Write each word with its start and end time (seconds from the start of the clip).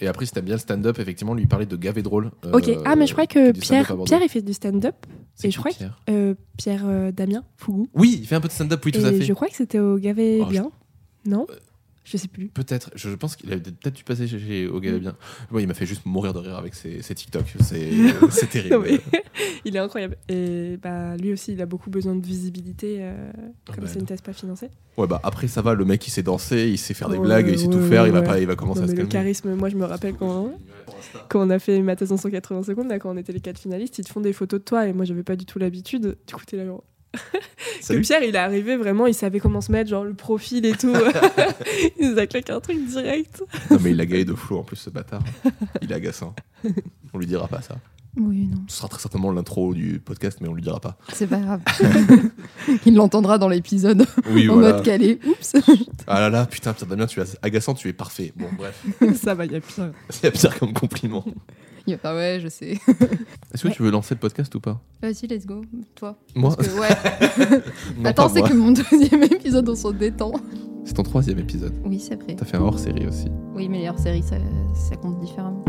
Et 0.00 0.06
après, 0.06 0.26
si 0.26 0.32
t'aimes 0.32 0.44
bien 0.44 0.54
le 0.54 0.60
stand-up, 0.60 0.98
effectivement, 1.00 1.34
lui 1.34 1.46
parler 1.46 1.66
de 1.66 1.74
gavé 1.76 2.02
drôle. 2.02 2.30
euh, 2.44 2.52
Ok. 2.52 2.70
Ah, 2.84 2.94
mais 2.94 3.06
je 3.08 3.12
crois 3.12 3.26
que 3.26 3.50
Pierre. 3.52 3.92
Pierre, 4.04 4.20
il 4.22 4.28
fait 4.28 4.42
du 4.42 4.52
stand-up. 4.52 4.94
Et 5.42 5.50
je 5.50 5.58
crois 5.58 5.72
que- 5.72 5.76
Pierre 5.78 6.00
Euh, 6.08 6.34
Pierre 6.56 6.82
euh, 6.86 7.10
Damien 7.12 7.42
Fougou. 7.56 7.88
Oui, 7.94 8.18
il 8.20 8.26
fait 8.26 8.36
un 8.36 8.40
peu 8.40 8.48
de 8.48 8.52
stand-up, 8.52 8.80
oui, 8.84 8.92
tout 8.92 9.00
à 9.00 9.10
fait. 9.10 9.22
je 9.22 9.32
crois 9.32 9.48
que 9.48 9.56
c'était 9.56 9.78
au 9.80 9.96
Gavé 9.98 10.38
Oh, 10.40 10.44
je- 10.46 10.50
Bien. 10.50 10.70
Non? 11.26 11.46
Je 12.10 12.16
sais 12.16 12.28
plus. 12.28 12.48
Peut-être, 12.48 12.90
je, 12.94 13.10
je 13.10 13.14
pense 13.14 13.36
qu'il 13.36 13.52
a 13.52 13.56
peut-être 13.58 13.94
dû 13.94 14.02
passer 14.02 14.26
chez, 14.26 14.38
chez 14.38 14.66
au 14.66 14.80
Gavé 14.80 14.98
bien. 14.98 15.14
Ouais, 15.50 15.62
il 15.62 15.66
m'a 15.68 15.74
fait 15.74 15.84
juste 15.84 16.06
mourir 16.06 16.32
de 16.32 16.38
rire 16.38 16.56
avec 16.56 16.74
ses, 16.74 17.02
ses 17.02 17.14
TikTok. 17.14 17.44
C'est 17.60 18.48
terrible. 18.50 18.76
Non, 18.76 18.82
il 19.66 19.76
est 19.76 19.78
incroyable. 19.78 20.16
Et 20.28 20.78
bah, 20.82 21.16
lui 21.18 21.32
aussi, 21.32 21.52
il 21.52 21.60
a 21.60 21.66
beaucoup 21.66 21.90
besoin 21.90 22.14
de 22.14 22.24
visibilité, 22.24 22.96
euh, 23.00 23.30
Ah 23.68 23.72
comme 23.74 23.84
bah, 23.84 23.90
c'est 23.92 23.98
une 23.98 24.06
thèse 24.06 24.22
pas 24.22 24.32
financée. 24.32 24.70
Ouais, 24.96 25.06
bah 25.06 25.20
après, 25.22 25.48
ça 25.48 25.60
va, 25.62 25.74
le 25.74 25.84
mec, 25.84 26.06
il 26.06 26.10
sait 26.10 26.22
danser, 26.22 26.68
il 26.68 26.78
sait 26.78 26.94
faire 26.94 27.08
des 27.10 27.18
Ouais, 27.18 27.24
blagues, 27.24 27.48
il 27.48 27.58
sait 27.58 27.68
tout 27.68 27.82
faire, 27.82 28.06
il, 28.06 28.12
va 28.12 28.22
pas, 28.22 28.40
il 28.40 28.46
va 28.46 28.56
commencer 28.56 28.80
Non, 28.80 28.86
à 28.86 28.88
se 28.88 28.92
le 28.92 28.96
calmer. 28.98 29.12
charisme, 29.12 29.54
moi, 29.54 29.68
je 29.68 29.76
me 29.76 29.84
rappelle 29.84 30.14
quand, 30.14 30.52
quand 31.28 31.46
on 31.46 31.50
a 31.50 31.58
fait 31.58 31.80
ma 31.82 31.94
thèse 31.94 32.10
en 32.10 32.16
180 32.16 32.62
secondes, 32.64 32.88
là, 32.88 32.98
quand 32.98 33.10
on 33.12 33.16
était 33.16 33.32
les 33.32 33.40
quatre 33.40 33.58
finalistes, 33.58 33.98
ils 33.98 34.04
te 34.04 34.10
font 34.10 34.20
des 34.20 34.32
photos 34.32 34.60
de 34.60 34.64
toi 34.64 34.86
et 34.88 34.92
moi, 34.92 35.04
j'avais 35.04 35.22
pas 35.22 35.36
du 35.36 35.44
tout 35.44 35.58
l'habitude. 35.58 36.16
Du 36.26 36.34
coup, 36.34 36.42
t'es 36.46 36.56
là, 36.56 36.64
genre. 36.64 36.82
Que 37.78 37.84
Salut. 37.84 38.00
Pierre, 38.02 38.22
il 38.22 38.34
est 38.34 38.38
arrivé 38.38 38.76
vraiment, 38.76 39.06
il 39.06 39.14
savait 39.14 39.40
comment 39.40 39.60
se 39.60 39.70
mettre, 39.70 39.88
genre 39.88 40.04
le 40.04 40.14
profil 40.14 40.66
et 40.66 40.72
tout. 40.72 40.94
il 41.98 42.10
nous 42.10 42.18
a 42.18 42.26
claqué 42.26 42.52
un 42.52 42.60
truc 42.60 42.84
direct. 42.86 43.42
Non, 43.70 43.78
mais 43.80 43.92
il 43.92 44.00
a 44.00 44.06
gagné 44.06 44.24
de 44.24 44.34
flou 44.34 44.58
en 44.58 44.62
plus, 44.62 44.76
ce 44.76 44.90
bâtard. 44.90 45.22
Il 45.80 45.90
est 45.90 45.94
agaçant. 45.94 46.34
On 47.12 47.18
lui 47.18 47.26
dira 47.26 47.46
pas 47.48 47.62
ça. 47.62 47.76
Oui, 48.20 48.48
non, 48.50 48.58
Ce 48.66 48.78
sera 48.78 48.88
très 48.88 49.00
certainement 49.00 49.30
l'intro 49.30 49.72
du 49.74 50.00
podcast, 50.00 50.38
mais 50.40 50.48
on 50.48 50.54
lui 50.54 50.62
dira 50.62 50.80
pas. 50.80 50.98
c'est 51.12 51.26
pas 51.28 51.38
grave. 51.38 51.60
Il 52.86 52.94
l'entendra 52.96 53.38
dans 53.38 53.48
l'épisode 53.48 54.04
Oui, 54.30 54.48
en 54.48 54.54
voilà. 54.54 54.74
mode 54.74 54.84
calé. 54.84 55.20
Oups. 55.26 55.56
Ah 56.06 56.20
là 56.20 56.28
là, 56.30 56.46
putain, 56.46 56.72
Pierre 56.72 56.88
Damien, 56.88 57.06
tu 57.06 57.20
es 57.20 57.24
agaçant, 57.42 57.74
tu 57.74 57.88
es 57.88 57.92
parfait. 57.92 58.32
Bon, 58.36 58.46
bref, 58.56 58.84
Ça 59.22 59.34
va, 59.34 59.44
il 59.44 59.52
y 59.52 59.56
a 59.56 59.60
pire. 59.60 59.90
c'est 60.10 60.30
pire 60.32 60.58
comme 60.58 60.72
compliment. 60.72 61.24
Il 61.86 61.92
va 61.94 61.98
pas, 61.98 62.14
ouais, 62.14 62.38
je 62.42 62.48
sais. 62.48 62.72
Est-ce 63.54 63.62
que 63.62 63.68
Ouais. 63.68 63.74
tu 63.74 63.82
veux 63.82 63.90
lancer 63.90 64.14
le 64.14 64.20
podcast 64.20 64.54
ou 64.54 64.60
pas 64.60 64.80
Vas-y, 65.00 65.26
let's 65.28 65.46
go. 65.46 65.62
Toi. 65.94 66.16
Moi 66.34 66.54
Parce 66.56 66.68
que, 66.68 66.78
ouais. 66.78 67.62
Non, 67.98 68.04
Attends, 68.10 68.28
c'est 68.28 68.42
que 68.42 68.52
mon 68.52 68.72
deuxième 68.72 69.22
épisode, 69.22 69.68
on 69.68 69.74
s'en 69.74 69.92
détend. 69.92 70.32
C'est 70.84 70.94
ton 70.94 71.02
troisième 71.02 71.38
épisode. 71.38 71.72
Oui, 71.84 71.98
c'est 72.00 72.20
vrai. 72.20 72.34
T'as 72.36 72.44
fait 72.44 72.56
un 72.56 72.62
hors 72.62 72.78
série 72.78 73.06
aussi. 73.06 73.28
Oui, 73.54 73.68
mais 73.68 73.78
les 73.82 73.88
hors-séries, 73.88 74.22
ça, 74.22 74.36
ça 74.74 74.96
compte 74.96 75.18
différemment. 75.20 75.64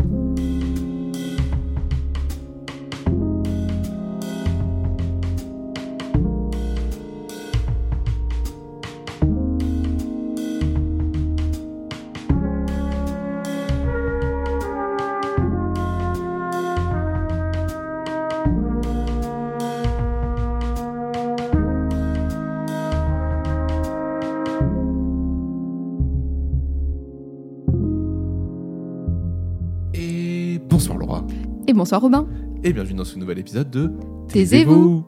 Bonsoir, 31.80 32.02
Robin. 32.02 32.26
Et 32.62 32.74
bienvenue 32.74 32.92
dans 32.98 33.06
ce 33.06 33.16
nouvel 33.18 33.38
épisode 33.38 33.70
de 33.70 33.90
Taisez-vous. 34.28 35.02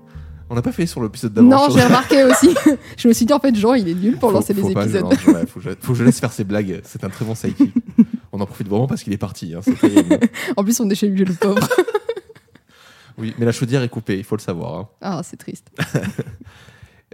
On 0.49 0.55
n'a 0.55 0.63
pas 0.63 0.73
fait 0.73 0.87
sur 0.87 1.03
l'épisode 1.03 1.35
d'avant. 1.35 1.47
Non, 1.49 1.67
j'ai 1.69 1.83
remarqué 1.85 2.25
aussi. 2.25 2.49
je 2.97 3.09
me 3.09 3.13
suis 3.13 3.27
dit, 3.27 3.33
en 3.35 3.41
fait, 3.41 3.55
Jean, 3.55 3.75
il 3.75 3.87
est 3.91 3.95
nul 3.95 4.17
pour 4.17 4.31
Faut- 4.31 4.37
lancer 4.37 4.55
faut 4.55 4.69
les 4.69 4.73
épisodes. 4.73 5.03
lance, 5.03 5.27
ouais, 5.27 5.47
faut, 5.47 5.61
que 5.61 5.67
je, 5.67 5.71
faut 5.79 5.93
que 5.93 5.99
je 5.99 6.05
laisse 6.05 6.19
faire 6.19 6.33
ses 6.33 6.45
blagues. 6.45 6.81
C'est 6.85 7.05
un 7.05 7.11
très 7.11 7.27
bon 7.27 7.35
sidekick. 7.35 7.75
On 8.33 8.41
en 8.41 8.47
profite 8.47 8.69
vraiment 8.69 8.87
parce 8.87 9.03
qu'il 9.03 9.13
est 9.13 9.19
parti. 9.19 9.53
hein. 9.55 9.61
En 10.57 10.65
plus, 10.65 10.81
on 10.81 10.89
est 10.89 10.95
chez 10.95 11.09
lui, 11.09 11.27
le 11.27 11.35
pauvre. 11.35 11.69
oui, 13.19 13.35
mais 13.39 13.45
la 13.45 13.53
chaudière 13.53 13.83
est 13.83 13.91
coupée, 13.91 14.17
il 14.17 14.25
faut 14.25 14.37
le 14.37 14.41
savoir. 14.41 14.75
hein. 14.79 14.89
Ah, 15.03 15.21
c'est 15.23 15.37
triste. 15.37 15.69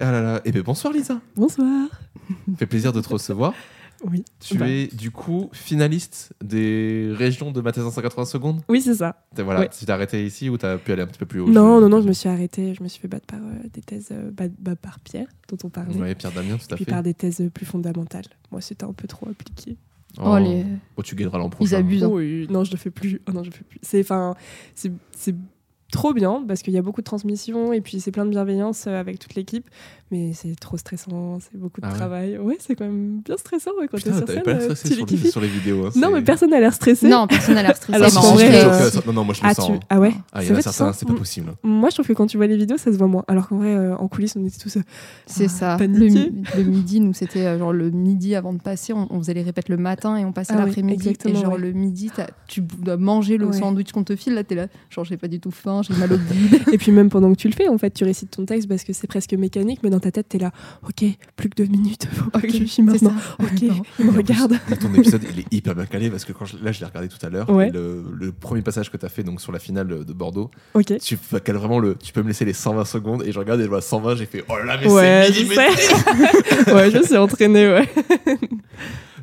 Ah 0.00 0.12
là 0.12 0.22
là. 0.22 0.40
Et 0.44 0.52
bien 0.52 0.62
bonsoir 0.62 0.92
Lisa. 0.92 1.20
Bonsoir. 1.34 1.88
Ça 2.28 2.34
fait 2.58 2.66
plaisir 2.66 2.92
de 2.92 3.00
te 3.00 3.08
recevoir. 3.08 3.52
Oui. 4.04 4.24
Tu 4.40 4.56
Bah, 4.56 4.68
es 4.68 4.86
du 4.86 5.10
coup 5.10 5.48
finaliste 5.52 6.32
des 6.42 7.10
régions 7.12 7.50
de 7.50 7.60
ma 7.60 7.72
thèse 7.72 7.84
en 7.84 7.90
180 7.90 8.24
secondes. 8.26 8.60
Oui, 8.68 8.80
c'est 8.80 8.94
ça. 8.94 9.24
Voilà, 9.36 9.60
Ouais. 9.60 9.68
tu 9.76 9.84
t'es 9.84 9.90
arrêté 9.90 10.24
ici 10.24 10.48
ou 10.48 10.56
t'as 10.56 10.78
pu 10.78 10.92
aller 10.92 11.02
un 11.02 11.06
petit 11.06 11.18
peu 11.18 11.26
plus 11.26 11.40
haut? 11.40 11.48
Non, 11.48 11.76
je- 11.78 11.82
non, 11.82 11.88
non, 11.88 12.00
je 12.00 12.06
me 12.08 12.12
suis 12.12 12.28
arrêtée. 12.28 12.74
Je 12.74 12.82
me 12.82 12.88
suis 12.88 13.00
fait 13.00 13.08
battre 13.08 13.26
par 13.26 13.40
euh, 13.40 13.68
des 13.72 13.80
thèses, 13.80 14.08
euh, 14.12 14.30
bah, 14.32 14.76
par 14.76 15.00
Pierre, 15.00 15.26
dont 15.48 15.56
on 15.64 15.68
parlait. 15.68 15.96
Ouais, 15.96 16.14
Pierre 16.14 16.32
Damien, 16.32 16.56
tout 16.56 16.72
à 16.72 16.76
puis 16.76 16.84
fait. 16.84 16.90
par 16.90 17.02
des 17.02 17.14
thèses 17.14 17.42
plus 17.52 17.66
fondamentales. 17.66 18.26
Moi, 18.52 18.60
c'était 18.60 18.84
un 18.84 18.92
peu 18.92 19.08
trop 19.08 19.28
appliqué. 19.28 19.76
Oh, 20.20 20.36
les... 20.38 20.64
Oh, 20.96 21.02
tu 21.02 21.14
gagneras 21.14 21.38
l'an 21.38 21.50
prochain. 21.50 21.70
Ils 21.70 21.74
abusent. 21.74 22.02
hein. 22.04 22.08
Oui, 22.08 22.46
non, 22.50 22.64
je 22.64 22.70
le 22.72 22.76
fais 22.76 22.90
plus. 22.90 23.20
Oh 23.28 23.32
non, 23.32 23.42
je 23.44 23.50
le 23.50 23.54
fais 23.56 23.64
plus. 23.64 23.78
C'est, 23.82 24.00
enfin, 24.00 24.34
c'est, 24.74 24.90
c'est 25.16 25.34
trop 25.90 26.12
bien 26.12 26.44
parce 26.46 26.62
qu'il 26.62 26.74
y 26.74 26.78
a 26.78 26.82
beaucoup 26.82 27.00
de 27.00 27.06
transmission 27.06 27.72
et 27.72 27.80
puis 27.80 28.00
c'est 28.00 28.10
plein 28.10 28.24
de 28.26 28.30
bienveillance 28.30 28.84
euh, 28.86 29.00
avec 29.00 29.18
toute 29.18 29.34
l'équipe. 29.34 29.68
Mais 30.10 30.32
c'est 30.32 30.58
trop 30.58 30.78
stressant, 30.78 31.38
c'est 31.38 31.58
beaucoup 31.60 31.82
de 31.82 31.86
Ah 31.86 31.90
ouais 31.90 31.94
travail. 31.96 32.38
Ouais, 32.38 32.56
c'est 32.60 32.74
quand 32.74 32.86
même 32.86 33.20
bien 33.22 33.36
stressant 33.36 33.72
ouais, 33.78 33.88
quand 33.88 33.98
t'es 34.02 34.10
sur 34.10 34.26
scène. 34.26 34.42
pas 34.42 34.52
l'air 34.54 34.62
euh, 34.62 34.74
stressé 34.74 34.88
tu 34.88 34.94
sur, 34.94 35.06
les 35.06 35.30
sur 35.30 35.40
les 35.42 35.48
vidéos. 35.48 35.84
hein, 35.86 35.90
Non, 35.96 36.10
mais 36.10 36.22
personne 36.22 36.48
n'a 36.48 36.60
l'air 36.60 36.72
stressé. 36.72 37.06
Non, 37.08 37.26
personne 37.26 37.54
n'a 37.56 37.62
l'air 37.62 37.76
stressé. 37.76 37.94
Alors 38.02 38.10
qu'en 38.14 38.20
en 38.30 38.32
vrai, 38.34 38.64
euh, 38.64 38.90
que 38.90 39.06
Non, 39.06 39.12
non, 39.12 39.24
moi 39.24 39.34
je 39.34 39.42
le 39.42 39.48
Ah, 39.48 39.54
sens. 39.54 39.66
tu... 39.66 39.72
ah 39.90 40.00
ouais 40.00 40.14
Ah, 40.32 40.42
il 40.42 40.44
y 40.44 40.46
C'est 40.46 40.54
en 40.54 40.56
a 40.56 40.62
certains, 40.62 40.92
c'est 40.94 41.06
pas 41.06 41.12
Mm. 41.12 41.18
possible. 41.18 41.52
Moi, 41.62 41.90
je 41.90 41.96
trouve 41.96 42.06
que 42.06 42.12
quand 42.14 42.26
tu 42.26 42.38
vois 42.38 42.46
les 42.46 42.56
vidéos, 42.56 42.78
ça 42.78 42.90
se 42.90 42.96
voit 42.96 43.06
moins. 43.06 43.24
Alors 43.28 43.48
qu'en 43.48 43.58
vrai, 43.58 43.74
euh, 43.74 43.96
en 43.96 44.08
coulisses, 44.08 44.34
on 44.36 44.46
était 44.46 44.56
tous. 44.58 44.78
euh, 44.78 44.82
C'est 45.26 45.44
Ah, 45.44 45.48
ça. 45.48 45.72
Le, 45.74 45.78
paniqué. 45.78 46.30
mi- 46.30 46.44
le 46.56 46.62
midi, 46.64 47.00
nous, 47.00 47.12
c'était 47.12 47.44
euh, 47.44 47.58
genre 47.58 47.74
le 47.74 47.90
midi 47.90 48.34
avant 48.34 48.54
de 48.54 48.62
passer. 48.62 48.94
On, 48.94 49.06
on 49.10 49.18
faisait 49.18 49.34
les 49.34 49.42
répètes 49.42 49.68
le 49.68 49.76
matin 49.76 50.16
et 50.16 50.24
on 50.24 50.32
passait 50.32 50.54
Ah 50.56 50.64
l'après-midi. 50.64 51.12
Et 51.26 51.34
genre 51.34 51.52
ouais. 51.52 51.58
le 51.58 51.72
midi, 51.72 52.10
tu 52.46 52.62
dois 52.62 52.96
manger 52.96 53.36
le 53.36 53.52
sandwich 53.52 53.92
qu'on 53.92 54.04
te 54.04 54.16
file. 54.16 54.32
Là, 54.34 54.42
t'es 54.44 54.54
là. 54.54 54.68
Genre, 54.88 55.04
j'ai 55.04 55.18
pas 55.18 55.28
du 55.28 55.38
tout 55.38 55.50
faim, 55.50 55.77
j'ai 55.82 55.94
mal 55.94 56.12
au 56.12 56.18
bide. 56.18 56.62
Et 56.72 56.78
puis 56.78 56.92
même 56.92 57.08
pendant 57.10 57.30
que 57.32 57.36
tu 57.38 57.48
le 57.48 57.54
fais, 57.54 57.68
en 57.68 57.78
fait, 57.78 57.90
tu 57.90 58.04
récites 58.04 58.30
ton 58.30 58.44
texte 58.44 58.68
parce 58.68 58.84
que 58.84 58.92
c'est 58.92 59.06
presque 59.06 59.32
mécanique, 59.34 59.80
mais 59.82 59.90
dans 59.90 60.00
ta 60.00 60.10
tête, 60.10 60.28
t'es 60.28 60.38
là, 60.38 60.50
ok, 60.84 61.04
plus 61.36 61.48
que 61.50 61.56
deux 61.62 61.68
minutes, 61.70 62.06
faut 62.12 62.30
que 62.30 62.48
je 62.50 62.64
c'est 62.66 62.82
maintenant. 62.82 63.12
Ok, 63.40 63.48
il 63.62 63.68
me 64.06 64.10
plus, 64.12 64.18
regarde. 64.18 64.58
ton 64.80 64.92
épisode, 64.94 65.22
il 65.32 65.40
est 65.40 65.46
hyper 65.52 65.74
bien 65.74 65.86
calé 65.86 66.10
parce 66.10 66.24
que 66.24 66.32
quand 66.32 66.44
je- 66.44 66.56
là, 66.62 66.72
je 66.72 66.80
l'ai 66.80 66.86
regardé 66.86 67.08
tout 67.08 67.24
à 67.24 67.30
l'heure. 67.30 67.48
Ouais. 67.50 67.70
Le, 67.70 68.04
le 68.18 68.32
premier 68.32 68.62
passage 68.62 68.90
que 68.90 68.96
tu 68.96 69.06
as 69.06 69.08
fait 69.08 69.22
donc, 69.22 69.40
sur 69.40 69.52
la 69.52 69.58
finale 69.58 70.04
de 70.04 70.12
Bordeaux, 70.12 70.50
tu 71.02 71.16
cales 71.44 71.56
vraiment 71.56 71.78
le. 71.78 71.94
Tu 71.96 72.12
peux 72.12 72.22
me 72.22 72.28
laisser 72.28 72.44
les 72.44 72.52
120 72.52 72.84
secondes 72.84 73.22
et 73.24 73.32
je 73.32 73.38
regarde 73.38 73.60
et 73.60 73.64
je 73.64 73.68
vois 73.68 73.80
120, 73.80 74.16
j'ai 74.16 74.26
fait 74.26 74.44
oh 74.48 74.54
là 74.64 74.76
mais 74.80 74.90
Ouais, 74.90 75.28
c'est 75.32 76.72
ouais, 76.72 76.90
je 76.90 77.02
suis 77.04 77.16
entraînée, 77.16 77.68
ouais. 77.68 77.88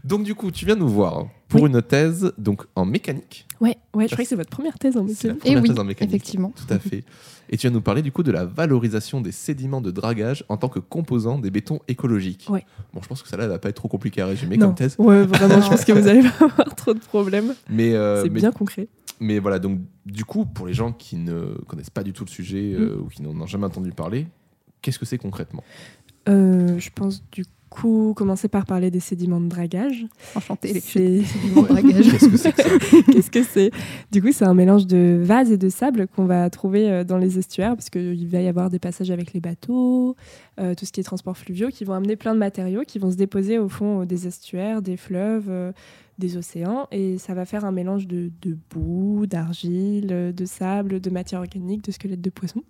Donc, 0.05 0.23
du 0.23 0.35
coup, 0.35 0.51
tu 0.51 0.65
viens 0.65 0.75
nous 0.75 0.87
voir 0.87 1.27
pour 1.47 1.63
Oui. 1.63 1.69
une 1.71 1.81
thèse 1.81 2.31
donc, 2.37 2.63
en 2.75 2.85
mécanique. 2.85 3.47
Ouais, 3.59 3.75
ouais, 3.95 4.07
je 4.07 4.13
crois 4.13 4.23
que 4.23 4.29
c'est 4.29 4.35
votre 4.35 4.49
première 4.51 4.77
thèse 4.77 4.95
en 4.97 5.07
C'est 5.07 5.27
la 5.27 5.33
médecine. 5.33 5.35
première 5.39 5.57
Et 5.57 5.61
oui, 5.61 5.67
thèse 5.67 5.79
en 5.79 5.83
mécanique. 5.83 6.13
effectivement. 6.13 6.53
Tout 6.55 6.71
à 6.73 6.79
fait. 6.79 7.03
Et 7.49 7.57
tu 7.57 7.61
viens 7.67 7.71
nous 7.71 7.81
parler 7.81 8.01
du 8.01 8.11
coup 8.11 8.21
de 8.23 8.31
la 8.31 8.45
valorisation 8.45 9.19
des 9.21 9.31
sédiments 9.31 9.81
de 9.81 9.91
dragage 9.91 10.43
en 10.49 10.57
tant 10.57 10.69
que 10.69 10.79
composant 10.79 11.37
des 11.39 11.49
bétons 11.51 11.79
écologiques. 11.87 12.47
Ouais. 12.49 12.65
Bon, 12.93 13.01
je 13.01 13.07
pense 13.07 13.21
que 13.23 13.27
ça 13.29 13.35
là, 13.37 13.47
va 13.47 13.57
pas 13.59 13.69
être 13.69 13.75
trop 13.77 13.87
compliqué 13.87 14.21
à 14.21 14.27
résumer 14.27 14.57
Non. 14.57 14.67
comme 14.67 14.75
thèse. 14.75 14.95
Ouais, 14.99 15.25
vraiment, 15.25 15.61
je 15.61 15.69
pense 15.69 15.85
que 15.85 15.91
vous 15.91 16.07
allez 16.07 16.21
pas 16.21 16.45
avoir 16.45 16.75
trop 16.75 16.93
de 16.93 16.99
problèmes. 16.99 17.53
Mais, 17.69 17.93
euh, 17.93 18.23
c'est 18.23 18.29
mais, 18.29 18.39
bien 18.41 18.51
concret. 18.51 18.87
mais 19.19 19.39
voilà, 19.39 19.59
donc 19.59 19.79
du 20.05 20.23
coup, 20.25 20.45
pour 20.45 20.67
les 20.67 20.73
gens 20.73 20.91
qui 20.91 21.17
ne 21.17 21.55
connaissent 21.67 21.89
pas 21.89 22.03
du 22.03 22.13
tout 22.13 22.25
le 22.25 22.29
sujet 22.29 22.75
Mm. 22.77 22.81
euh, 22.83 22.97
ou 23.03 23.07
qui 23.07 23.21
n'en 23.23 23.39
ont 23.39 23.47
jamais 23.47 23.65
entendu 23.65 23.91
parler, 23.91 24.27
qu'est-ce 24.81 24.99
que 24.99 25.05
c'est 25.05 25.17
concrètement? 25.19 25.63
Euh, 26.29 26.79
je 26.79 26.89
pense 26.93 27.23
du 27.31 27.45
coup 27.69 28.13
commencer 28.15 28.47
par 28.47 28.65
parler 28.65 28.91
des 28.91 28.99
sédiments 28.99 29.41
de 29.41 29.47
dragage. 29.47 30.05
Enchanté, 30.35 30.73
les 30.73 30.79
C'est- 30.79 31.21
mon 31.53 31.63
dragage. 31.63 32.09
Qu'est-ce 32.11 32.27
que 32.29 32.37
c'est 32.37 32.51
que 32.53 32.61
ça 32.61 32.69
Qu'est-ce 33.11 33.31
que 33.31 33.43
c'est? 33.43 33.71
Du 34.11 34.21
coup, 34.21 34.31
c'est 34.31 34.45
un 34.45 34.53
mélange 34.53 34.87
de 34.87 35.19
vase 35.21 35.51
et 35.51 35.57
de 35.57 35.69
sable 35.69 36.07
qu'on 36.07 36.25
va 36.25 36.49
trouver 36.49 36.89
euh, 36.89 37.03
dans 37.03 37.17
les 37.17 37.37
estuaires, 37.39 37.75
parce 37.75 37.89
qu'il 37.89 38.27
va 38.27 38.41
y 38.41 38.47
avoir 38.47 38.69
des 38.69 38.79
passages 38.79 39.11
avec 39.11 39.33
les 39.33 39.39
bateaux, 39.39 40.15
euh, 40.59 40.73
tout 40.75 40.85
ce 40.85 40.91
qui 40.91 40.99
est 40.99 41.03
transport 41.03 41.37
fluviaux, 41.37 41.69
qui 41.69 41.83
vont 41.83 41.93
amener 41.93 42.15
plein 42.15 42.33
de 42.33 42.39
matériaux 42.39 42.83
qui 42.87 42.99
vont 42.99 43.11
se 43.11 43.17
déposer 43.17 43.59
au 43.59 43.67
fond 43.69 44.01
euh, 44.01 44.05
des 44.05 44.27
estuaires, 44.27 44.81
des 44.81 44.95
fleuves, 44.97 45.47
euh, 45.49 45.71
des 46.17 46.37
océans, 46.37 46.87
et 46.91 47.17
ça 47.17 47.33
va 47.33 47.43
faire 47.45 47.65
un 47.65 47.71
mélange 47.73 48.07
de, 48.07 48.31
de 48.41 48.57
boue, 48.71 49.25
d'argile, 49.27 50.33
de 50.33 50.45
sable, 50.45 51.01
de 51.01 51.09
matière 51.09 51.41
organique, 51.41 51.83
de 51.83 51.91
squelettes 51.91 52.21
de 52.21 52.29
poissons. 52.29 52.63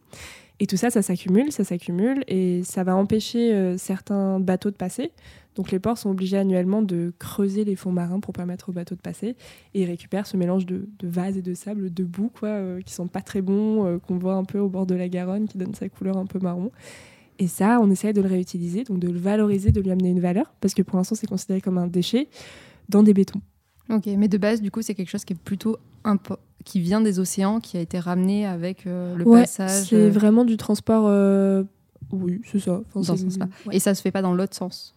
Et 0.60 0.68
tout 0.68 0.78
ça, 0.78 0.90
ça 0.90 1.02
s'accumule, 1.02 1.52
ça 1.52 1.64
s'accumule, 1.64 2.24
et 2.28 2.64
ça 2.64 2.84
va 2.84 2.96
empêcher 2.96 3.54
euh, 3.54 3.78
certains 3.78 4.40
bateaux 4.40 4.72
de 4.72 4.76
passer. 4.76 5.12
Donc 5.56 5.72
les 5.72 5.80
ports 5.80 5.98
sont 5.98 6.10
obligés 6.10 6.38
annuellement 6.38 6.82
de 6.82 7.14
creuser 7.18 7.64
les 7.64 7.76
fonds 7.76 7.92
marins 7.92 8.20
pour 8.20 8.34
permettre 8.34 8.70
aux 8.70 8.72
bateaux 8.74 8.96
de 8.96 9.02
passer 9.02 9.36
et 9.74 9.84
ils 9.84 9.86
récupèrent 9.86 10.28
ce 10.28 10.36
mélange 10.36 10.66
de, 10.66 10.90
de 11.00 11.08
vase 11.08 11.38
et 11.38 11.42
de 11.42 11.54
sable, 11.54 11.94
de 11.94 12.04
boue, 12.04 12.30
quoi, 12.30 12.50
euh, 12.50 12.82
qui 12.82 12.94
sont 12.94 13.08
pas 13.08 13.22
très 13.22 13.42
bons, 13.42 13.86
euh, 13.86 13.98
qu'on 13.98 14.18
voit 14.18 14.36
un 14.36 14.44
peu 14.44 14.60
au 14.60 14.68
bord 14.68 14.86
de 14.86 14.96
la 14.96 15.08
Garonne, 15.08 15.48
qui 15.48 15.58
donne 15.58 15.74
sa 15.74 15.88
couleur 15.88 16.18
un 16.18 16.26
peu 16.26 16.40
marron. 16.40 16.72
Et 17.40 17.48
ça, 17.48 17.80
on 17.82 17.90
essaye 17.90 18.14
de 18.14 18.22
le 18.22 18.28
réutiliser, 18.30 18.84
donc 18.84 19.00
de 19.00 19.10
le 19.10 19.20
valoriser, 19.20 19.72
de 19.72 19.82
lui 19.82 19.92
amener 19.92 20.10
une 20.10 20.22
valeur, 20.22 20.54
parce 20.62 20.74
que 20.74 20.82
pour 20.82 20.98
l'instant, 20.98 21.16
c'est 21.16 21.28
considéré 21.28 21.62
comme 21.62 21.78
un 21.78 21.88
déchet 21.88 22.28
dans 22.90 23.04
des 23.04 23.14
bétons. 23.14 23.42
Ok, 23.90 24.08
mais 24.18 24.28
de 24.28 24.38
base, 24.38 24.62
du 24.62 24.72
coup, 24.72 24.82
c'est 24.82 24.96
quelque 24.96 25.10
chose 25.10 25.24
qui 25.26 25.34
est 25.34 25.40
plutôt 25.42 25.78
impo- 26.04 26.38
qui 26.66 26.82
vient 26.82 27.00
des 27.00 27.20
océans, 27.20 27.60
qui 27.62 27.78
a 27.78 27.80
été 27.80 27.98
ramené 28.00 28.46
avec 28.46 28.86
euh, 28.88 29.16
le 29.16 29.26
Ouais, 29.26 29.42
passage. 29.42 29.86
c'est 29.90 29.96
euh, 29.96 30.10
vraiment 30.10 30.44
du 30.44 30.58
transport. 30.58 31.06
euh, 31.08 31.64
Oui, 32.12 32.42
c'est 32.52 32.60
ça. 32.60 32.82
Enfin, 32.94 33.00
dans 33.08 33.16
ce 33.18 33.24
sens-là. 33.24 33.48
ouais. 33.68 33.76
Et 33.78 33.80
ça 33.80 33.96
se 33.96 34.02
fait 34.02 34.12
pas 34.12 34.22
dans 34.22 34.34
l'autre 34.34 34.56
sens. 34.56 34.94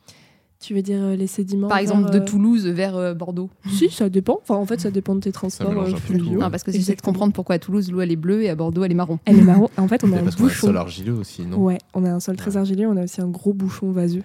Tu 0.60 0.74
veux 0.74 0.82
dire 0.82 0.98
euh, 1.00 1.14
les 1.14 1.28
sédiments 1.28 1.68
Par 1.68 1.78
exemple, 1.78 2.02
vers, 2.02 2.10
de 2.10 2.18
euh, 2.18 2.24
Toulouse 2.24 2.66
vers 2.66 2.96
euh, 2.96 3.14
Bordeaux. 3.14 3.48
Si, 3.68 3.90
ça 3.90 4.08
dépend. 4.08 4.40
Enfin, 4.42 4.56
en 4.56 4.66
fait, 4.66 4.80
ça 4.80 4.90
dépend 4.90 5.14
de 5.14 5.20
tes 5.20 5.30
transports 5.30 5.70
euh, 5.70 5.92
un. 5.94 6.18
Non, 6.38 6.50
parce 6.50 6.64
que 6.64 6.72
j'essaie 6.72 6.96
de 6.96 7.00
comprendre 7.00 7.32
pourquoi 7.32 7.54
à 7.54 7.58
Toulouse, 7.60 7.92
l'eau 7.92 8.00
elle 8.00 8.10
est 8.10 8.16
bleue 8.16 8.42
et 8.42 8.48
à 8.48 8.56
Bordeaux 8.56 8.82
elle 8.82 8.90
est 8.90 8.94
marron. 8.96 9.20
Elle 9.24 9.38
est 9.38 9.42
marron. 9.42 9.68
En 9.76 9.86
fait, 9.86 10.02
on 10.02 10.12
a 10.12 10.16
un 10.18 10.24
Parce 10.24 10.34
qu'on 10.34 10.42
a 10.44 10.46
le 10.46 10.52
bouchon. 10.54 10.66
sol 10.66 10.76
argileux 10.76 11.12
aussi, 11.14 11.42
non 11.46 11.58
Ouais, 11.58 11.78
on 11.94 12.04
a 12.04 12.10
un 12.10 12.18
sol 12.18 12.34
très 12.36 12.56
argileux. 12.56 12.88
On 12.88 12.96
a 12.96 13.04
aussi 13.04 13.20
un 13.20 13.28
gros 13.28 13.52
bouchon 13.52 13.92
vaseux. 13.92 14.24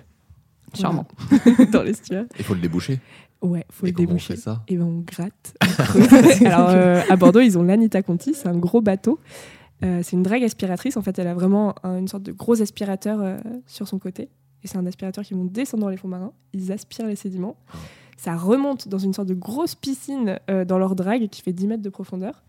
Charmant. 0.73 1.05
Dans 1.71 1.83
l'estuaire. 1.83 2.25
Il 2.39 2.43
faut 2.45 2.55
le 2.55 2.61
déboucher. 2.61 2.99
Ouais, 3.43 3.65
faut 3.69 3.85
Et 3.85 3.89
le 3.91 3.95
on 3.95 3.99
déboucher. 3.99 4.35
fait 4.35 4.39
ça 4.41 4.63
Et 4.69 4.77
ben 4.77 4.85
on 4.85 4.99
gratte. 5.01 5.55
Alors 6.45 6.69
euh, 6.69 7.01
à 7.09 7.15
Bordeaux, 7.17 7.41
ils 7.41 7.57
ont 7.57 7.63
l'Anita 7.63 8.01
Conti, 8.01 8.33
c'est 8.33 8.47
un 8.47 8.57
gros 8.57 8.81
bateau. 8.81 9.19
Euh, 9.83 9.99
c'est 10.01 10.15
une 10.15 10.23
drague 10.23 10.43
aspiratrice. 10.43 10.95
En 10.97 11.01
fait, 11.01 11.19
elle 11.19 11.27
a 11.27 11.33
vraiment 11.33 11.75
un- 11.83 11.97
une 11.99 12.07
sorte 12.07 12.23
de 12.23 12.31
gros 12.31 12.61
aspirateur 12.61 13.19
euh, 13.21 13.37
sur 13.67 13.87
son 13.87 13.99
côté. 13.99 14.29
Et 14.63 14.67
c'est 14.67 14.77
un 14.77 14.85
aspirateur 14.85 15.25
qui 15.25 15.33
vont 15.33 15.43
descendre 15.43 15.83
dans 15.83 15.89
les 15.89 15.97
fonds 15.97 16.07
marins. 16.07 16.31
Ils 16.53 16.71
aspirent 16.71 17.05
les 17.07 17.17
sédiments. 17.17 17.57
Ah. 17.69 17.75
Ça 18.15 18.35
remonte 18.37 18.87
dans 18.87 18.97
une 18.97 19.11
sorte 19.13 19.27
de 19.27 19.33
grosse 19.33 19.75
piscine 19.75 20.39
dans 20.47 20.77
leur 20.77 20.95
drague 20.95 21.27
qui 21.27 21.41
fait 21.41 21.51
10 21.51 21.67
mètres 21.67 21.81
de 21.83 21.89
profondeur. 21.89 22.41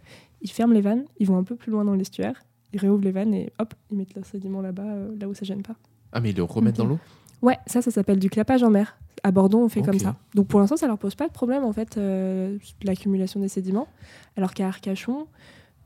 Ils 0.43 0.51
ferment 0.51 0.73
les 0.75 0.81
vannes, 0.83 1.05
ils 1.19 1.27
vont 1.27 1.37
un 1.37 1.43
peu 1.43 1.57
plus 1.57 1.73
loin 1.73 1.85
dans 1.85 1.95
l'estuaire. 1.95 2.41
Ils 2.73 2.79
réouvrent 2.79 3.03
les 3.03 3.11
vannes 3.11 3.35
et 3.35 3.53
hop, 3.59 3.75
ils 3.91 3.97
mettent 3.97 4.15
leurs 4.15 4.27
sédiments 4.27 4.61
là-bas, 4.61 4.85
là 5.19 5.29
où 5.29 5.35
ça 5.35 5.45
gêne 5.45 5.63
pas. 5.63 5.75
Ah, 6.13 6.21
mais 6.21 6.31
ils 6.31 6.37
le 6.37 6.45
remettent 6.45 6.77
dans 6.77 6.85
l'eau? 6.87 6.99
Ouais, 7.43 7.59
ça, 7.67 7.83
ça 7.83 7.91
s'appelle 7.91 8.21
du 8.21 8.31
clapage 8.31 8.63
en 8.63 8.71
mer. 8.71 8.97
À 9.25 9.31
Bordeaux, 9.31 9.59
on 9.59 9.71
fait 9.71 9.81
comme 9.81 9.99
ça. 9.99 10.17
Donc 10.35 10.49
pour 10.49 10.61
l'instant, 10.61 10.77
ça 10.77 10.87
leur 10.87 10.99
pose 10.99 11.15
pas 11.15 11.27
de 11.27 11.33
problème 11.33 11.65
en 11.65 11.73
fait 11.73 11.97
euh, 11.97 12.59
l'accumulation 12.83 13.41
des 13.41 13.49
sédiments. 13.49 13.89
Alors 14.37 14.53
qu'à 14.53 14.69
Arcachon, 14.69 15.27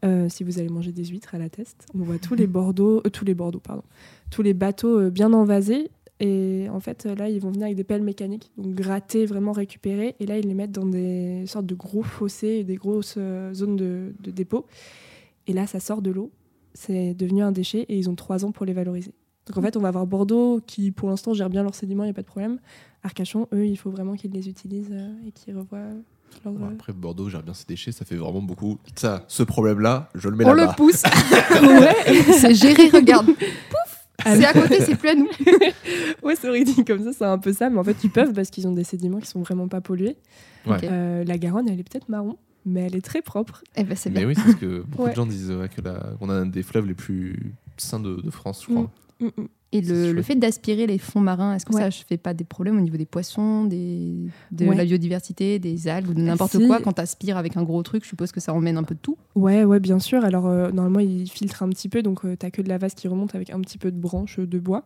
euh, 0.05 0.29
si 0.29 0.43
vous 0.43 0.59
allez 0.59 0.69
manger 0.69 0.91
des 0.91 1.05
huîtres 1.05 1.37
à 1.37 1.39
la 1.39 1.49
teste, 1.49 1.87
on 1.95 2.03
voit 2.03 2.19
tous 2.19 2.35
les 2.35 2.47
Bordeaux, 2.49 3.01
euh, 3.07 3.11
tous 3.11 3.25
les 3.25 3.35
Bordeaux, 3.35 3.61
pardon, 3.61 3.85
tous 4.33 4.43
les 4.43 4.55
bateaux 4.55 5.09
bien 5.11 5.33
envasés. 5.33 5.93
Et 6.19 6.67
en 6.73 6.81
fait, 6.81 7.05
là, 7.05 7.29
ils 7.29 7.41
vont 7.41 7.53
venir 7.53 7.67
avec 7.67 7.77
des 7.77 7.85
pelles 7.85 8.03
mécaniques, 8.03 8.51
donc 8.59 8.75
gratter, 8.75 9.25
vraiment 9.25 9.53
récupérer. 9.53 10.17
Et 10.19 10.27
là, 10.27 10.37
ils 10.37 10.49
les 10.49 10.55
mettent 10.55 10.73
dans 10.73 10.87
des 10.87 11.45
sortes 11.47 11.67
de 11.67 11.77
gros 11.77 12.03
fossés, 12.03 12.65
des 12.65 12.75
grosses 12.75 13.17
zones 13.53 13.77
de, 13.77 14.13
de 14.19 14.33
dépôt. 14.33 14.67
Et 15.47 15.53
là, 15.53 15.69
ça 15.69 15.79
sort 15.79 16.03
de 16.03 16.11
l'eau. 16.11 16.33
C'est 16.75 17.15
devenu 17.15 17.43
un 17.43 17.53
déchet 17.53 17.83
et 17.83 17.97
ils 17.97 18.11
ont 18.11 18.17
trois 18.17 18.45
ans 18.45 18.51
pour 18.51 18.67
les 18.67 18.73
valoriser. 18.73 19.15
Donc 19.49 19.57
en 19.59 19.63
fait, 19.63 19.77
on 19.77 19.81
va 19.81 19.89
avoir 19.89 20.07
Bordeaux 20.07 20.61
qui, 20.67 20.91
pour 20.91 21.09
l'instant, 21.09 21.33
gère 21.35 21.49
bien 21.51 21.63
leurs 21.63 21.75
sédiments, 21.75 22.05
il 22.05 22.09
n'y 22.09 22.11
a 22.11 22.15
pas 22.15 22.23
de 22.23 22.27
problème. 22.27 22.59
Arcachon, 23.03 23.49
eux, 23.55 23.67
il 23.67 23.77
faut 23.77 23.91
vraiment 23.91 24.15
qu'ils 24.15 24.31
les 24.33 24.49
utilisent 24.49 24.91
euh, 24.93 25.09
et 25.27 25.33
qu'ils 25.33 25.57
revoient 25.57 25.79
leur. 26.45 26.53
Bon, 26.53 26.67
Après, 26.75 26.93
Bordeaux 26.93 27.29
gère 27.29 27.43
bien 27.43 27.55
ses 27.55 27.65
déchets, 27.67 27.93
ça 27.93 28.05
fait 28.05 28.17
vraiment 28.17 28.43
beaucoup. 28.43 28.79
Ça, 28.95 29.25
ce 29.29 29.43
problème-là, 29.43 30.11
je 30.15 30.29
le 30.29 30.37
mets 30.37 30.45
On 30.45 30.53
le 30.53 30.59
là-bas. 30.59 30.75
pousse. 30.75 31.03
ouais, 31.63 32.23
c'est 32.39 32.55
géré, 32.55 32.89
regarde. 32.91 33.27
Pouf 33.27 34.07
C'est 34.25 34.45
à 34.45 34.53
côté, 34.53 34.81
c'est 34.81 34.97
plus 34.97 35.09
à 35.09 35.15
nous. 35.15 35.29
ouais 36.23 36.35
c'est 36.37 36.65
dit 36.65 36.85
comme 36.85 37.03
ça, 37.05 37.13
c'est 37.13 37.25
un 37.25 37.39
peu 37.39 37.53
ça, 37.53 37.71
mais 37.71 37.79
en 37.79 37.85
fait, 37.85 37.97
ils 38.05 38.11
peuvent 38.11 38.33
parce 38.35 38.51
qu'ils 38.51 38.67
ont 38.69 38.73
des 38.73 38.85
sédiments 38.85 39.21
qui 39.21 39.29
sont 39.29 39.41
vraiment 39.41 39.69
pas 39.69 39.81
pollués. 39.81 40.17
Ouais. 40.67 40.77
Euh, 40.85 41.25
la 41.25 41.39
Garonne, 41.39 41.69
elle 41.69 41.81
est 41.81 41.89
peut-être 41.89 42.09
marron, 42.09 42.37
mais 42.67 42.83
elle 42.83 42.97
est 42.97 43.01
très 43.05 43.23
propre. 43.23 43.63
Eh 43.77 43.85
ben 43.85 43.97
c'est 43.97 44.11
Mais 44.11 44.21
bien. 44.21 44.29
oui, 44.29 44.35
c'est 44.35 44.51
ce 44.53 44.57
que 44.57 44.83
beaucoup 44.83 45.05
Ouais. 45.05 45.11
de 45.11 45.17
gens 45.17 45.25
disent 45.27 45.51
ouais, 45.53 45.69
que 45.69 45.81
la- 45.81 46.13
qu'on 46.19 46.29
a 46.29 46.35
un 46.35 46.47
des 46.47 46.63
fleuves 46.63 46.87
les 46.87 46.95
plus 46.95 47.55
sains 47.79 48.01
de, 48.01 48.17
de 48.21 48.31
France, 48.31 48.63
je 48.69 48.73
crois. 48.75 48.83
Mm, 48.83 48.89
mm. 49.21 49.29
Et 49.71 49.83
le, 49.83 50.23
fait 50.23 50.35
d'aspirer 50.35 50.87
les 50.87 50.97
fonds 50.97 51.21
marins, 51.21 51.55
est-ce 51.55 51.67
que 51.67 51.75
Ouais. 51.75 51.81
ça 51.83 51.87
ne 51.89 51.91
fait 51.93 52.17
pas 52.17 52.33
des 52.33 52.45
problèmes 52.45 52.79
au 52.79 52.81
niveau 52.81 52.97
des 52.97 53.05
poissons, 53.05 53.65
des, 53.67 54.31
de 54.51 54.65
Ouais. 54.67 54.75
la 54.75 54.87
biodiversité, 54.87 55.59
des 55.59 55.89
algues 55.89 56.09
ou 56.09 56.15
de 56.15 56.23
n'importe 56.23 56.59
Si. 56.59 56.67
quoi 56.67 56.81
Quand 56.81 56.95
tu 56.95 57.03
aspires 57.03 57.37
avec 57.37 57.59
un 57.59 57.65
gros 57.65 57.83
truc, 57.83 58.03
je 58.03 58.09
suppose 58.09 58.33
que 58.33 58.41
ça 58.41 58.55
emmène 58.55 58.79
un 58.79 58.83
peu 58.83 58.95
de 58.95 59.01
tout? 59.01 59.19
Ouais, 59.35 59.65
ouais, 59.65 59.79
bien 59.79 59.99
sûr. 59.99 60.25
Alors, 60.25 60.47
euh, 60.47 60.71
normalement, 60.71 61.01
ils 61.01 61.29
filtrent 61.31 61.63
un 61.63 61.69
petit 61.69 61.91
peu, 61.91 62.03
donc 62.03 62.23
tu 62.23 62.35
t'as 62.39 62.51
que 62.51 62.63
de 62.63 62.69
la 62.71 62.79
vase 62.79 62.95
qui 62.95 63.09
remonte 63.09 63.35
avec 63.35 63.51
un 63.51 63.61
petit 63.61 63.77
peu 63.77 63.91
de 63.93 63.99
branches 64.01 64.39
euh, 64.39 64.47
de 64.47 64.59
bois. 64.59 64.85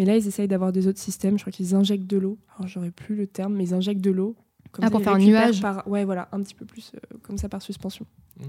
Mais 0.00 0.04
là, 0.04 0.16
ils 0.16 0.26
essayent 0.26 0.48
d'avoir 0.48 0.72
des 0.72 0.88
autres 0.88 0.98
systèmes. 1.00 1.38
Je 1.38 1.44
crois 1.44 1.52
qu'ils 1.52 1.76
injectent 1.76 2.10
de 2.10 2.16
l'eau. 2.18 2.36
Alors, 2.56 2.66
j'aurais 2.66 2.90
plus 2.90 3.14
le 3.14 3.28
terme, 3.28 3.54
mais 3.54 3.62
ils 3.68 3.74
injectent 3.74 4.02
de 4.02 4.10
l'eau. 4.10 4.34
Ah, 4.80 4.86
ça, 4.86 4.90
pour 4.90 5.00
faire 5.00 5.14
un 5.14 5.18
nuage? 5.20 5.60
par- 5.60 5.86
Ouais, 5.86 6.04
voilà, 6.04 6.28
un 6.32 6.42
petit 6.42 6.56
peu 6.56 6.64
plus 6.64 6.90
euh, 6.96 7.16
comme 7.22 7.38
ça 7.38 7.48
par 7.48 7.62
suspension. 7.62 8.04
Mm. 8.40 8.42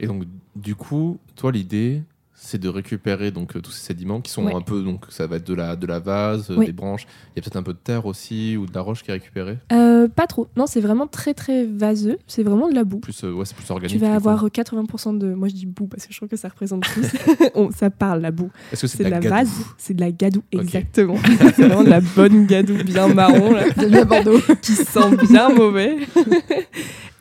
Et 0.00 0.06
donc, 0.06 0.24
du 0.56 0.74
coup, 0.74 1.18
toi, 1.36 1.52
l'idée, 1.52 2.02
c'est 2.40 2.58
de 2.58 2.68
récupérer 2.68 3.30
donc 3.32 3.56
euh, 3.56 3.60
tous 3.60 3.72
ces 3.72 3.84
sédiments 3.86 4.20
qui 4.20 4.30
sont 4.30 4.44
Ouais. 4.46 4.54
un 4.54 4.60
peu 4.60 4.82
donc 4.82 5.04
ça 5.08 5.26
va 5.26 5.36
être 5.36 5.46
de 5.46 5.54
la 5.54 5.74
de 5.74 5.86
la 5.86 5.98
vase, 5.98 6.50
euh, 6.50 6.64
des 6.64 6.72
branches. 6.72 7.06
Il 7.34 7.36
y 7.36 7.38
a 7.40 7.42
peut-être 7.42 7.56
un 7.56 7.62
peu 7.64 7.72
de 7.72 7.78
terre 7.78 8.06
aussi 8.06 8.56
ou 8.56 8.64
de 8.66 8.72
la 8.74 8.80
roche 8.80 9.02
qui 9.02 9.10
est 9.10 9.14
récupérée. 9.14 9.58
Euh, 9.72 10.06
pas 10.08 10.26
trop. 10.28 10.46
Non, 10.56 10.66
c'est 10.66 10.80
vraiment 10.80 11.06
très, 11.08 11.34
très 11.34 11.64
vaseux. 11.66 12.16
C'est 12.28 12.44
vraiment 12.44 12.68
de 12.68 12.74
la 12.74 12.84
boue. 12.84 13.00
Plus 13.00 13.24
euh, 13.24 13.32
ouais, 13.32 13.44
c'est 13.44 13.56
plus 13.56 13.68
organique. 13.70 13.96
Tu 13.98 14.00
vas 14.00 14.14
avoir 14.14 14.46
80% 14.46 15.18
de. 15.18 15.34
Moi, 15.34 15.48
je 15.48 15.54
dis 15.54 15.66
boue 15.66 15.88
parce 15.88 16.06
que 16.06 16.12
je 16.12 16.16
trouve 16.18 16.28
que 16.28 16.36
ça 16.36 16.48
représente 16.48 16.84
plus. 16.84 17.08
On- 17.56 17.70
ça 17.72 17.90
parle, 17.90 18.20
la 18.20 18.30
boue. 18.30 18.50
Est-ce 18.72 18.82
que 18.82 18.86
C'est 18.86 19.04
de 19.04 19.08
la 19.10 19.18
gadoue 19.18 19.34
vase, 19.34 19.50
c'est 19.76 19.94
de 19.94 20.00
la 20.00 20.12
gadoue, 20.12 20.42
exactement. 20.52 21.16
c'est 21.56 21.64
vraiment 21.66 21.82
de 21.84 21.90
la 21.90 22.00
bonne 22.00 22.46
gadoue 22.46 22.82
bien 22.84 23.08
marron, 23.12 23.52
là, 23.52 23.68
De 23.76 24.04
Bordeaux. 24.04 24.38
qui 24.62 24.72
sent 24.72 25.16
bien 25.28 25.48
mauvais. 25.50 25.96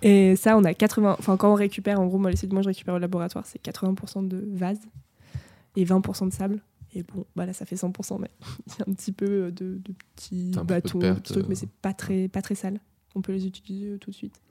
Et 0.04 0.36
ça, 0.36 0.56
on 0.58 0.64
a 0.64 0.74
80. 0.74 1.16
Enfin, 1.20 1.38
quand 1.38 1.52
on 1.52 1.56
récupère, 1.56 2.00
en 2.00 2.06
gros, 2.06 2.18
moi, 2.20 2.30
les 2.30 2.38
sédiments 2.38 2.60
que 2.62 2.66
je 2.66 2.70
récupère 2.70 2.94
au 2.94 3.00
laboratoire, 3.00 3.46
c'est 3.48 3.62
80% 3.62 4.28
de 4.28 4.44
vase 4.54 4.80
et 5.78 5.86
20% 5.86 6.28
de 6.28 6.34
sable. 6.34 6.62
Et 6.94 7.04
bon, 7.04 7.26
bah 7.36 7.46
là, 7.46 7.54
ça 7.54 7.66
fait 7.66 7.76
100%, 7.76 8.20
mais 8.20 8.30
il 8.68 8.80
y 8.80 8.82
a 8.82 8.86
un 8.90 8.94
petit 8.94 9.12
peu 9.12 9.52
de, 9.52 9.78
de 9.78 9.94
petits 10.16 10.52
un 10.58 10.66
petit 10.66 10.92
peu 10.92 11.00
de 11.00 11.04
bâtons, 11.04 11.16
petits 11.16 11.34
trucs, 11.34 11.46
euh. 11.46 11.48
mais 11.50 11.56
c'est 11.56 11.70
pas 11.70 11.94
très, 11.94 12.28
pas 12.28 12.42
très 12.42 12.56
sale. 12.56 12.80
On 13.16 13.22
peut 13.22 13.32
les 13.32 13.46
utiliser 13.46 13.88
euh, 13.88 13.98
tout 13.98 14.10
de 14.10 14.16
suite. 14.16 14.42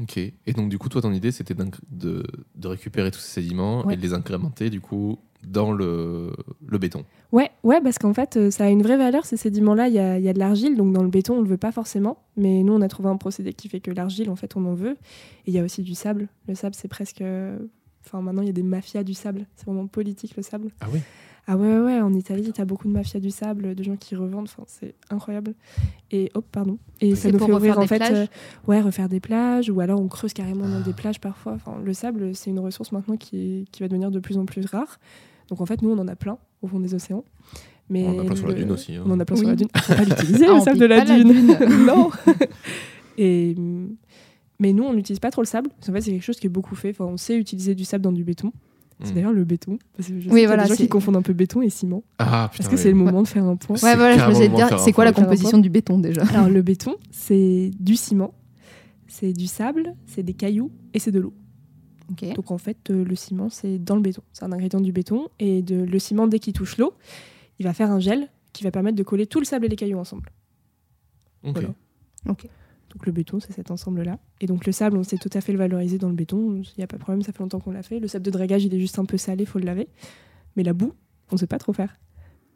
Ok. 0.00 0.18
Et 0.18 0.52
donc, 0.54 0.68
du 0.68 0.78
coup, 0.78 0.88
toi, 0.88 1.00
ton 1.02 1.12
idée, 1.12 1.30
c'était 1.30 1.54
de, 1.54 2.22
de 2.54 2.68
récupérer 2.68 3.10
tous 3.10 3.18
ces 3.20 3.40
sédiments 3.40 3.84
Ouais. 3.86 3.94
et 3.94 3.96
de 3.96 4.02
les 4.02 4.12
incrémenter, 4.12 4.68
du 4.70 4.80
coup, 4.80 5.18
dans 5.46 5.72
le, 5.72 6.32
le 6.66 6.78
béton. 6.78 7.04
Ouais, 7.32 7.50
ouais, 7.62 7.80
parce 7.80 7.98
qu'en 7.98 8.12
fait, 8.12 8.36
euh, 8.36 8.50
ça 8.50 8.64
a 8.64 8.68
une 8.68 8.82
vraie 8.82 8.96
valeur, 8.98 9.24
ces 9.24 9.36
sédiments-là. 9.36 9.88
Il 9.88 9.94
y 9.94 9.98
a, 9.98 10.18
il 10.18 10.24
y 10.24 10.28
a 10.28 10.32
de 10.32 10.38
l'argile, 10.38 10.76
donc 10.76 10.92
dans 10.92 11.02
le 11.02 11.08
béton, 11.08 11.38
on 11.38 11.42
le 11.42 11.48
veut 11.48 11.56
pas 11.56 11.72
forcément. 11.72 12.22
Mais 12.36 12.62
nous, 12.62 12.72
on 12.74 12.80
a 12.82 12.88
trouvé 12.88 13.08
un 13.08 13.16
procédé 13.16 13.52
qui 13.54 13.68
fait 13.68 13.80
que 13.80 13.90
l'argile, 13.90 14.30
en 14.30 14.36
fait, 14.36 14.56
on 14.56 14.64
en 14.66 14.74
veut. 14.74 14.92
Et 15.46 15.48
il 15.48 15.54
y 15.54 15.58
a 15.58 15.64
aussi 15.64 15.82
du 15.82 15.94
sable. 15.94 16.28
Le 16.46 16.54
sable, 16.54 16.74
c'est 16.74 16.88
presque. 16.88 17.22
Enfin, 18.06 18.22
maintenant, 18.22 18.42
il 18.42 18.46
y 18.46 18.50
a 18.50 18.54
des 18.54 18.62
mafias 18.62 19.02
du 19.02 19.14
sable. 19.14 19.46
C'est 19.56 19.66
vraiment 19.66 19.86
politique, 19.86 20.36
le 20.36 20.42
sable. 20.42 20.70
Ah 20.80 20.86
oui 20.92 21.00
Ah 21.48 21.56
ouais, 21.56 21.68
ouais, 21.78 21.84
ouais, 21.84 22.00
en 22.00 22.12
Italie, 22.14 22.52
t'as 22.54 22.64
beaucoup 22.64 22.86
de 22.88 22.92
mafias 22.92 23.20
du 23.20 23.30
sable, 23.30 23.74
de 23.74 23.82
gens 23.82 23.96
qui 23.96 24.14
revendent. 24.14 24.48
Enfin, 24.48 24.62
c'est 24.66 24.94
incroyable. 25.10 25.54
Et 26.10 26.30
hop, 26.34 26.44
pardon. 26.52 26.78
Et 27.00 27.14
ça 27.16 27.30
nous 27.30 27.38
pour 27.38 27.48
fait 27.48 27.52
ouvrir, 27.52 27.76
refaire 27.76 27.78
en 27.78 27.82
des 27.82 27.88
fait. 27.88 27.96
plages 28.12 28.28
euh, 28.28 28.68
ouais, 28.70 28.80
refaire 28.80 29.08
des 29.08 29.20
plages, 29.20 29.70
ou 29.70 29.80
alors 29.80 30.00
on 30.00 30.08
creuse 30.08 30.32
carrément 30.32 30.68
dans 30.68 30.78
Ah. 30.80 30.84
des 30.84 30.92
plages 30.92 31.20
parfois. 31.20 31.52
Enfin, 31.54 31.76
le 31.84 31.92
sable, 31.94 32.34
c'est 32.34 32.50
une 32.50 32.60
ressource 32.60 32.92
maintenant 32.92 33.16
qui, 33.16 33.36
est- 33.62 33.70
qui 33.70 33.82
va 33.82 33.88
devenir 33.88 34.10
de 34.10 34.20
plus 34.20 34.38
en 34.38 34.44
plus 34.46 34.64
rare. 34.66 34.98
Donc 35.48 35.60
en 35.60 35.66
fait, 35.66 35.82
nous, 35.82 35.90
on 35.90 35.98
en 35.98 36.08
a 36.08 36.16
plein 36.16 36.38
au 36.62 36.68
fond 36.68 36.80
des 36.80 36.94
océans. 36.94 37.24
Mais 37.88 38.04
On 38.04 38.18
en 38.18 38.22
a 38.22 38.24
plein 38.24 38.34
sur 38.36 38.48
la 38.48 38.54
dune 38.54 38.70
aussi, 38.72 38.94
hein. 38.96 39.04
On 39.06 39.10
en 39.12 39.20
a 39.20 39.24
plein 39.24 39.36
sur 39.36 39.46
la 39.48 39.54
dune. 39.54 39.68
Faut 39.76 39.94
pas 39.94 40.02
l'utiliser, 40.04 40.46
Ah, 40.48 40.54
le 40.54 40.60
sable 40.60 40.78
de 40.78 40.86
la 40.86 40.98
pas 40.98 41.04
la 41.04 41.16
dune. 41.22 41.32
dune. 41.32 41.56
non. 41.86 42.10
Et, 43.18 43.54
mais 44.58 44.72
nous, 44.72 44.84
on 44.84 44.92
n'utilise 44.94 45.20
pas 45.20 45.30
trop 45.30 45.42
le 45.42 45.46
sable. 45.46 45.68
Parce 45.70 45.86
qu'en 45.88 45.92
fait, 45.92 46.00
c'est 46.02 46.10
quelque 46.12 46.22
chose 46.22 46.38
qui 46.40 46.46
est 46.46 46.50
beaucoup 46.50 46.74
fait. 46.74 46.90
Enfin, 46.90 47.04
on 47.04 47.16
sait 47.16 47.36
utiliser 47.36 47.74
du 47.74 47.84
sable 47.84 48.02
dans 48.02 48.12
du 48.12 48.24
béton. 48.24 48.52
C'est 49.02 49.10
Mm. 49.10 49.14
d'ailleurs 49.14 49.32
le 49.32 49.44
béton. 49.44 49.78
Parce 49.94 50.08
que 50.08 50.18
je 50.18 50.24
sais 50.24 50.28
Oui, 50.28 50.32
qu'il 50.32 50.40
y 50.40 50.44
a 50.44 50.46
voilà, 50.46 50.62
des 50.62 50.68
gens 50.70 50.74
qui 50.76 50.88
confondent 50.88 51.16
un 51.16 51.22
peu 51.22 51.34
béton 51.34 51.60
et 51.60 51.68
ciment. 51.68 52.02
Ah 52.18 52.48
putain. 52.50 52.62
Est-ce 52.62 52.70
que 52.70 52.76
oui. 52.76 52.80
c'est 52.82 52.88
le 52.88 52.94
moment 52.96 53.22
de 53.22 53.28
faire 53.28 53.44
un 53.44 53.56
point 53.56 53.76
Ouais, 53.82 53.94
voilà, 53.94 54.16
je 54.16 54.38
me 54.40 54.48
de 54.48 54.54
dire, 54.56 54.78
c'est 54.78 54.92
quoi 54.92 55.04
la 55.04 55.12
composition 55.12 55.58
du 55.58 55.68
béton 55.68 55.98
déjà? 55.98 56.22
Alors, 56.34 56.48
le 56.48 56.62
béton, 56.62 56.96
c'est 57.10 57.70
du 57.78 57.94
ciment, 57.96 58.32
c'est 59.06 59.34
du 59.34 59.46
sable, 59.48 59.94
c'est 60.06 60.22
des 60.22 60.32
cailloux 60.32 60.70
et 60.94 60.98
c'est 60.98 61.10
de 61.12 61.20
l'eau. 61.20 61.34
Ok. 62.10 62.32
Donc 62.36 62.50
en 62.52 62.56
fait, 62.58 62.88
euh, 62.90 63.04
le 63.04 63.14
ciment, 63.16 63.50
c'est 63.50 63.78
dans 63.78 63.96
le 63.96 64.00
béton. 64.00 64.22
C'est 64.32 64.44
un 64.44 64.52
ingrédient 64.52 64.80
du 64.80 64.92
béton. 64.92 65.28
Et 65.40 65.60
de, 65.60 65.76
le 65.76 65.98
ciment, 65.98 66.26
dès 66.26 66.38
qu'il 66.38 66.52
touche 66.54 66.78
l'eau, 66.78 66.94
il 67.58 67.64
va 67.66 67.74
faire 67.74 67.90
un 67.90 67.98
gel 68.00 68.28
qui 68.54 68.64
va 68.64 68.70
permettre 68.70 68.96
de 68.96 69.02
coller 69.02 69.26
tout 69.26 69.40
le 69.40 69.44
sable 69.44 69.66
et 69.66 69.68
les 69.68 69.76
cailloux 69.76 69.98
ensemble. 69.98 70.30
Ok. 71.44 71.52
Voilà. 71.52 71.68
Ok. 72.28 72.46
Donc 72.96 73.04
le 73.04 73.12
béton, 73.12 73.40
c'est 73.40 73.52
cet 73.52 73.70
ensemble-là. 73.70 74.18
Et 74.40 74.46
donc 74.46 74.64
le 74.64 74.72
sable, 74.72 74.96
on 74.96 75.02
sait 75.02 75.18
tout 75.18 75.28
à 75.34 75.42
fait 75.42 75.52
le 75.52 75.58
valoriser 75.58 75.98
dans 75.98 76.08
le 76.08 76.14
béton. 76.14 76.54
Il 76.54 76.64
n'y 76.78 76.82
a 76.84 76.86
pas 76.86 76.96
de 76.96 77.02
problème, 77.02 77.20
ça 77.20 77.30
fait 77.30 77.40
longtemps 77.40 77.60
qu'on 77.60 77.72
l'a 77.72 77.82
fait. 77.82 78.00
Le 78.00 78.08
sable 78.08 78.24
de 78.24 78.30
dragage, 78.30 78.64
il 78.64 78.74
est 78.74 78.80
juste 78.80 78.98
un 78.98 79.04
peu 79.04 79.18
salé, 79.18 79.42
il 79.42 79.46
faut 79.46 79.58
le 79.58 79.66
laver. 79.66 79.86
Mais 80.56 80.62
la 80.62 80.72
boue, 80.72 80.94
on 81.30 81.34
ne 81.34 81.38
sait 81.38 81.46
pas 81.46 81.58
trop 81.58 81.74
faire. 81.74 81.94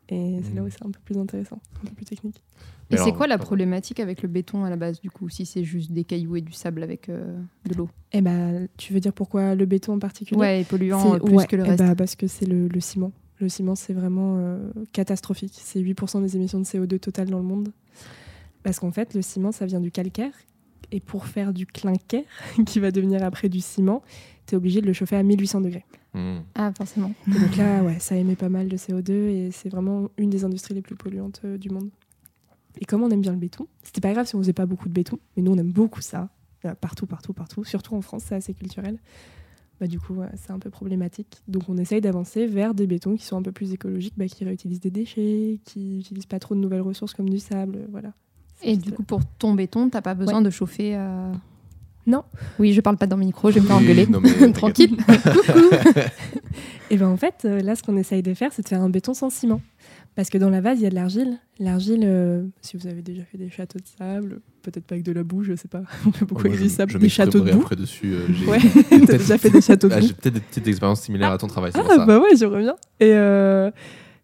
Et 0.08 0.38
c'est 0.42 0.54
là 0.54 0.62
où 0.62 0.70
c'est 0.70 0.82
un 0.82 0.90
peu 0.90 0.98
plus 1.04 1.18
intéressant, 1.18 1.60
un 1.84 1.88
peu 1.90 1.94
plus 1.94 2.06
technique. 2.06 2.42
Et 2.88 2.96
c'est 2.96 3.12
quoi 3.12 3.26
la 3.26 3.36
problématique 3.36 4.00
avec 4.00 4.22
le 4.22 4.28
béton 4.28 4.64
à 4.64 4.70
la 4.70 4.76
base, 4.76 4.98
du 4.98 5.10
coup, 5.10 5.28
si 5.28 5.44
c'est 5.44 5.62
juste 5.62 5.92
des 5.92 6.04
cailloux 6.04 6.36
et 6.36 6.40
du 6.40 6.52
sable 6.52 6.82
avec 6.82 7.10
euh, 7.10 7.38
de 7.66 7.74
l'eau? 7.74 7.90
Eh 8.12 8.22
ben, 8.22 8.66
tu 8.78 8.94
veux 8.94 9.00
dire 9.00 9.12
pourquoi 9.12 9.54
le 9.54 9.66
béton 9.66 9.92
en 9.92 9.98
particulier? 9.98 10.40
Ouais, 10.40 10.60
et 10.62 10.64
polluant 10.64 11.12
C'est- 11.12 11.20
plus 11.20 11.34
ouais, 11.36 11.46
que 11.46 11.56
le 11.56 11.64
eh 11.66 11.68
reste. 11.68 11.82
ben, 11.84 11.94
Parce 11.94 12.16
que 12.16 12.26
c'est 12.26 12.46
le, 12.46 12.66
le 12.66 12.80
ciment. 12.80 13.12
Le 13.40 13.50
ciment, 13.50 13.74
c'est 13.74 13.92
vraiment 13.92 14.38
euh, 14.38 14.70
catastrophique. 14.92 15.52
C'est 15.54 15.80
8% 15.80 16.22
des 16.22 16.34
émissions 16.36 16.58
de 16.60 16.64
CO2 16.64 16.98
totales 16.98 17.28
dans 17.28 17.38
le 17.38 17.44
monde. 17.44 17.68
Parce 18.62 18.78
qu'en 18.78 18.92
fait, 18.92 19.14
le 19.14 19.22
ciment, 19.22 19.52
ça 19.52 19.66
vient 19.66 19.80
du 19.80 19.90
calcaire. 19.90 20.32
Et 20.92 21.00
pour 21.00 21.26
faire 21.26 21.52
du 21.52 21.66
clinker, 21.66 22.24
qui 22.66 22.80
va 22.80 22.90
devenir 22.90 23.22
après 23.22 23.48
du 23.48 23.60
ciment, 23.60 24.02
tu 24.46 24.54
es 24.54 24.56
obligé 24.56 24.80
de 24.80 24.86
le 24.86 24.92
chauffer 24.92 25.16
à 25.16 25.22
1800 25.22 25.60
degrés. 25.60 25.84
Mm. 26.14 26.38
Ah, 26.56 26.72
forcément. 26.76 27.12
Et 27.28 27.38
donc 27.38 27.56
là, 27.56 27.82
ouais, 27.84 27.98
ça 28.00 28.16
émet 28.16 28.34
pas 28.34 28.48
mal 28.48 28.68
de 28.68 28.76
CO2 28.76 29.12
et 29.12 29.50
c'est 29.52 29.68
vraiment 29.68 30.10
une 30.18 30.30
des 30.30 30.44
industries 30.44 30.74
les 30.74 30.82
plus 30.82 30.96
polluantes 30.96 31.40
euh, 31.44 31.56
du 31.56 31.70
monde. 31.70 31.90
Et 32.80 32.84
comme 32.84 33.02
on 33.02 33.10
aime 33.10 33.20
bien 33.20 33.32
le 33.32 33.38
béton, 33.38 33.66
c'était 33.82 34.00
pas 34.00 34.12
grave 34.12 34.26
si 34.26 34.34
on 34.34 34.38
faisait 34.38 34.52
pas 34.52 34.66
beaucoup 34.66 34.88
de 34.88 34.94
béton, 34.94 35.18
mais 35.36 35.42
nous 35.42 35.52
on 35.52 35.58
aime 35.58 35.72
beaucoup 35.72 36.00
ça, 36.00 36.30
partout, 36.80 37.06
partout, 37.06 37.32
partout, 37.32 37.64
surtout 37.64 37.94
en 37.94 38.00
France, 38.00 38.24
c'est 38.26 38.34
assez 38.34 38.54
culturel. 38.54 38.98
bah, 39.80 39.86
du 39.86 39.98
coup, 39.98 40.14
ouais, 40.14 40.28
c'est 40.36 40.52
un 40.52 40.58
peu 40.58 40.70
problématique. 40.70 41.42
Donc, 41.48 41.68
on 41.68 41.76
essaye 41.78 42.00
d'avancer 42.00 42.46
vers 42.46 42.74
des 42.74 42.86
bétons 42.86 43.16
qui 43.16 43.24
sont 43.24 43.36
un 43.36 43.42
peu 43.42 43.52
plus 43.52 43.72
écologiques, 43.72 44.14
bah, 44.16 44.26
qui 44.26 44.44
réutilisent 44.44 44.80
des 44.80 44.90
déchets, 44.90 45.58
qui 45.64 45.96
n'utilisent 45.96 46.26
pas 46.26 46.38
trop 46.38 46.54
de 46.54 46.60
nouvelles 46.60 46.82
ressources 46.82 47.14
comme 47.14 47.28
du 47.28 47.38
sable. 47.38 47.86
Voilà. 47.90 48.12
Et 48.62 48.76
du 48.76 48.92
coup, 48.92 49.02
pour 49.02 49.20
ton 49.38 49.54
béton, 49.54 49.88
t'as 49.88 50.02
pas 50.02 50.14
besoin 50.14 50.42
de 50.42 50.50
chauffer. 50.50 50.94
euh, 50.96 51.32
Non. 52.06 52.24
Oui, 52.58 52.72
je 52.72 52.80
parle 52.80 52.96
pas 52.96 53.06
dans 53.06 53.16
mon 53.16 53.24
micro, 53.24 53.50
je 53.50 53.56
vais 53.56 53.60
me 53.60 53.66
faire 53.66 53.76
engueuler. 53.76 54.06
non, 54.06 54.20
mais 54.20 54.30
t'inquiète. 54.52 54.52
Tranquille. 54.54 54.96
Et 56.90 56.96
ben 56.96 57.06
en 57.06 57.16
fait, 57.16 57.42
euh, 57.44 57.60
là, 57.60 57.76
ce 57.76 57.82
qu'on 57.82 57.96
essaye 57.96 58.22
de 58.22 58.34
faire, 58.34 58.52
c'est 58.52 58.62
de 58.62 58.68
faire 58.68 58.82
un 58.82 58.90
béton 58.90 59.14
sans 59.14 59.30
ciment. 59.30 59.60
Parce 60.16 60.28
que 60.28 60.38
dans 60.38 60.50
la 60.50 60.60
vase, 60.60 60.80
il 60.80 60.82
y 60.82 60.86
a 60.86 60.90
de 60.90 60.94
l'argile. 60.96 61.38
L'argile, 61.60 62.00
euh, 62.04 62.42
si 62.62 62.76
vous 62.76 62.88
avez 62.88 63.00
déjà 63.00 63.22
fait 63.24 63.38
des 63.38 63.48
châteaux 63.48 63.78
de 63.78 63.84
sable, 63.96 64.40
peut-être 64.62 64.84
pas 64.84 64.96
avec 64.96 65.04
de 65.04 65.12
la 65.12 65.22
boue, 65.22 65.44
je 65.44 65.54
sais 65.54 65.68
pas. 65.68 65.82
On 66.06 66.10
fait 66.10 66.24
beaucoup 66.24 66.48
Moi, 66.48 66.56
je- 66.56 66.62
du 66.64 66.68
sable, 66.68 66.90
je 66.90 66.98
des 66.98 67.08
châteaux 67.08 67.40
de 67.40 67.52
boue. 67.52 67.60
après 67.60 67.76
dessus. 67.76 68.12
euh, 68.12 68.26
j'ai- 68.32 68.46
Ouais, 68.46 68.58
j'ai 68.58 68.70
t'as 68.82 68.82
peut-être- 68.98 69.18
déjà 69.18 69.38
fait 69.38 69.50
des 69.50 69.60
châteaux 69.60 69.88
de 69.88 69.94
Ah, 69.94 70.00
boue. 70.00 70.06
J'ai 70.08 70.12
peut-être 70.14 70.34
des 70.34 70.40
petites 70.40 70.66
expériences 70.66 71.02
similaires 71.02 71.30
à 71.30 71.38
ton 71.38 71.46
travail, 71.46 71.70
Ah 71.74 71.82
ça. 71.86 72.04
bah 72.06 72.18
ouais, 72.18 72.34
je 72.36 72.44
reviens. 72.44 72.74
Et 72.98 73.12
euh, 73.14 73.70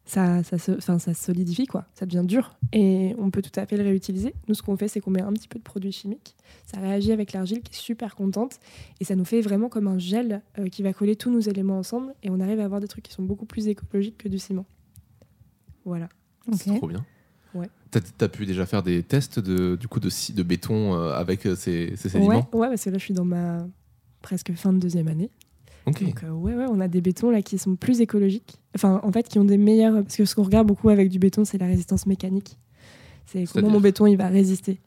ça, 0.06 0.42
ça, 0.44 0.56
se, 0.56 0.70
enfin, 0.72 0.98
ça 1.00 1.12
se 1.14 1.24
solidifie, 1.24 1.66
quoi. 1.66 1.84
Ça 1.94 2.06
devient 2.06 2.24
dur. 2.24 2.56
Et 2.72 3.14
on 3.18 3.30
peut 3.30 3.42
tout 3.42 3.58
à 3.58 3.66
fait 3.66 3.76
le 3.76 3.82
réutiliser. 3.82 4.34
Nous, 4.48 4.54
ce 4.54 4.62
qu'on 4.62 4.76
fait, 4.76 4.86
c'est 4.86 5.00
qu'on 5.00 5.10
met 5.10 5.20
un 5.20 5.32
petit 5.32 5.48
peu 5.48 5.58
de 5.58 5.64
produit 5.64 5.90
chimique. 5.90 6.36
Ça 6.64 6.78
réagit 6.78 7.10
avec 7.10 7.32
l'argile 7.32 7.60
qui 7.60 7.72
est 7.72 7.76
super 7.76 8.14
contente. 8.14 8.60
Et 9.00 9.04
ça 9.04 9.16
nous 9.16 9.24
fait 9.24 9.40
vraiment 9.40 9.68
comme 9.68 9.88
un 9.88 9.98
gel 9.98 10.42
euh, 10.58 10.68
qui 10.68 10.82
va 10.84 10.92
coller 10.92 11.16
tous 11.16 11.30
nos 11.30 11.40
éléments 11.40 11.78
ensemble. 11.78 12.14
Et 12.22 12.30
on 12.30 12.38
arrive 12.38 12.60
à 12.60 12.64
avoir 12.64 12.80
des 12.80 12.86
trucs 12.88 13.04
qui 13.04 13.12
sont 13.12 13.24
beaucoup 13.24 13.46
plus 13.46 13.66
écologiques 13.66 14.16
que 14.16 14.28
du 14.28 14.38
ciment. 14.38 14.64
Voilà. 15.84 16.08
C'est 16.52 16.76
trop 16.76 16.86
bien. 16.86 17.04
Ouais. 17.54 17.68
T'as 17.90 18.00
as 18.20 18.28
pu 18.28 18.46
déjà 18.46 18.64
faire 18.64 18.82
des 18.84 19.02
tests 19.02 19.40
de, 19.40 19.76
du 19.76 19.88
coup, 19.88 19.98
de, 19.98 20.08
de 20.32 20.42
béton 20.44 20.94
euh, 20.94 21.14
avec 21.14 21.46
euh, 21.46 21.56
ces, 21.56 21.94
ces 21.96 22.08
Ouais, 22.08 22.12
sédiments 22.12 22.48
ouais, 22.52 22.68
parce 22.68 22.84
que 22.84 22.90
là, 22.90 22.98
je 22.98 23.02
suis 23.02 23.14
dans 23.14 23.24
ma 23.24 23.66
presque 24.22 24.52
fin 24.54 24.72
de 24.72 24.78
deuxième 24.78 25.08
année. 25.08 25.30
Donc, 26.06 26.24
euh, 26.24 26.30
ouais, 26.30 26.54
ouais, 26.54 26.66
on 26.68 26.80
a 26.80 26.88
des 26.88 27.00
bétons 27.00 27.30
là 27.30 27.42
qui 27.42 27.58
sont 27.58 27.76
plus 27.76 28.00
écologiques. 28.00 28.58
Enfin, 28.74 29.00
en 29.02 29.12
fait, 29.12 29.28
qui 29.28 29.38
ont 29.38 29.44
des 29.44 29.58
meilleurs. 29.58 30.02
Parce 30.02 30.16
que 30.16 30.24
ce 30.24 30.34
qu'on 30.34 30.42
regarde 30.42 30.66
beaucoup 30.66 30.88
avec 30.88 31.08
du 31.08 31.18
béton, 31.18 31.44
c'est 31.44 31.58
la 31.58 31.66
résistance 31.66 32.06
mécanique. 32.06 32.58
C'est 33.26 33.44
comment 33.52 33.70
mon 33.70 33.80
béton 33.80 34.06
il 34.06 34.16
va 34.16 34.28
résister. 34.28 34.80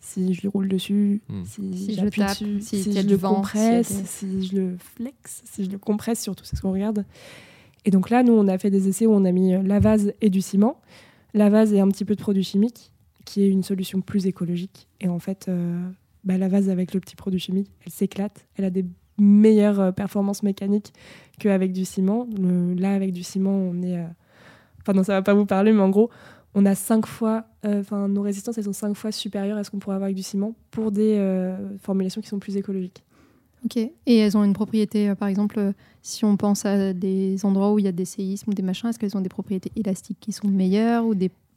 Si 0.00 0.34
je 0.34 0.42
le 0.44 0.48
roule 0.50 0.68
dessus, 0.68 1.20
Hmm. 1.28 1.42
si, 1.44 1.76
Si 1.76 1.94
je 1.94 2.00
j'appuie 2.00 2.20
tape, 2.20 2.30
dessus, 2.42 2.60
si 2.60 2.92
je 2.92 3.08
le 3.08 3.16
vent, 3.16 3.34
compresse, 3.36 3.88
des- 3.88 4.04
si 4.06 4.46
je 4.46 4.56
le 4.56 4.76
flex, 4.78 5.42
si 5.44 5.64
je 5.64 5.70
le 5.70 5.78
compresse, 5.78 6.20
surtout, 6.22 6.44
c'est 6.44 6.54
ce 6.56 6.62
qu'on 6.62 6.72
regarde. 6.72 7.04
Et 7.84 7.90
donc 7.90 8.10
là, 8.10 8.22
nous, 8.22 8.32
on 8.32 8.46
a 8.46 8.58
fait 8.58 8.70
des 8.70 8.88
essais 8.88 9.06
où 9.06 9.12
on 9.12 9.24
a 9.24 9.32
mis 9.32 9.54
euh, 9.54 9.62
la 9.62 9.80
vase 9.80 10.12
et 10.20 10.30
du 10.30 10.40
ciment. 10.42 10.80
La 11.34 11.48
vase 11.50 11.72
et 11.72 11.80
un 11.80 11.88
petit 11.88 12.04
peu 12.04 12.14
de 12.14 12.20
produit 12.20 12.44
chimique, 12.44 12.92
qui 13.24 13.42
est 13.42 13.48
une 13.48 13.62
solution 13.62 14.00
plus 14.00 14.26
écologique. 14.26 14.86
Et 15.00 15.08
en 15.08 15.18
fait, 15.18 15.46
euh, 15.48 15.88
bah, 16.24 16.38
la 16.38 16.48
vase 16.48 16.68
avec 16.68 16.94
le 16.94 17.00
petit 17.00 17.16
produit 17.16 17.40
chimique, 17.40 17.70
elle 17.84 17.92
s'éclate. 17.92 18.46
Elle 18.56 18.64
a 18.64 18.70
des 18.70 18.84
meilleures 19.18 19.80
euh, 19.80 19.92
performances 19.92 20.42
mécaniques 20.42 20.92
qu'avec 21.38 21.72
du 21.72 21.84
ciment. 21.84 22.26
Là, 22.76 22.94
avec 22.94 23.12
du 23.12 23.22
ciment, 23.22 23.50
on 23.54 23.82
est. 23.82 23.98
euh, 23.98 24.06
Enfin, 24.82 24.92
non, 24.92 25.02
ça 25.02 25.14
va 25.14 25.22
pas 25.22 25.34
vous 25.34 25.46
parler, 25.46 25.72
mais 25.72 25.82
en 25.82 25.90
gros, 25.90 26.10
on 26.54 26.64
a 26.64 26.74
cinq 26.74 27.06
fois. 27.06 27.44
euh, 27.64 27.80
Enfin, 27.80 28.08
nos 28.08 28.22
résistances, 28.22 28.56
elles 28.58 28.64
sont 28.64 28.72
cinq 28.72 28.94
fois 28.94 29.10
supérieures 29.12 29.58
à 29.58 29.64
ce 29.64 29.70
qu'on 29.70 29.78
pourrait 29.78 29.96
avoir 29.96 30.06
avec 30.06 30.16
du 30.16 30.22
ciment 30.22 30.54
pour 30.70 30.92
des 30.92 31.18
formulations 31.80 32.20
qui 32.20 32.28
sont 32.28 32.38
plus 32.38 32.56
écologiques. 32.56 33.02
Ok. 33.64 33.76
Et 33.78 34.16
elles 34.18 34.36
ont 34.36 34.44
une 34.44 34.52
propriété, 34.52 35.12
par 35.16 35.26
exemple, 35.26 35.72
si 36.02 36.24
on 36.24 36.36
pense 36.36 36.64
à 36.64 36.92
des 36.92 37.44
endroits 37.44 37.72
où 37.72 37.80
il 37.80 37.84
y 37.84 37.88
a 37.88 37.92
des 37.92 38.04
séismes 38.04 38.50
ou 38.52 38.54
des 38.54 38.62
machins, 38.62 38.88
est-ce 38.88 38.98
qu'elles 38.98 39.16
ont 39.16 39.20
des 39.22 39.28
propriétés 39.28 39.72
élastiques 39.74 40.18
qui 40.20 40.30
sont 40.30 40.46
meilleures 40.46 41.04
ou 41.04 41.14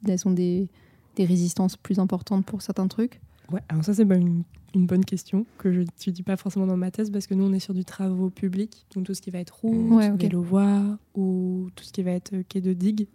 elles 0.08 0.28
ont 0.28 0.32
des 0.32 0.68
résistances 1.16 1.76
plus 1.76 2.00
importantes 2.00 2.44
pour 2.44 2.62
certains 2.62 2.88
trucs? 2.88 3.20
Ouais, 3.52 3.60
alors 3.68 3.84
ça, 3.84 3.94
c'est 3.94 4.02
une, 4.02 4.42
une 4.74 4.86
bonne 4.86 5.04
question 5.04 5.44
que 5.58 5.72
je 5.72 5.80
n'étudie 5.80 6.22
pas 6.22 6.36
forcément 6.36 6.66
dans 6.66 6.76
ma 6.76 6.90
thèse 6.90 7.10
parce 7.10 7.26
que 7.26 7.34
nous, 7.34 7.44
on 7.44 7.52
est 7.52 7.58
sur 7.60 7.74
du 7.74 7.84
travaux 7.84 8.30
publics, 8.30 8.86
donc 8.94 9.04
tout 9.06 9.14
ce 9.14 9.20
qui 9.20 9.30
va 9.30 9.38
être 9.40 9.56
route, 9.62 9.90
Ouais, 9.90 10.10
ok. 10.10 10.20
vélo-voie 10.20 10.98
ou 11.16 11.68
tout 11.74 11.84
ce 11.84 11.92
qui 11.92 12.02
va 12.02 12.12
être 12.12 12.32
euh, 12.34 12.42
quai 12.48 12.60
de 12.60 12.72
digue. 12.72 13.06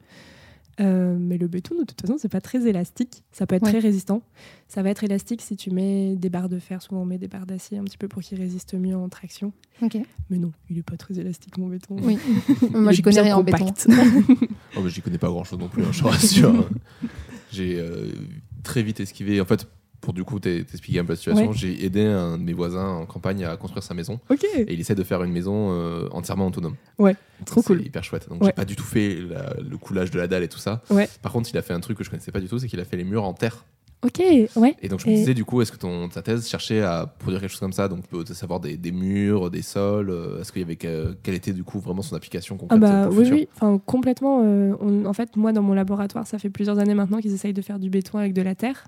Euh, 0.82 1.16
mais 1.18 1.38
le 1.38 1.48
béton, 1.48 1.76
de 1.80 1.86
toute 1.86 2.02
façon, 2.02 2.16
c'est 2.18 2.28
pas 2.28 2.42
très 2.42 2.68
élastique. 2.68 3.24
Ça 3.32 3.48
peut 3.48 3.56
être 3.56 3.64
Ouais. 3.64 3.70
très 3.70 3.80
résistant. 3.80 4.24
Ça 4.68 4.84
va 4.84 4.90
être 4.90 5.06
élastique 5.06 5.42
si 5.42 5.56
tu 5.56 5.72
mets 5.72 6.18
des 6.18 6.30
barres 6.30 6.50
de 6.50 6.60
fer. 6.60 6.82
Souvent, 6.82 7.04
on 7.04 7.06
met 7.06 7.18
des 7.18 7.30
barres 7.30 7.46
d'acier 7.46 7.78
un 7.78 7.86
petit 7.86 7.98
peu 7.98 8.10
pour 8.10 8.22
qu'il 8.22 8.38
résiste 8.38 8.74
mieux 8.74 8.94
en 8.98 9.08
traction. 9.08 9.54
Mais 10.30 10.38
non, 10.38 10.52
il 10.70 10.78
est 10.78 10.84
pas 10.84 10.98
très 10.98 11.18
élastique, 11.18 11.58
mon 11.58 11.68
béton. 11.70 11.96
Oui. 12.02 12.18
Moi, 12.74 12.92
je 12.92 13.02
connais 13.02 13.22
rien 13.22 13.38
en 13.38 13.44
béton. 13.44 13.68
Oh, 14.78 14.82
mais 14.84 14.90
j'y 14.90 15.02
connais 15.02 15.18
pas 15.18 15.30
grand 15.30 15.46
chose 15.46 15.58
non 15.58 15.70
plus, 15.70 15.84
hein, 15.84 15.94
je 15.94 16.02
te 16.02 16.04
rassure. 16.06 16.68
j'ai 17.54 17.80
euh, 17.80 18.12
très 18.62 18.84
vite 18.84 19.00
esquivé. 19.00 19.40
En 19.40 19.46
fait, 19.46 19.66
pour 20.06 20.14
du 20.14 20.24
coup 20.24 20.40
t'expliquer 20.40 21.00
un 21.00 21.04
peu 21.04 21.14
la 21.14 21.18
situation, 21.18 21.48
Ouais. 21.48 21.54
j'ai 21.56 21.84
aidé 21.84 22.06
un 22.06 22.38
de 22.38 22.44
mes 22.44 22.54
voisins 22.54 22.88
en 22.88 23.06
campagne 23.08 23.44
à 23.44 23.58
construire 23.58 23.84
sa 23.84 23.96
maison. 23.96 24.20
Et 24.68 24.72
il 24.74 24.80
essaie 24.80 24.94
de 24.94 25.04
faire 25.04 25.24
une 25.24 25.32
maison 25.32 25.72
euh, 25.72 26.08
entièrement 26.12 26.46
autonome. 26.48 26.76
Ouais, 27.00 27.16
trop 27.46 27.62
C'est 27.62 27.68
cool. 27.68 27.82
hyper 27.86 28.04
chouette. 28.04 28.30
Donc 28.30 28.42
Ouais. 28.42 28.50
j'ai 28.50 28.54
pas 28.54 28.66
du 28.66 28.76
tout 28.76 28.84
fait 28.84 29.18
la- 29.28 29.56
le 29.68 29.78
coulage 29.78 30.12
de 30.12 30.20
la 30.20 30.28
dalle 30.28 30.44
et 30.44 30.48
tout 30.48 30.60
ça. 30.60 30.84
Ouais. 30.92 31.10
Par 31.24 31.32
contre, 31.32 31.50
il 31.52 31.58
a 31.58 31.64
fait 31.64 31.74
un 31.74 31.80
truc 31.80 31.98
que 31.98 32.04
je 32.04 32.10
connaissais 32.12 32.32
pas 32.32 32.40
du 32.40 32.48
tout, 32.48 32.60
c'est 32.60 32.68
qu'il 32.68 32.80
a 32.80 32.86
fait 32.86 32.98
les 32.98 33.04
murs 33.04 33.24
en 33.24 33.34
terre. 33.34 33.66
ok, 34.04 34.22
ouais. 34.58 34.76
Et 34.84 34.88
donc 34.88 35.00
je 35.00 35.08
me 35.08 35.14
Et- 35.14 35.16
disais 35.16 35.34
du 35.34 35.44
coup, 35.46 35.62
est-ce 35.64 35.72
que 35.72 35.78
ton, 35.78 36.08
ta 36.10 36.22
thèse 36.22 36.48
cherchait 36.48 36.84
à 36.84 37.08
produire 37.08 37.42
quelque 37.42 37.50
chose 37.50 37.60
comme 37.60 37.74
ça, 37.74 37.88
donc 37.88 38.04
de 38.12 38.34
savoir 38.36 38.60
des, 38.60 38.78
des 38.78 38.92
murs, 38.92 39.50
des 39.50 39.64
sols, 39.64 40.12
euh, 40.12 40.40
est-ce 40.42 40.52
qu'il 40.52 40.62
y 40.62 40.66
avait 40.66 40.76
que- 40.76 41.18
quelle 41.24 41.34
était 41.34 41.54
du 41.54 41.64
coup 41.64 41.80
vraiment 41.80 42.04
son 42.04 42.16
application 42.16 42.56
Ah 42.56 42.60
concrète 42.60 42.80
bah 42.82 43.08
pour 43.10 43.20
le 43.22 43.30
oui, 43.32 43.48
enfin, 43.56 43.82
complètement. 43.84 44.44
euh, 44.46 44.76
on- 44.80 45.06
en 45.06 45.14
fait, 45.14 45.36
moi, 45.36 45.54
dans 45.54 45.64
mon 45.64 45.74
laboratoire, 45.74 46.28
ça 46.28 46.38
fait 46.38 46.52
plusieurs 46.52 46.78
années 46.78 46.94
maintenant 46.94 47.18
qu'ils 47.20 47.34
essayent 47.34 47.54
de 47.54 47.62
faire 47.64 47.80
du 47.80 47.90
béton 47.90 48.20
avec 48.20 48.34
de 48.34 48.44
la 48.44 48.54
terre. 48.54 48.86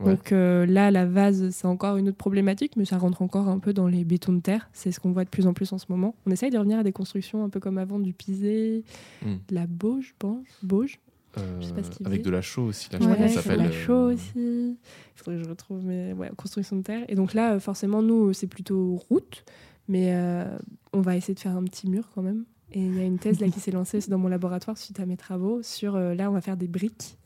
Ouais. 0.00 0.14
Donc 0.14 0.30
euh, 0.32 0.64
là, 0.66 0.90
la 0.90 1.06
vase, 1.06 1.50
c'est 1.50 1.66
encore 1.66 1.96
une 1.96 2.08
autre 2.08 2.16
problématique, 2.16 2.76
mais 2.76 2.84
ça 2.84 2.98
rentre 2.98 3.20
encore 3.22 3.48
un 3.48 3.58
peu 3.58 3.72
dans 3.72 3.88
les 3.88 4.04
bétons 4.04 4.32
de 4.32 4.40
terre. 4.40 4.68
C'est 4.72 4.92
ce 4.92 5.00
qu'on 5.00 5.10
voit 5.12 5.24
de 5.24 5.28
plus 5.28 5.46
en 5.46 5.54
plus 5.54 5.72
en 5.72 5.78
ce 5.78 5.86
moment. 5.88 6.14
On 6.26 6.30
essaye 6.30 6.50
de 6.50 6.58
revenir 6.58 6.78
à 6.78 6.82
des 6.84 6.92
constructions 6.92 7.42
un 7.44 7.48
peu 7.48 7.58
comme 7.60 7.78
avant, 7.78 7.98
du 7.98 8.12
pisé, 8.12 8.84
Hmm. 9.22 9.36
de 9.48 9.54
la 9.54 9.66
bauge, 9.66 10.14
pense. 10.18 10.46
Bauge 10.62 10.98
Euh, 11.36 11.60
avec 12.04 12.22
de 12.22 12.30
la 12.30 12.40
chaux 12.42 12.64
aussi, 12.66 12.88
là, 12.92 12.98
Ouais, 13.00 13.14
c'est 13.16 13.22
de 13.24 13.28
s'appelle. 13.42 13.58
la 13.58 13.64
euh, 13.66 13.72
chaux 13.72 14.10
aussi. 14.12 14.32
Il 14.36 14.76
faudrait 15.16 15.36
que 15.38 15.44
je 15.44 15.48
retrouve 15.48 15.84
mes 15.84 16.12
ouais, 16.12 16.30
construction 16.36 16.76
de 16.76 16.82
terre. 16.82 17.04
Et 17.08 17.14
donc 17.14 17.34
là, 17.34 17.54
euh, 17.54 17.60
forcément, 17.60 18.02
nous, 18.02 18.32
c'est 18.32 18.46
plutôt 18.46 18.96
route, 19.10 19.44
mais 19.88 20.14
euh, 20.14 20.44
on 20.92 21.00
va 21.00 21.16
essayer 21.16 21.34
de 21.34 21.40
faire 21.40 21.56
un 21.56 21.62
petit 21.64 21.88
mur 21.88 22.08
quand 22.14 22.22
même. 22.22 22.44
Et 22.72 22.80
il 22.80 22.96
y 22.96 23.00
a 23.00 23.04
une 23.04 23.18
thèse 23.18 23.40
là 23.40 23.48
qui 23.48 23.60
s'est 23.60 23.70
lancée 23.70 23.98
dans 24.08 24.18
mon 24.18 24.28
laboratoire 24.28 24.76
suite 24.78 25.00
à 25.00 25.06
mes 25.06 25.16
travaux 25.16 25.62
sur 25.62 25.96
euh, 25.96 26.14
là, 26.14 26.30
on 26.30 26.34
va 26.34 26.40
faire 26.40 26.56
des 26.56 26.68
briques 26.68 27.16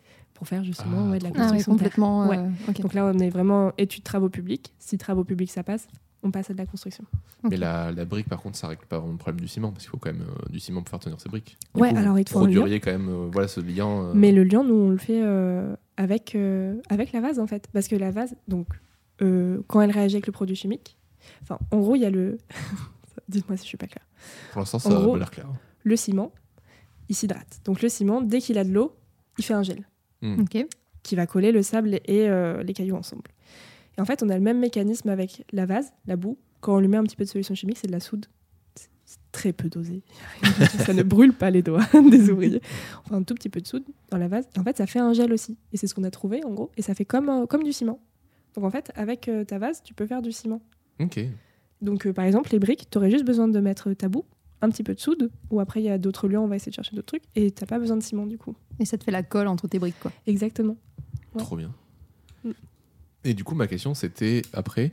pour 0.42 0.48
faire 0.48 0.64
justement 0.64 1.04
Ah, 1.06 1.10
ouais, 1.12 1.18
de 1.20 1.24
la 1.24 1.30
Ah 1.36 1.38
construction 1.38 1.72
complètement. 1.72 2.26
Ouais. 2.28 2.36
euh. 2.36 2.72
Donc 2.80 2.94
là, 2.94 3.06
on 3.06 3.16
est 3.20 3.30
vraiment 3.30 3.70
études 3.78 4.02
travaux 4.02 4.28
publics. 4.28 4.74
Si 4.80 4.98
travaux 4.98 5.22
publics 5.22 5.52
ça 5.52 5.62
passe, 5.62 5.86
on 6.24 6.32
passe 6.32 6.50
à 6.50 6.52
de 6.52 6.58
la 6.58 6.66
construction. 6.66 7.04
Mais 7.48 7.56
la, 7.56 7.92
la 7.92 8.04
brique, 8.04 8.28
par 8.28 8.40
contre, 8.42 8.56
ça 8.56 8.66
règle 8.66 8.84
pas 8.86 8.98
vraiment 8.98 9.12
le 9.12 9.18
problème 9.18 9.40
du 9.40 9.46
ciment, 9.46 9.70
parce 9.70 9.84
qu'il 9.84 9.90
faut 9.90 9.98
quand 9.98 10.12
même 10.12 10.22
euh, 10.22 10.50
du 10.50 10.58
ciment 10.58 10.82
pour 10.82 10.88
faire 10.90 10.98
tenir 10.98 11.20
ces 11.20 11.28
briques. 11.28 11.56
Du 11.76 11.80
Ouais, 11.80 11.90
coup, 11.92 11.96
alors 11.96 12.14
vous 12.14 12.18
il 12.18 12.28
faut 12.28 12.40
produiriez 12.40 12.80
quand 12.80 12.90
même 12.90 13.08
euh, 13.08 13.28
voilà, 13.30 13.46
ce 13.46 13.60
liant. 13.60 14.06
euh, 14.06 14.12
Mais 14.16 14.32
le 14.32 14.42
liant, 14.42 14.64
nous, 14.64 14.74
on 14.74 14.90
le 14.90 14.96
fait 14.98 15.22
euh, 15.22 15.76
avec, 15.96 16.34
euh, 16.34 16.74
avec 16.88 17.12
la 17.12 17.20
vase, 17.20 17.38
en 17.38 17.46
fait. 17.46 17.68
Parce 17.72 17.86
que 17.86 17.94
la 17.94 18.10
vase, 18.10 18.34
donc, 18.48 18.66
euh, 19.22 19.60
quand 19.68 19.80
elle 19.80 19.92
réagit 19.92 20.16
avec 20.16 20.26
le 20.26 20.32
produit 20.32 20.56
chimique, 20.56 20.98
enfin, 21.42 21.58
en 21.70 21.78
gros, 21.78 21.94
il 21.94 22.00
y 22.02 22.04
a 22.04 22.10
le. 22.10 22.36
Dites-moi 23.28 23.56
si 23.56 23.62
je 23.62 23.68
suis 23.68 23.78
pas 23.78 23.86
claire. 23.86 24.06
Pour 24.50 24.58
l'instant, 24.60 24.78
en 24.78 24.80
ça 24.80 24.90
gros- 24.90 25.14
a 25.14 25.18
l'air 25.18 25.30
clair. 25.30 25.46
Le 25.84 25.94
ciment, 25.96 26.32
il 27.08 27.14
s'hydrate. 27.14 27.60
Donc, 27.64 27.80
le 27.80 27.88
ciment, 27.88 28.20
dès 28.20 28.40
qu'il 28.40 28.58
a 28.58 28.64
de 28.64 28.70
l'eau, 28.72 28.96
il 29.38 29.44
fait 29.44 29.54
un 29.54 29.62
gel 29.62 29.86
Ok. 30.22 30.66
qui 31.02 31.16
va 31.16 31.26
coller 31.26 31.52
le 31.52 31.62
sable 31.62 31.94
et 32.04 32.28
euh, 32.28 32.62
les 32.62 32.72
cailloux 32.72 32.96
ensemble. 32.96 33.30
Et 33.98 34.00
en 34.00 34.04
fait, 34.04 34.22
on 34.22 34.28
a 34.28 34.34
le 34.34 34.40
même 34.40 34.58
mécanisme 34.58 35.08
avec 35.08 35.44
la 35.52 35.66
vase, 35.66 35.92
la 36.06 36.16
boue. 36.16 36.38
Quand 36.60 36.76
on 36.76 36.80
lui 36.80 36.88
met 36.88 36.96
un 36.96 37.02
petit 37.02 37.16
peu 37.16 37.24
de 37.24 37.28
solution 37.28 37.54
chimique, 37.54 37.78
c'est 37.78 37.88
de 37.88 37.92
la 37.92 38.00
soude. 38.00 38.26
C'est 39.04 39.18
très 39.32 39.52
peu 39.52 39.68
dosé. 39.68 40.02
ça 40.86 40.94
ne 40.94 41.02
brûle 41.02 41.34
pas 41.34 41.50
les 41.50 41.62
doigts 41.62 41.86
des 42.10 42.30
ouvriers. 42.30 42.62
Enfin, 43.04 43.16
un 43.16 43.22
tout 43.22 43.34
petit 43.34 43.48
peu 43.48 43.60
de 43.60 43.66
soude 43.66 43.84
dans 44.10 44.16
la 44.16 44.28
vase. 44.28 44.48
Et 44.56 44.58
en 44.58 44.64
fait, 44.64 44.76
ça 44.76 44.86
fait 44.86 45.00
un 45.00 45.12
gel 45.12 45.32
aussi. 45.32 45.58
Et 45.72 45.76
c'est 45.76 45.86
ce 45.86 45.94
qu'on 45.94 46.04
a 46.04 46.10
trouvé, 46.10 46.44
en 46.44 46.52
gros. 46.52 46.70
Et 46.76 46.82
ça 46.82 46.94
fait 46.94 47.04
comme, 47.04 47.28
euh, 47.28 47.46
comme 47.46 47.62
du 47.62 47.72
ciment. 47.72 48.00
Donc, 48.54 48.64
en 48.64 48.70
fait, 48.70 48.92
avec 48.94 49.28
euh, 49.28 49.44
ta 49.44 49.58
vase, 49.58 49.82
tu 49.82 49.92
peux 49.92 50.06
faire 50.06 50.22
du 50.22 50.32
ciment. 50.32 50.62
Ok. 51.00 51.20
Donc, 51.80 52.06
euh, 52.06 52.12
par 52.12 52.24
exemple, 52.24 52.50
les 52.52 52.58
briques, 52.58 52.88
tu 52.90 52.98
aurais 52.98 53.10
juste 53.10 53.24
besoin 53.24 53.48
de 53.48 53.60
mettre 53.60 53.92
ta 53.92 54.08
boue, 54.08 54.24
un 54.62 54.70
petit 54.70 54.82
peu 54.82 54.94
de 54.94 55.00
soude, 55.00 55.30
ou 55.50 55.60
après, 55.60 55.80
il 55.80 55.84
y 55.84 55.90
a 55.90 55.98
d'autres 55.98 56.28
lieux, 56.28 56.38
on 56.38 56.46
va 56.48 56.56
essayer 56.56 56.70
de 56.70 56.74
chercher 56.76 56.94
d'autres 56.96 57.08
trucs. 57.08 57.24
Et 57.36 57.50
t'as 57.50 57.66
pas 57.66 57.78
besoin 57.78 57.96
de 57.96 58.02
ciment, 58.02 58.26
du 58.26 58.38
coup. 58.38 58.54
Et 58.78 58.84
ça 58.84 58.96
te 58.96 59.04
fait 59.04 59.10
la 59.10 59.22
colle 59.22 59.48
entre 59.48 59.68
tes 59.68 59.78
briques, 59.78 59.98
quoi. 60.00 60.12
Exactement. 60.26 60.76
Ouais. 61.34 61.40
Trop 61.42 61.56
bien. 61.56 61.72
Mm. 62.44 62.50
Et 63.24 63.34
du 63.34 63.44
coup, 63.44 63.54
ma 63.54 63.66
question, 63.66 63.94
c'était 63.94 64.42
après, 64.52 64.92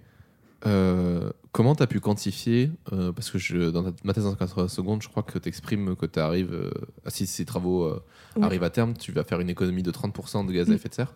euh, 0.65 1.29
comment 1.51 1.75
tu 1.75 1.83
as 1.83 1.87
pu 1.87 1.99
quantifier, 1.99 2.71
euh, 2.93 3.11
parce 3.11 3.29
que 3.31 3.37
je, 3.37 3.69
dans 3.69 3.83
ta- 3.83 3.93
ma 4.03 4.13
thèse 4.13 4.25
en 4.25 4.35
80 4.35 4.67
secondes, 4.67 5.01
je 5.01 5.07
crois 5.09 5.23
que 5.23 5.37
tu 5.39 5.47
exprimes 5.47 5.95
que 5.95 6.05
tu 6.05 6.19
arrives, 6.19 6.53
euh, 6.53 6.69
à- 7.05 7.09
si 7.09 7.25
ces 7.27 7.45
travaux 7.45 7.83
euh, 7.85 8.03
Ouais. 8.35 8.43
arrivent 8.43 8.63
à 8.63 8.69
terme, 8.69 8.93
tu 8.95 9.11
vas 9.11 9.23
faire 9.23 9.39
une 9.39 9.49
économie 9.49 9.83
de 9.83 9.91
30% 9.91 10.43
de 10.45 10.51
gaz 10.51 10.67
à 10.69 10.71
Mm. 10.71 10.75
effet 10.75 10.89
de 10.89 10.93
serre. 10.95 11.13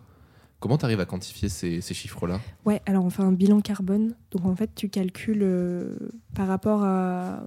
Comment 0.60 0.78
tu 0.78 0.84
arrives 0.86 1.00
à 1.00 1.04
quantifier 1.04 1.48
ces, 1.50 1.80
ces 1.82 1.92
chiffres-là? 1.94 2.40
Ouais, 2.64 2.80
alors 2.86 3.04
on 3.04 3.10
fait 3.10 3.22
un 3.22 3.32
bilan 3.32 3.60
carbone. 3.60 4.14
Donc 4.30 4.46
en 4.46 4.56
fait, 4.56 4.70
tu 4.74 4.88
calcules 4.88 5.42
euh, 5.42 5.94
par 6.34 6.46
rapport 6.48 6.82
à 6.84 7.44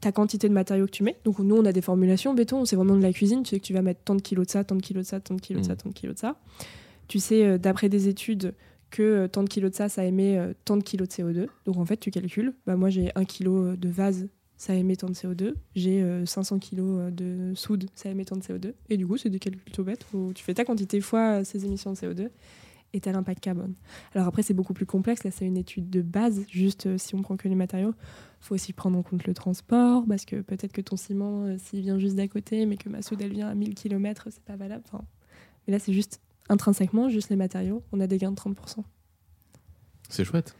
ta 0.00 0.12
quantité 0.12 0.48
de 0.48 0.54
matériaux 0.54 0.86
que 0.86 0.90
tu 0.90 1.02
mets. 1.02 1.16
Donc 1.24 1.38
nous, 1.38 1.56
on 1.56 1.64
a 1.64 1.72
des 1.72 1.80
formulations. 1.80 2.34
Béton, 2.34 2.64
c'est 2.64 2.76
vraiment 2.76 2.96
de 2.96 3.02
la 3.02 3.12
cuisine. 3.12 3.42
Tu 3.42 3.50
sais 3.50 3.60
que 3.60 3.64
tu 3.64 3.72
vas 3.72 3.82
mettre 3.82 4.00
tant 4.04 4.14
de 4.14 4.22
kilos 4.22 4.46
de 4.46 4.50
ça, 4.50 4.64
tant 4.64 4.74
de 4.76 4.82
kilos 4.82 5.04
de 5.04 5.08
ça, 5.08 5.20
tant 5.20 5.34
de 5.34 5.40
kilos 5.40 5.62
de 5.62 5.66
ça, 5.66 5.74
Mm. 5.74 5.76
tant 5.78 5.88
de 5.88 5.94
kilos 5.94 6.14
de 6.14 6.20
ça. 6.20 6.36
Tu 7.08 7.18
sais, 7.18 7.44
euh, 7.46 7.58
d'après 7.58 7.88
des 7.88 8.08
études, 8.08 8.54
que 8.90 9.02
euh, 9.02 9.28
tant 9.28 9.42
de 9.42 9.48
kilos 9.48 9.70
de 9.70 9.76
ça, 9.76 9.88
ça 9.88 10.04
émet 10.04 10.38
euh, 10.38 10.52
tant 10.64 10.76
de 10.76 10.82
kilos 10.82 11.08
de 11.08 11.12
CO2. 11.14 11.46
Donc 11.64 11.76
en 11.78 11.84
fait, 11.84 11.96
tu 11.96 12.10
calcules. 12.10 12.52
Bah, 12.66 12.76
moi, 12.76 12.90
j'ai 12.90 13.10
un 13.14 13.24
kilo 13.24 13.74
de 13.76 13.88
vase 13.88 14.28
ça 14.58 14.74
émet 14.74 14.96
tant 14.96 15.08
de 15.08 15.12
CO2. 15.14 15.52
J'ai 15.74 16.02
euh, 16.02 16.24
500 16.24 16.58
kg 16.60 17.10
de 17.14 17.52
soude, 17.54 17.90
ça 17.94 18.08
émet 18.08 18.24
tant 18.24 18.36
de 18.36 18.40
CO2. 18.42 18.72
Et 18.88 18.96
du 18.96 19.06
coup, 19.06 19.18
c'est 19.18 19.28
des 19.28 19.38
calculs 19.38 19.60
tout 19.72 19.84
bêtes 19.84 20.06
où 20.14 20.32
tu 20.32 20.42
fais 20.42 20.54
ta 20.54 20.64
quantité 20.64 21.00
fois 21.02 21.44
ces 21.44 21.66
émissions 21.66 21.92
de 21.92 21.96
CO2 21.96 22.28
et 22.94 23.00
t'as 23.00 23.12
l'impact 23.12 23.40
carbone. 23.40 23.74
Alors 24.14 24.28
après, 24.28 24.42
c'est 24.42 24.54
beaucoup 24.54 24.72
plus 24.72 24.86
complexe. 24.86 25.24
Là, 25.24 25.30
c'est 25.30 25.44
une 25.44 25.58
étude 25.58 25.90
de 25.90 26.00
base. 26.00 26.42
Juste 26.48 26.96
si 26.96 27.14
on 27.14 27.20
prend 27.20 27.36
que 27.36 27.48
les 27.48 27.54
matériaux, 27.54 27.92
faut 28.46 28.54
aussi 28.54 28.72
prendre 28.72 28.96
en 28.96 29.02
compte 29.02 29.26
le 29.26 29.34
transport 29.34 30.04
parce 30.06 30.24
que 30.24 30.36
peut-être 30.36 30.72
que 30.72 30.80
ton 30.80 30.96
ciment, 30.96 31.42
euh, 31.42 31.56
s'il 31.58 31.80
vient 31.80 31.98
juste 31.98 32.16
d'à 32.16 32.28
côté, 32.28 32.64
mais 32.64 32.76
que 32.76 32.88
ma 32.88 33.02
soude, 33.02 33.20
elle 33.20 33.32
vient 33.32 33.48
à 33.48 33.54
1000 33.54 33.74
km, 33.74 34.28
c'est 34.30 34.42
pas 34.42 34.56
valable. 34.56 34.84
Enfin, 34.86 35.04
mais 35.66 35.72
là, 35.72 35.78
c'est 35.78 35.92
juste 35.92 36.20
intrinsèquement, 36.48 37.08
juste 37.08 37.28
les 37.28 37.36
matériaux. 37.36 37.82
On 37.92 38.00
a 38.00 38.06
des 38.06 38.18
gains 38.18 38.30
de 38.30 38.36
30%. 38.36 38.84
C'est 40.08 40.24
chouette. 40.24 40.54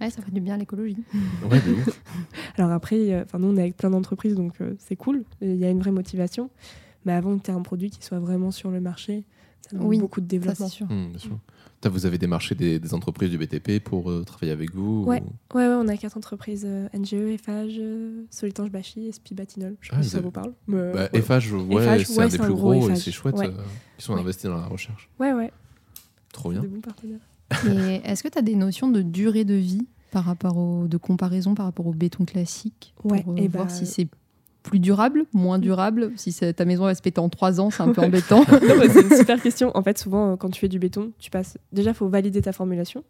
Ouais, 0.00 0.10
ça 0.10 0.20
fait 0.20 0.30
du 0.30 0.42
bien 0.42 0.54
à 0.54 0.58
l'écologie. 0.58 1.02
Ouais. 1.50 1.62
Alors 2.58 2.70
après, 2.72 3.14
euh, 3.14 3.22
enfin 3.24 3.38
nous 3.38 3.48
on 3.48 3.56
est 3.56 3.62
avec 3.62 3.76
plein 3.78 3.88
d'entreprises, 3.88 4.34
donc 4.34 4.60
euh, 4.60 4.74
c'est 4.78 4.96
cool. 4.96 5.24
Il 5.40 5.56
y 5.56 5.64
a 5.64 5.70
une 5.70 5.78
vraie 5.78 5.90
motivation. 5.90 6.50
Mais 7.06 7.12
avant 7.12 7.38
que 7.38 7.44
tu 7.44 7.50
aies 7.50 7.54
un 7.54 7.62
produit 7.62 7.88
qui 7.88 8.04
soit 8.04 8.18
vraiment 8.18 8.50
sur 8.50 8.70
le 8.70 8.80
marché, 8.80 9.24
ça 9.70 9.76
demande 9.76 9.88
Oui, 9.88 9.98
beaucoup 9.98 10.20
de 10.20 10.26
Ça, 10.26 10.28
développement. 10.28 10.68
c'est 10.68 10.74
sûr. 10.74 10.86
Hum, 10.90 11.08
bien 11.10 11.18
sûr. 11.18 11.38
T'as- 11.80 11.88
Vous 11.90 12.06
avez 12.06 12.16
démarché 12.18 12.54
des, 12.54 12.78
des 12.78 12.94
entreprises 12.94 13.30
du 13.30 13.36
BTP 13.38 13.80
pour 13.82 14.10
euh, 14.10 14.24
travailler 14.24 14.52
avec 14.52 14.74
vous 14.74 15.04
Ouais. 15.04 15.22
ou- 15.22 15.56
Ouais, 15.58 15.66
ouais, 15.68 15.74
on 15.74 15.86
a 15.88 15.96
quatre 15.96 16.16
entreprises 16.16 16.64
euh, 16.66 16.88
NGE, 16.94 17.36
FH, 17.36 17.48
euh, 17.78 18.24
Solitange 18.30 18.70
Bachi 18.70 19.06
et 19.08 19.12
Spi 19.12 19.34
Batinol. 19.34 19.76
Je 19.80 19.88
sais 19.88 19.92
Ah, 19.94 19.98
pas 19.98 20.02
si 20.02 20.08
ça 20.10 20.20
vous 20.20 20.30
parle. 20.30 20.52
mais, 20.66 20.92
Bah, 20.92 21.08
ouais. 21.12 21.20
FH, 21.20 21.52
ouais, 21.52 21.98
FH, 22.00 22.04
c'est 22.06 22.18
ouais, 22.18 22.24
un 22.24 22.28
des 22.28 22.38
plus 22.38 22.54
gros 22.54 22.74
gros 22.74 22.90
et 22.90 22.96
c'est 22.96 23.12
chouette. 23.12 23.36
Ouais. 23.36 23.46
euh, 23.48 23.52
ils 23.98 24.02
sont 24.02 24.14
Ouais. 24.14 24.20
investis 24.20 24.44
dans 24.48 24.56
la 24.56 24.66
recherche. 24.66 25.08
ouais, 25.20 25.32
ouais. 25.32 25.52
Trop 26.32 26.50
bien. 26.50 26.62
Est-ce 28.04 28.22
que 28.22 28.28
tu 28.28 28.38
as 28.38 28.42
des 28.42 28.54
notions 28.56 28.88
de 28.90 29.02
durée 29.02 29.44
de 29.44 29.54
vie 29.54 29.86
par 30.10 30.24
rapport 30.24 30.56
au, 30.56 30.86
de 30.88 30.96
comparaison 30.96 31.54
par 31.54 31.66
rapport 31.66 31.86
au 31.86 31.92
béton 31.92 32.24
classique 32.24 32.94
Ouais, 33.04 33.22
pour 33.22 33.34
euh, 33.34 33.36
et 33.36 33.48
voir 33.48 33.66
bah- 33.66 33.70
si 33.72 33.86
c'est 33.86 34.08
plus 34.66 34.78
durable, 34.80 35.24
moins 35.32 35.58
durable, 35.58 36.12
si 36.16 36.34
ta 36.54 36.64
maison 36.64 36.84
va 36.84 36.94
se 36.94 37.00
péter 37.02 37.20
en 37.20 37.28
trois 37.28 37.60
ans, 37.60 37.70
c'est 37.70 37.82
un 37.82 37.92
peu 37.92 38.02
embêtant. 38.02 38.44
C'est 38.92 39.02
une 39.02 39.16
super 39.16 39.40
question. 39.42 39.70
En 39.74 39.82
fait, 39.82 39.96
souvent, 39.98 40.32
euh, 40.32 40.36
quand 40.36 40.50
tu 40.50 40.60
fais 40.60 40.68
du 40.68 40.78
béton, 40.78 41.12
tu 41.18 41.30
passes. 41.30 41.56
Déjà, 41.72 41.90
il 41.90 41.94
faut 41.94 42.08
valider 42.08 42.42
ta 42.42 42.52
formulation. 42.52 43.04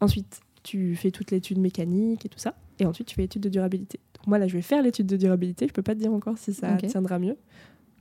Ensuite, 0.00 0.40
tu 0.62 0.96
fais 0.96 1.10
toute 1.10 1.30
l'étude 1.30 1.58
mécanique 1.58 2.24
et 2.26 2.28
tout 2.28 2.38
ça. 2.38 2.54
Et 2.78 2.86
ensuite, 2.86 3.06
tu 3.08 3.14
fais 3.14 3.22
l'étude 3.22 3.42
de 3.42 3.48
durabilité. 3.48 4.00
Donc, 4.16 4.26
moi, 4.26 4.38
là, 4.38 4.48
je 4.48 4.54
vais 4.54 4.62
faire 4.62 4.82
l'étude 4.82 5.06
de 5.06 5.16
durabilité. 5.16 5.66
Je 5.68 5.72
peux 5.72 5.82
pas 5.82 5.94
te 5.94 6.00
dire 6.00 6.12
encore 6.12 6.38
si 6.38 6.52
ça 6.54 6.72
tiendra 6.76 7.18
mieux. 7.18 7.36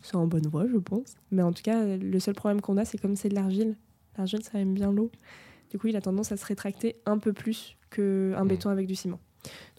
C'est 0.01 0.15
en 0.15 0.27
bonne 0.27 0.48
voie, 0.48 0.65
je 0.71 0.77
pense. 0.77 1.15
Mais 1.31 1.41
en 1.41 1.51
tout 1.51 1.62
cas, 1.63 1.83
le 1.98 2.19
seul 2.19 2.33
problème 2.33 2.62
qu'on 2.62 2.77
a, 2.77 2.86
c'est 2.86 2.98
comme 2.98 3.15
c'est 3.17 3.29
de 3.29 3.36
l'argile. 3.36 3.75
L'argile, 4.17 4.41
ça 4.43 4.57
aime 4.59 4.74
bien 4.74 4.91
l'eau. 4.91 5.12
Du 5.71 5.77
coup, 5.77 5.88
il 5.88 5.95
a 5.98 6.01
tendance 6.01 6.31
à 6.31 6.38
se 6.38 6.45
rétracter 6.45 6.95
un 7.05 7.17
peu 7.17 7.33
plus 7.33 7.75
qu'un 7.91 8.43
Mm. 8.43 8.48
béton 8.48 8.69
avec 8.69 8.88
du 8.88 8.95
ciment. 8.95 9.19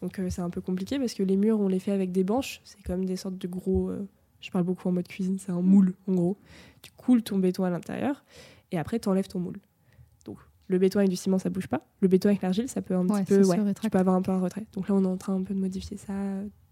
Donc, 0.03 0.19
euh, 0.19 0.29
c'est 0.31 0.43
un 0.43 0.51
peu 0.51 0.61
compliqué 0.61 0.99
parce 0.99 1.15
que 1.15 1.23
les 1.23 1.37
murs, 1.37 1.61
on 1.61 1.69
les 1.69 1.79
fait 1.81 1.93
avec 1.93 2.13
des 2.13 2.25
banches. 2.25 2.61
C'est 2.65 2.83
comme 2.83 3.05
des 3.05 3.17
sortes 3.17 3.39
de 3.39 3.49
gros. 3.49 3.91
euh, 3.91 4.07
je 4.41 4.51
parle 4.51 4.65
beaucoup 4.65 4.89
en 4.89 4.93
mode 4.93 5.07
cuisine, 5.07 5.39
c'est 5.39 5.53
un 5.53 5.61
moule, 5.61 5.95
en 6.09 6.15
gros. 6.15 6.39
Tu 6.83 6.91
coules 6.97 7.23
ton 7.23 7.39
béton 7.39 7.65
à 7.65 7.71
l'intérieur 7.71 8.25
et 8.73 8.79
après, 8.79 8.99
tu 8.99 9.09
enlèves 9.09 9.29
ton 9.29 9.39
moule. 9.39 9.59
Donc, 10.25 10.39
le 10.69 10.79
béton 10.79 10.99
avec 11.01 11.11
du 11.11 11.17
ciment, 11.17 11.39
ça 11.39 11.51
bouge 11.51 11.67
pas. 11.67 11.85
Le 12.01 12.09
béton 12.09 12.29
avec 12.31 12.41
l'argile, 12.41 12.69
ça 12.69 12.81
peut 12.81 12.95
un 12.95 13.07
Ouais, 13.07 13.23
petit 13.25 13.35
peu. 13.35 13.45
Ouais, 13.45 13.59
tu 13.75 13.91
peux 13.91 13.99
avoir 13.99 14.15
un 14.17 14.23
peu 14.23 14.31
un 14.33 14.41
retrait. 14.41 14.65
Donc 14.73 14.89
là, 14.89 14.95
on 14.95 15.05
est 15.05 15.09
en 15.09 15.17
train 15.19 15.35
un 15.35 15.43
peu 15.43 15.53
de 15.53 15.59
modifier 15.59 15.97
ça, 15.99 16.13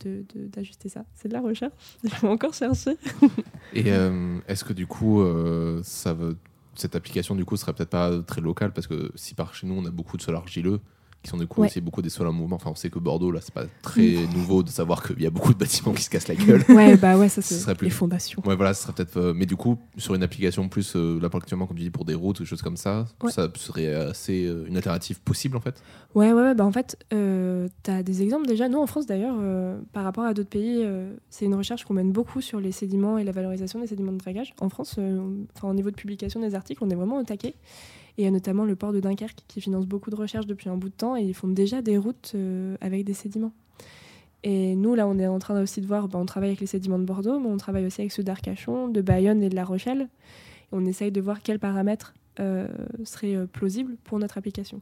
de- 0.04 0.24
de- 0.34 0.46
d'ajuster 0.46 0.88
ça. 0.88 1.04
C'est 1.14 1.28
de 1.28 1.34
la 1.34 1.40
recherche. 1.42 1.72
Il 2.04 2.10
faut 2.10 2.28
encore 2.28 2.54
chercher. 2.54 2.96
Et 3.74 3.92
euh, 3.92 4.38
est-ce 4.48 4.64
que 4.64 4.72
du 4.72 4.86
coup, 4.86 5.20
euh, 5.20 5.80
ça 5.82 6.14
veut- 6.14 6.38
cette 6.74 6.94
application 6.96 7.34
du 7.34 7.44
coup 7.44 7.56
serait 7.56 7.72
peut-être 7.74 7.90
pas 7.90 8.22
très 8.22 8.40
locale 8.40 8.72
parce 8.72 8.86
que 8.86 9.10
si 9.16 9.34
par 9.34 9.52
chez 9.52 9.66
nous 9.66 9.74
on 9.74 9.84
a 9.84 9.90
beaucoup 9.90 10.16
de 10.16 10.22
sols 10.22 10.36
argileux 10.36 10.78
qui 11.28 11.30
sont 11.30 11.36
du 11.36 11.46
coup 11.46 11.60
Ouais. 11.60 11.66
aussi 11.68 11.80
beaucoup 11.80 12.00
des 12.02 12.08
sols 12.08 12.26
en 12.26 12.32
mouvement. 12.32 12.56
Enfin, 12.56 12.70
on 12.70 12.74
sait 12.74 12.88
que 12.90 12.98
Bordeaux 12.98 13.30
là, 13.30 13.40
c'est 13.42 13.52
pas 13.52 13.66
très 13.82 14.26
nouveau 14.34 14.62
de 14.62 14.70
savoir 14.70 15.02
qu'il 15.06 15.20
y 15.22 15.26
a 15.26 15.30
beaucoup 15.30 15.52
de 15.52 15.58
bâtiments 15.58 15.92
qui 15.92 16.02
se 16.02 16.10
cassent 16.10 16.28
la 16.28 16.34
gueule. 16.34 16.64
Ouais, 16.68 16.96
bah 16.96 17.16
ouais, 17.18 17.28
ça, 17.28 17.42
c'est 17.42 17.54
serait 17.54 17.74
plus- 17.74 17.86
les 17.86 17.90
fondations. 17.90 18.42
Ouais, 18.46 18.56
voilà, 18.56 18.72
ce 18.74 18.82
serait 18.82 18.92
peut-être. 18.94 19.16
euh, 19.18 19.32
mais 19.34 19.44
du 19.46 19.56
coup, 19.56 19.78
sur 19.96 20.14
une 20.14 20.22
application 20.22 20.68
plus, 20.68 20.94
euh, 20.96 21.20
là, 21.20 21.28
actuellement, 21.32 21.66
comme 21.66 21.76
tu 21.76 21.82
dis, 21.82 21.90
pour 21.90 22.04
des 22.04 22.14
routes 22.14 22.40
ou 22.40 22.42
des 22.44 22.48
choses 22.48 22.62
comme 22.62 22.76
ça, 22.76 23.06
Ouais. 23.22 23.30
ça 23.32 23.48
serait 23.56 23.92
assez 23.94 24.46
euh, 24.46 24.64
une 24.66 24.76
alternative 24.76 25.20
possible 25.20 25.56
en 25.56 25.60
fait? 25.60 25.82
Ouais, 26.14 26.32
ouais, 26.32 26.42
ouais, 26.42 26.54
bah 26.54 26.64
en 26.64 26.72
fait, 26.72 26.96
euh, 27.12 27.68
tu 27.82 27.90
as 27.90 28.02
des 28.02 28.22
exemples 28.22 28.46
déjà. 28.46 28.68
Nous, 28.68 28.78
en 28.78 28.86
France, 28.86 29.06
d'ailleurs, 29.06 29.36
par 29.92 30.04
rapport 30.04 30.24
à 30.24 30.32
d'autres 30.34 30.48
pays, 30.48 30.82
c'est 31.28 31.44
une 31.44 31.54
recherche 31.54 31.84
qu'on 31.84 31.94
mène 31.94 32.12
beaucoup 32.12 32.40
sur 32.40 32.60
les 32.60 32.72
sédiments 32.72 33.18
et 33.18 33.24
la 33.24 33.32
valorisation 33.32 33.78
des 33.80 33.86
sédiments 33.86 34.12
de 34.12 34.18
dragage. 34.18 34.54
En 34.60 34.68
France, 34.70 34.98
enfin, 35.56 35.68
au 35.68 35.74
niveau 35.74 35.90
de 35.90 35.96
publication 35.96 36.40
des 36.40 36.54
articles, 36.54 36.82
on 36.82 36.88
est 36.90 36.94
vraiment 36.94 37.18
au 37.18 37.24
taquet. 37.24 37.54
Et 38.18 38.22
il 38.22 38.24
y 38.24 38.28
a 38.28 38.30
notamment 38.30 38.64
le 38.64 38.76
port 38.76 38.92
de 38.92 39.00
Dunkerque 39.00 39.44
qui 39.48 39.60
finance 39.60 39.86
beaucoup 39.86 40.10
de 40.10 40.16
recherches 40.16 40.46
depuis 40.46 40.68
un 40.68 40.76
bout 40.76 40.88
de 40.88 40.94
temps 40.94 41.16
et 41.16 41.22
ils 41.22 41.34
font 41.34 41.48
déjà 41.48 41.80
des 41.80 41.96
routes 41.96 42.32
euh, 42.34 42.76
avec 42.80 43.04
des 43.04 43.14
sédiments. 43.14 43.52
Et 44.44 44.76
nous, 44.76 44.94
là, 44.94 45.08
on 45.08 45.18
est 45.18 45.26
en 45.26 45.38
train 45.38 45.60
aussi 45.60 45.80
de 45.80 45.86
voir, 45.86 46.08
bah, 46.08 46.18
on 46.18 46.26
travaille 46.26 46.50
avec 46.50 46.60
les 46.60 46.66
sédiments 46.66 46.98
de 46.98 47.04
Bordeaux, 47.04 47.40
mais 47.40 47.48
on 47.48 47.56
travaille 47.56 47.86
aussi 47.86 48.00
avec 48.00 48.12
ceux 48.12 48.22
d'Arcachon, 48.22 48.88
de 48.88 49.00
Bayonne 49.00 49.42
et 49.42 49.48
de 49.48 49.54
La 49.54 49.64
Rochelle. 49.64 50.02
Et 50.02 50.72
on 50.72 50.84
essaye 50.84 51.10
de 51.10 51.20
voir 51.20 51.42
quels 51.42 51.58
paramètres 51.58 52.14
euh, 52.40 52.68
seraient 53.04 53.34
euh, 53.34 53.46
plausibles 53.46 53.96
pour 54.04 54.18
notre 54.18 54.38
application. 54.38 54.80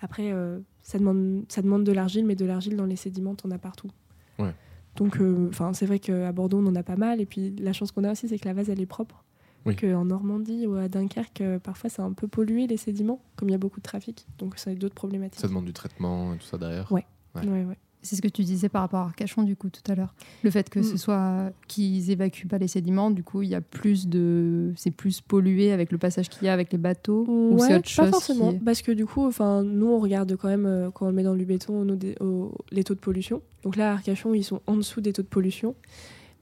Après, 0.00 0.32
euh, 0.32 0.58
ça, 0.82 0.98
demande, 0.98 1.44
ça 1.48 1.62
demande 1.62 1.84
de 1.84 1.92
l'argile, 1.92 2.26
mais 2.26 2.34
de 2.34 2.44
l'argile 2.44 2.76
dans 2.76 2.84
les 2.84 2.96
sédiments, 2.96 3.36
on 3.44 3.50
as 3.50 3.58
partout. 3.58 3.90
Ouais. 4.38 4.52
Donc, 4.96 5.20
euh, 5.20 5.50
c'est 5.72 5.86
vrai 5.86 5.98
qu'à 5.98 6.30
Bordeaux, 6.32 6.58
on 6.58 6.66
en 6.66 6.76
a 6.76 6.82
pas 6.82 6.96
mal. 6.96 7.20
Et 7.20 7.26
puis, 7.26 7.54
la 7.58 7.72
chance 7.72 7.90
qu'on 7.90 8.04
a 8.04 8.12
aussi, 8.12 8.28
c'est 8.28 8.38
que 8.38 8.46
la 8.46 8.54
vase, 8.54 8.68
elle 8.68 8.80
est 8.80 8.86
propre. 8.86 9.24
Oui. 9.66 9.76
Qu'en 9.76 10.04
Normandie 10.04 10.66
ou 10.66 10.74
à 10.74 10.88
Dunkerque, 10.88 11.40
euh, 11.40 11.58
parfois, 11.58 11.88
c'est 11.88 12.02
un 12.02 12.12
peu 12.12 12.28
pollué, 12.28 12.66
les 12.66 12.76
sédiments, 12.76 13.20
comme 13.36 13.48
il 13.48 13.52
y 13.52 13.54
a 13.54 13.58
beaucoup 13.58 13.80
de 13.80 13.84
trafic. 13.84 14.26
Donc, 14.38 14.58
ça 14.58 14.70
a 14.70 14.74
d'autres 14.74 14.94
problématiques. 14.94 15.40
Ça 15.40 15.48
demande 15.48 15.64
du 15.64 15.72
traitement 15.72 16.34
et 16.34 16.38
tout 16.38 16.44
ça 16.44 16.58
derrière. 16.58 16.90
Ouais. 16.92 17.06
Ouais. 17.34 17.46
Ouais, 17.48 17.64
ouais. 17.64 17.78
C'est 18.02 18.16
ce 18.16 18.20
que 18.20 18.28
tu 18.28 18.42
disais 18.44 18.68
par 18.68 18.82
rapport 18.82 19.00
à 19.00 19.04
Arcachon, 19.04 19.42
du 19.44 19.56
coup, 19.56 19.70
tout 19.70 19.80
à 19.90 19.94
l'heure. 19.94 20.14
Le 20.42 20.50
fait 20.50 20.68
que 20.68 20.82
ce 20.82 20.92
Mm. 20.92 20.98
soit 20.98 21.52
qu'ils 21.68 22.10
évacuent 22.10 22.46
pas 22.46 22.58
les 22.58 22.68
sédiments, 22.68 23.10
du 23.10 23.22
coup, 23.24 23.40
il 23.40 23.48
y 23.48 23.54
a 23.54 23.62
plus 23.62 24.06
de. 24.08 24.74
C'est 24.76 24.90
plus 24.90 25.22
pollué 25.22 25.72
avec 25.72 25.90
le 25.90 25.96
passage 25.96 26.28
qu'il 26.28 26.44
y 26.44 26.48
a 26.50 26.52
avec 26.52 26.70
les 26.70 26.76
bateaux 26.76 27.24
ou 27.26 27.56
c'est 27.58 27.68
Ouais, 27.68 27.76
autre 27.78 27.88
chose 27.88 28.04
pas 28.04 28.10
forcément. 28.10 28.50
est- 28.52 28.62
Parce 28.62 28.82
que 28.82 28.92
du 28.92 29.06
coup, 29.06 29.24
enfin, 29.26 29.62
nous, 29.62 29.86
on 29.86 29.98
regarde 30.00 30.36
quand 30.36 30.48
même, 30.48 30.66
euh, 30.66 30.90
quand 30.90 31.06
on 31.06 31.08
le 31.08 31.14
met 31.14 31.22
dans 31.22 31.34
du 31.34 31.46
béton, 31.46 31.86
nous, 31.86 31.96
des- 31.96 32.16
au- 32.20 32.54
les 32.70 32.84
taux 32.84 32.92
de 32.94 33.00
pollution. 33.00 33.40
Donc 33.62 33.76
là, 33.76 33.92
à 33.92 33.94
Arcachon, 33.94 34.34
ils 34.34 34.44
sont 34.44 34.60
en 34.66 34.76
dessous 34.76 35.00
des 35.00 35.14
taux 35.14 35.22
de 35.22 35.26
pollution. 35.28 35.74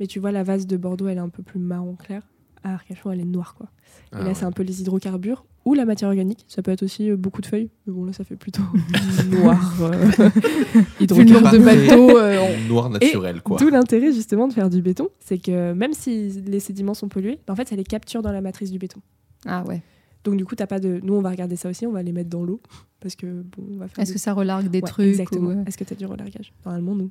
Mais 0.00 0.08
tu 0.08 0.18
vois, 0.18 0.32
la 0.32 0.42
vase 0.42 0.66
de 0.66 0.76
Bordeaux, 0.76 1.06
elle 1.06 1.18
est 1.18 1.20
un 1.20 1.28
peu 1.28 1.44
plus 1.44 1.60
marron 1.60 1.94
clair. 1.94 2.26
À 2.64 2.74
Arcachon, 2.74 3.10
elle 3.10 3.20
est 3.20 3.24
noire, 3.24 3.54
quoi. 3.54 3.68
Ah, 4.12 4.18
Et 4.20 4.22
là, 4.22 4.28
ouais. 4.28 4.34
c'est 4.34 4.44
un 4.44 4.52
peu 4.52 4.62
les 4.62 4.80
hydrocarbures 4.80 5.44
ou 5.64 5.74
la 5.74 5.84
matière 5.84 6.08
organique. 6.08 6.44
Ça 6.48 6.62
peut 6.62 6.70
être 6.70 6.82
aussi 6.82 7.10
euh, 7.10 7.16
beaucoup 7.16 7.40
de 7.40 7.46
feuilles. 7.46 7.70
Mais 7.86 7.92
bon, 7.92 8.04
là, 8.04 8.12
ça 8.12 8.24
fait 8.24 8.36
plutôt 8.36 8.62
noir. 9.30 9.74
euh, 9.80 10.10
hydrocarbures. 11.00 11.50
de 11.52 11.58
bateaux, 11.58 12.18
euh, 12.18 12.68
Noir 12.68 12.90
naturel 12.90 13.42
quoi. 13.42 13.58
D'où 13.58 13.68
l'intérêt 13.68 14.12
justement 14.12 14.48
de 14.48 14.52
faire 14.52 14.70
du 14.70 14.80
béton, 14.82 15.08
c'est 15.20 15.38
que 15.38 15.72
même 15.72 15.92
si 15.92 16.28
les 16.46 16.60
sédiments 16.60 16.94
sont 16.94 17.08
pollués, 17.08 17.38
bah, 17.46 17.52
en 17.52 17.56
fait 17.56 17.68
ça 17.68 17.76
les 17.76 17.84
capture 17.84 18.22
dans 18.22 18.32
la 18.32 18.40
matrice 18.40 18.70
du 18.70 18.78
béton. 18.78 19.00
Ah 19.46 19.64
ouais. 19.64 19.82
Donc 20.24 20.36
du 20.36 20.44
coup 20.44 20.54
t'as 20.54 20.66
pas 20.68 20.78
de, 20.78 21.00
nous 21.02 21.14
on 21.14 21.20
va 21.22 21.30
regarder 21.30 21.56
ça 21.56 21.68
aussi, 21.68 21.84
on 21.86 21.92
va 21.92 22.02
les 22.02 22.12
mettre 22.12 22.30
dans 22.30 22.44
l'eau 22.44 22.60
parce 23.00 23.16
que 23.16 23.26
bon 23.42 23.64
on 23.74 23.76
va 23.78 23.88
faire. 23.88 24.00
Est-ce 24.02 24.10
des- 24.10 24.14
que 24.14 24.20
ça 24.20 24.32
relargue 24.32 24.68
des 24.68 24.78
Ouais, 24.80 24.88
trucs 24.88 25.06
Exactement. 25.08 25.48
ou, 25.48 25.52
euh, 25.52 25.64
Est-ce 25.66 25.76
que 25.76 25.84
t'as 25.84 25.96
du 25.96 26.06
relargage? 26.06 26.52
Normalement 26.64 26.94
non. 26.94 27.10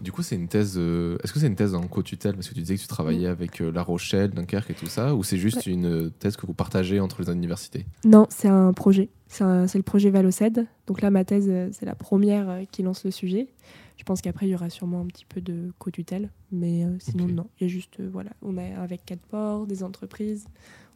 Du 0.00 0.12
coup, 0.12 0.22
c'est 0.22 0.34
une 0.36 0.48
thèse. 0.48 0.74
euh, 0.76 1.16
Est-ce 1.22 1.32
que 1.32 1.38
c'est 1.38 1.46
une 1.46 1.54
thèse 1.56 1.74
en 1.74 1.86
co-tutelle? 1.86 2.34
Parce 2.34 2.48
que 2.48 2.54
tu 2.54 2.60
disais 2.60 2.76
que 2.76 2.80
tu 2.80 2.88
travaillais 2.88 3.28
avec 3.28 3.60
euh, 3.60 3.70
La 3.70 3.82
Rochelle, 3.82 4.30
Dunkerque 4.30 4.70
et 4.70 4.74
tout 4.74 4.86
ça, 4.86 5.14
ou 5.14 5.22
c'est 5.22 5.38
juste 5.38 5.66
une 5.66 5.86
euh, 5.86 6.10
thèse 6.10 6.36
que 6.36 6.46
vous 6.46 6.54
partagez 6.54 7.00
entre 7.00 7.22
les 7.22 7.32
universités? 7.32 7.86
Non, 8.04 8.26
c'est 8.30 8.48
un 8.48 8.72
projet. 8.72 9.08
C'est 9.28 9.44
le 9.76 9.82
projet 9.82 10.10
Valoced. 10.10 10.66
Donc 10.88 11.02
là 11.02 11.10
ma 11.10 11.24
thèse 11.24 11.48
c'est 11.72 11.86
la 11.86 11.94
première 11.94 12.62
qui 12.72 12.82
lance 12.82 13.04
le 13.04 13.12
sujet. 13.12 13.46
Je 13.96 14.02
pense 14.02 14.22
qu'après 14.22 14.48
il 14.48 14.50
y 14.50 14.54
aura 14.56 14.70
sûrement 14.70 15.02
un 15.02 15.06
petit 15.06 15.24
peu 15.24 15.40
de 15.40 15.70
co-tutelle, 15.78 16.30
mais 16.50 16.84
euh, 16.84 16.96
sinon 16.98 17.28
non. 17.28 17.46
Il 17.60 17.64
y 17.64 17.66
a 17.66 17.72
juste 17.72 18.00
voilà, 18.00 18.30
on 18.42 18.58
est 18.58 18.74
avec 18.74 19.04
quatre 19.04 19.24
ports, 19.26 19.66
des 19.68 19.84
entreprises. 19.84 20.46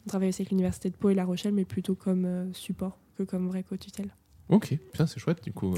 On 0.05 0.09
travaille 0.09 0.29
aussi 0.29 0.41
avec 0.41 0.49
l'université 0.49 0.89
de 0.89 0.95
Pau 0.95 1.09
et 1.09 1.15
La 1.15 1.23
Rochelle, 1.23 1.53
mais 1.53 1.63
plutôt 1.63 1.95
comme 1.95 2.49
support 2.53 2.97
que 3.17 3.23
comme 3.23 3.47
vraie 3.47 3.63
co-tutelle. 3.63 4.13
Ok, 4.49 4.77
c'est 4.93 5.17
chouette 5.17 5.43
du 5.43 5.53
coup. 5.53 5.73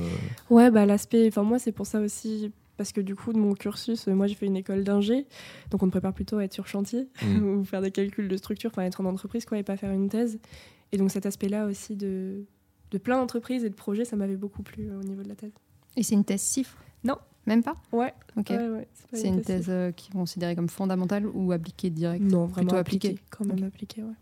Ouais, 0.50 0.72
bah 0.72 0.86
l'aspect. 0.88 1.28
Enfin, 1.28 1.44
moi, 1.44 1.60
c'est 1.60 1.72
pour 1.72 1.86
ça 1.86 2.00
aussi. 2.02 2.52
Parce 2.78 2.92
que 2.92 3.02
du 3.02 3.16
coup, 3.16 3.34
de 3.34 3.40
mon 3.40 3.54
cursus, 3.56 4.08
euh, 4.08 4.14
moi, 4.14 4.28
j'ai 4.28 4.36
fait 4.36 4.46
une 4.46 4.56
école 4.56 4.84
d'ingé. 4.84 5.26
Donc, 5.72 5.82
on 5.84 5.88
me 5.88 5.92
prépare 5.92 6.14
plutôt 6.14 6.38
à 6.38 6.44
être 6.44 6.54
sur 6.54 6.68
chantier 6.68 7.08
Mm. 7.24 7.44
ou 7.60 7.64
faire 7.64 7.82
des 7.82 7.92
calculs 7.92 8.28
de 8.28 8.38
structure, 8.38 8.70
enfin, 8.72 8.84
être 8.84 9.02
en 9.02 9.06
entreprise, 9.06 9.46
quoi, 9.46 9.58
et 9.58 9.64
pas 9.64 9.78
faire 9.78 9.92
une 9.92 10.10
thèse. 10.10 10.40
Et 10.92 10.98
donc, 10.98 11.12
cet 11.12 11.26
aspect-là 11.26 11.66
aussi 11.66 11.96
de, 11.96 12.46
de 12.92 12.98
plein 12.98 13.18
d'entreprises 13.18 13.64
et 13.66 13.70
de 13.70 13.76
projets, 13.76 14.06
ça 14.06 14.16
m'avait 14.16 14.38
beaucoup 14.38 14.62
plu 14.64 14.90
euh, 14.90 15.00
au 15.00 15.04
niveau 15.04 15.24
de 15.24 15.28
la 15.30 15.36
thèse. 15.36 15.52
Et 15.96 16.04
c'est 16.04 16.14
une 16.16 16.24
thèse 16.24 16.42
CIFRE 16.42 16.78
Non. 17.04 17.18
Même 17.48 17.64
pas? 17.64 17.76
Ouais, 17.94 18.14
Ok. 18.36 18.50
ouais, 18.50 18.58
ouais. 18.68 18.88
pas 19.10 19.18
c'est 19.18 19.30
une 19.30 19.42
thèse 19.42 19.68
euh, 19.70 19.92
qui 19.92 20.10
est 20.10 20.14
considérée 20.14 20.54
comme 20.54 20.68
fondamentale 20.68 21.26
ou 21.28 21.54
appliquée 21.54 21.90
direct 21.90 22.22
Non, 22.24 22.46
vraiment 22.46 22.68
plutôt 22.68 22.76
appliquée. 22.76 23.08
appliquée. 23.08 23.24
Quand 23.32 23.46
même 23.46 23.64
appliquée, 23.64 24.04
ouais. 24.04 24.14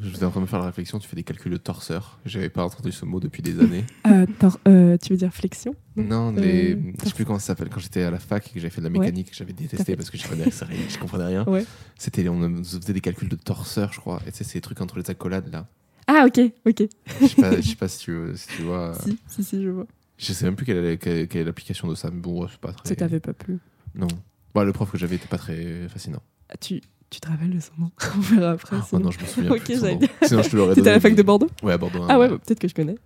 Je 0.00 0.08
suis 0.08 0.24
en 0.24 0.30
train 0.30 0.40
de 0.40 0.44
me 0.44 0.46
faire 0.46 0.58
la 0.58 0.66
réflexion, 0.66 0.98
tu 0.98 1.08
fais 1.08 1.16
des 1.16 1.22
calculs 1.22 1.52
de 1.52 1.56
torseur. 1.56 2.18
J'avais 2.24 2.48
pas 2.48 2.64
entendu 2.64 2.92
ce 2.92 3.04
mot 3.04 3.20
depuis 3.20 3.42
des 3.42 3.60
années. 3.60 3.84
Euh, 4.06 4.26
euh, 4.66 4.96
tu 4.96 5.12
veux 5.12 5.18
dire 5.18 5.32
flexion? 5.34 5.74
Non, 5.96 6.32
les... 6.32 6.74
Euh, 6.74 6.92
je 7.02 7.08
sais 7.08 7.14
plus 7.14 7.26
comment 7.26 7.38
ça 7.38 7.48
s'appelle. 7.48 7.68
Quand 7.68 7.80
j'étais 7.80 8.02
à 8.02 8.10
la 8.10 8.18
fac 8.18 8.46
et 8.46 8.54
que 8.54 8.58
j'avais 8.58 8.70
fait 8.70 8.80
de 8.80 8.86
la 8.86 8.90
mécanique, 8.90 9.28
j'avais 9.32 9.52
détesté 9.52 9.96
parce 9.96 10.08
que 10.08 10.16
je 10.16 10.22
comprenais, 10.22 10.50
je 10.50 10.98
comprenais 10.98 11.26
rien. 11.26 11.44
Ouais. 11.44 11.66
C'était, 11.98 12.26
on 12.28 12.62
faisait 12.64 12.92
des 12.94 13.00
calculs 13.00 13.28
de 13.28 13.36
torseur, 13.36 13.92
je 13.92 14.00
crois. 14.00 14.22
Et 14.26 14.30
tu 14.30 14.38
sais, 14.38 14.44
ces 14.44 14.60
trucs 14.62 14.80
entre 14.80 14.98
les 14.98 15.10
accolades 15.10 15.52
là. 15.52 15.66
Ah, 16.06 16.24
ok, 16.26 16.40
ok. 16.64 16.88
Je 17.20 17.26
sais 17.26 17.42
pas, 17.42 17.56
je 17.56 17.68
sais 17.68 17.76
pas 17.76 17.88
si, 17.88 17.98
tu, 17.98 18.18
si 18.34 18.48
tu 18.48 18.62
vois. 18.62 18.96
Si, 19.04 19.18
si, 19.28 19.44
si, 19.44 19.62
je 19.62 19.68
vois. 19.68 19.86
Je 20.16 20.32
sais 20.32 20.46
même 20.46 20.56
plus 20.56 20.64
quelle 20.64 20.84
est, 20.84 21.28
quelle 21.28 21.46
l'application 21.46 21.86
de 21.86 21.94
ça, 21.94 22.10
mais 22.10 22.20
bon, 22.20 22.48
c'est 22.48 22.58
pas 22.58 22.72
très. 22.72 22.88
Ça 22.88 22.96
t'avait 22.96 23.20
pas 23.20 23.34
plu. 23.34 23.58
Non. 23.94 24.08
Bah, 24.54 24.64
le 24.64 24.72
prof 24.72 24.90
que 24.90 24.96
j'avais 24.98 25.16
était 25.16 25.28
pas 25.28 25.38
très 25.38 25.86
fascinant. 25.88 26.22
Tu, 26.60 26.80
tu 27.10 27.20
te 27.20 27.28
rappelles 27.28 27.50
de 27.54 27.60
son 27.60 27.72
nom 27.78 27.90
On 28.16 28.20
verra 28.20 28.50
après. 28.52 28.76
Ah, 28.80 28.84
sinon. 28.88 29.00
non, 29.02 29.10
je 29.10 29.20
me 29.20 29.24
souviens 29.26 29.50
Ok, 29.52 29.64
plus. 29.64 29.74
de 29.74 29.80
son 29.80 29.86
nom. 29.86 30.00
Sinon, 30.22 30.42
je 30.42 30.48
te 30.50 30.56
l'aurais 30.56 30.74
T'étais 30.74 30.90
à 30.90 30.92
la 30.94 31.00
fac 31.00 31.14
de 31.14 31.22
Bordeaux 31.22 31.48
Ouais, 31.62 31.72
à 31.72 31.78
Bordeaux. 31.78 32.04
Ah 32.08 32.18
ouais, 32.18 32.28
bah, 32.28 32.36
peut-être 32.44 32.58
que 32.60 32.68
je 32.68 32.74
connais. 32.74 32.96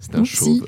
C'était 0.00 0.16
un 0.18 0.24
chauve. 0.24 0.64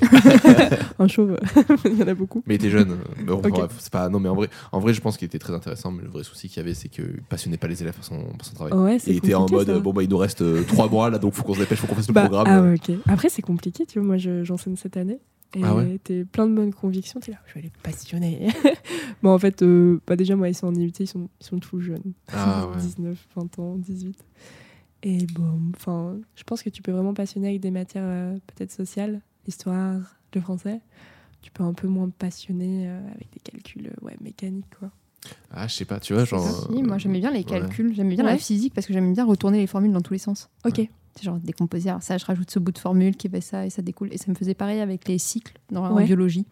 Un 0.97 1.07
chauve, 1.07 1.37
il 1.85 1.97
y 1.97 2.03
en 2.03 2.07
a 2.07 2.13
beaucoup. 2.13 2.43
Mais 2.45 2.55
il 2.55 2.57
était 2.57 2.69
jeune. 2.69 2.97
Bon, 3.25 3.37
bref, 3.37 3.71
c'est 3.79 3.91
pas. 3.91 4.09
Non, 4.09 4.19
mais 4.19 4.27
en 4.27 4.35
vrai, 4.35 4.49
en 4.71 4.79
vrai, 4.79 4.93
je 4.93 4.99
pense 5.01 5.17
qu'il 5.17 5.25
était 5.27 5.39
très 5.39 5.53
intéressant. 5.53 5.91
Mais 5.91 6.03
le 6.03 6.09
vrai 6.09 6.23
souci 6.23 6.49
qu'il 6.49 6.57
y 6.57 6.59
avait, 6.59 6.73
c'est 6.73 6.89
qu'il 6.89 7.21
passionnait 7.29 7.57
pas 7.57 7.67
les 7.67 7.81
élèves 7.81 7.93
par 7.93 8.03
son, 8.03 8.17
par 8.37 8.45
son 8.45 8.53
travail. 8.55 8.73
Ouais, 8.73 8.99
c'est 8.99 9.11
il 9.11 9.17
était 9.17 9.35
en 9.35 9.47
mode 9.49 9.67
ça. 9.67 9.73
euh, 9.73 9.79
bon 9.79 9.93
bah 9.93 10.03
il 10.03 10.09
nous 10.09 10.17
reste 10.17 10.41
euh, 10.41 10.63
trois 10.63 10.89
mois 10.89 11.09
là, 11.09 11.19
donc 11.19 11.33
faut 11.33 11.43
qu'on 11.43 11.53
se 11.53 11.59
dépêche, 11.59 11.79
faut 11.79 11.87
qu'on 11.87 11.95
fasse 11.95 12.07
le 12.07 12.13
Bah, 12.13 12.21
programme. 12.27 12.47
Ah 12.49 12.61
ouais, 12.63 12.73
ok. 12.75 12.95
Après, 13.07 13.29
c'est 13.29 13.41
compliqué, 13.41 13.85
tu 13.85 13.99
vois. 13.99 14.07
Moi, 14.07 14.17
je- 14.17 14.43
j'enseigne 14.43 14.75
cette 14.75 14.97
année. 14.97 15.19
Et 15.55 15.61
Ah 15.63 15.75
ouais 15.75 15.99
t'es 16.03 16.25
plein 16.25 16.45
de 16.47 16.53
bonnes 16.53 16.73
convictions. 16.73 17.19
T'es 17.19 17.31
là, 17.31 17.39
je 17.47 17.55
vais 17.55 17.61
les 17.61 17.71
passionner. 17.81 18.49
bon, 19.23 19.31
en 19.33 19.39
fait, 19.39 19.63
euh, 19.63 19.99
bah, 20.05 20.15
déjà, 20.15 20.35
moi, 20.35 20.47
ils 20.47 20.53
sont 20.53 20.67
en 20.67 20.75
IUT, 20.75 20.91
ils 20.99 21.07
sont, 21.07 21.27
ils 21.41 21.45
sont 21.45 21.57
tout 21.59 21.79
jeunes. 21.79 22.13
Ah 22.31 22.67
ouais. 22.67 22.77
19, 22.81 23.27
20 23.35 23.59
ans, 23.59 23.75
18. 23.77 24.15
Et 25.03 25.25
bon, 25.33 25.59
enfin, 25.75 26.17
je 26.35 26.43
pense 26.43 26.61
que 26.61 26.69
tu 26.69 26.81
peux 26.81 26.91
vraiment 26.91 27.13
passionner 27.13 27.47
avec 27.49 27.61
des 27.61 27.71
matières 27.71 28.03
euh, 28.05 28.33
peut-être 28.47 28.71
sociales, 28.71 29.21
l'histoire, 29.47 30.17
le 30.35 30.41
français. 30.41 30.81
Tu 31.41 31.51
peux 31.51 31.63
un 31.63 31.73
peu 31.73 31.87
moins 31.87 32.09
passionner 32.09 32.87
euh, 32.89 32.99
avec 33.15 33.31
des 33.31 33.39
calculs 33.39 33.87
euh, 33.87 34.05
ouais, 34.05 34.17
mécaniques, 34.21 34.65
quoi. 34.77 34.91
Ah, 35.51 35.67
je 35.67 35.73
sais 35.75 35.85
pas, 35.85 35.99
tu 35.99 36.13
vois, 36.13 36.25
genre. 36.25 36.69
Si, 36.71 36.83
moi 36.83 36.97
j'aimais 36.97 37.19
bien 37.19 37.31
les 37.31 37.39
ouais. 37.39 37.43
calculs, 37.43 37.93
j'aimais 37.93 38.15
bien 38.15 38.25
Ouais. 38.25 38.31
la 38.31 38.37
physique 38.37 38.73
parce 38.73 38.85
que 38.87 38.93
j'aimais 38.93 39.13
bien 39.13 39.25
retourner 39.25 39.57
les 39.59 39.67
formules 39.67 39.91
dans 39.91 40.01
tous 40.01 40.13
les 40.13 40.19
sens. 40.19 40.49
Ok. 40.65 40.87
C'est 41.15 41.23
genre 41.25 41.39
décomposer, 41.39 41.89
alors 41.89 42.03
ça 42.03 42.17
je 42.17 42.25
rajoute 42.25 42.49
ce 42.51 42.59
bout 42.59 42.71
de 42.71 42.77
formule 42.77 43.15
qui 43.17 43.27
fait 43.29 43.41
ça 43.41 43.65
et 43.65 43.69
ça 43.69 43.81
découle. 43.81 44.09
Et 44.13 44.17
ça 44.17 44.25
me 44.29 44.35
faisait 44.35 44.53
pareil 44.53 44.79
avec 44.79 45.07
les 45.07 45.17
cycles 45.17 45.53
dans 45.71 45.83
en 45.85 45.95
Ouais. 45.95 46.05
biologie, 46.05 46.45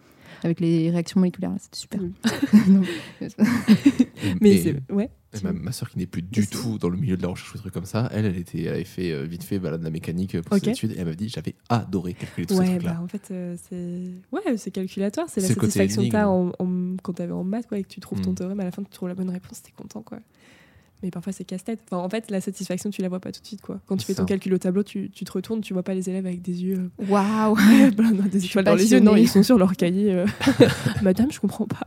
avec 0.43 0.59
les 0.59 0.89
réactions 0.89 1.19
moléculaires, 1.19 1.53
c'était 1.59 1.77
super. 1.77 2.01
Et- 3.21 3.27
Mais 4.41 4.55
et-. 4.67 4.75
Ouais. 4.91 5.09
et 5.33 5.43
ma, 5.43 5.53
ma 5.53 5.71
soeur 5.71 5.89
qui 5.89 5.99
n'est 5.99 6.05
plus 6.07 6.21
du 6.21 6.43
c'est- 6.43 6.49
tout 6.51 6.77
dans 6.77 6.89
le 6.89 6.97
milieu 6.97 7.17
de 7.17 7.21
la 7.21 7.27
recherche 7.29 7.51
ou 7.51 7.53
des 7.53 7.59
trucs 7.61 7.73
comme 7.73 7.85
ça, 7.85 8.09
elle, 8.11 8.25
elle, 8.25 8.37
était, 8.37 8.61
elle 8.63 8.73
avait 8.73 8.83
fait 8.83 9.11
euh, 9.11 9.23
vite 9.23 9.43
fait 9.43 9.59
balade 9.59 9.79
de 9.79 9.85
la 9.85 9.91
mécanique 9.91 10.35
euh, 10.35 10.41
pour 10.41 10.57
Ok. 10.57 10.63
ses 10.65 10.69
études 10.71 10.91
et 10.91 10.95
elle 10.99 11.05
m'a 11.05 11.13
dit 11.13 11.29
j'avais 11.29 11.55
adoré 11.69 12.13
calculer 12.13 12.47
ces 12.49 12.55
Ouais, 12.57 12.65
trucs-là. 12.65 12.93
bah 12.93 13.01
en 13.03 13.07
fait, 13.07 13.29
euh, 13.31 13.55
c'est 13.69 14.11
ouais, 14.31 14.57
c'est 14.57 14.71
calculatoire. 14.71 15.27
C'est 15.29 15.41
la 15.41 15.47
satisfaction 15.47 16.03
que 16.03 16.09
t'as 16.09 16.27
en, 16.27 16.51
énigme. 16.59 16.93
en- 16.93 16.97
quand 17.03 17.13
t'avais 17.13 17.31
en 17.33 17.43
maths, 17.43 17.67
quoi, 17.67 17.77
et 17.77 17.83
que 17.83 17.89
tu 17.89 17.99
trouves 17.99 18.21
ton 18.21 18.31
Mm. 18.31 18.35
théorème, 18.35 18.59
à 18.59 18.63
la 18.63 18.71
fin, 18.71 18.83
tu 18.83 18.89
trouves 18.89 19.09
la 19.09 19.15
bonne 19.15 19.29
réponse, 19.29 19.61
t'es 19.61 19.71
content, 19.71 20.01
quoi. 20.01 20.19
Mais 21.03 21.11
parfois, 21.11 21.31
c'est 21.31 21.43
casse-tête. 21.43 21.79
Enfin, 21.85 21.97
en 22.03 22.09
fait, 22.09 22.31
la 22.31 22.41
satisfaction, 22.41 22.89
tu 22.89 23.03
la 23.03 23.09
vois 23.09 23.19
pas 23.19 23.31
tout 23.31 23.39
de 23.41 23.45
suite, 23.45 23.61
quoi. 23.61 23.79
Quand 23.85 23.97
tu 23.97 24.05
fais 24.05 24.15
ton 24.15 24.23
ça. 24.23 24.27
calcul 24.27 24.51
au 24.55 24.57
tableau, 24.57 24.81
tu, 24.81 25.11
tu 25.11 25.25
te 25.25 25.31
retournes, 25.31 25.61
tu 25.61 25.73
vois 25.73 25.83
pas 25.83 25.93
les 25.93 26.09
élèves 26.09 26.25
avec 26.25 26.41
des 26.41 26.63
yeux. 26.63 26.89
euh, 26.99 27.05
Waouh 27.07 27.55
des 28.31 28.45
étoiles 28.45 28.65
dans 28.65 28.73
les 28.73 28.91
yeux. 28.91 28.99
Non, 28.99 29.15
ils 29.15 29.27
sont 29.29 29.43
sur 29.43 29.59
leur 29.59 29.73
cahier. 29.77 30.11
euh, 30.11 30.25
Madame, 31.03 31.31
je 31.31 31.39
comprends 31.39 31.67
pas. 31.67 31.85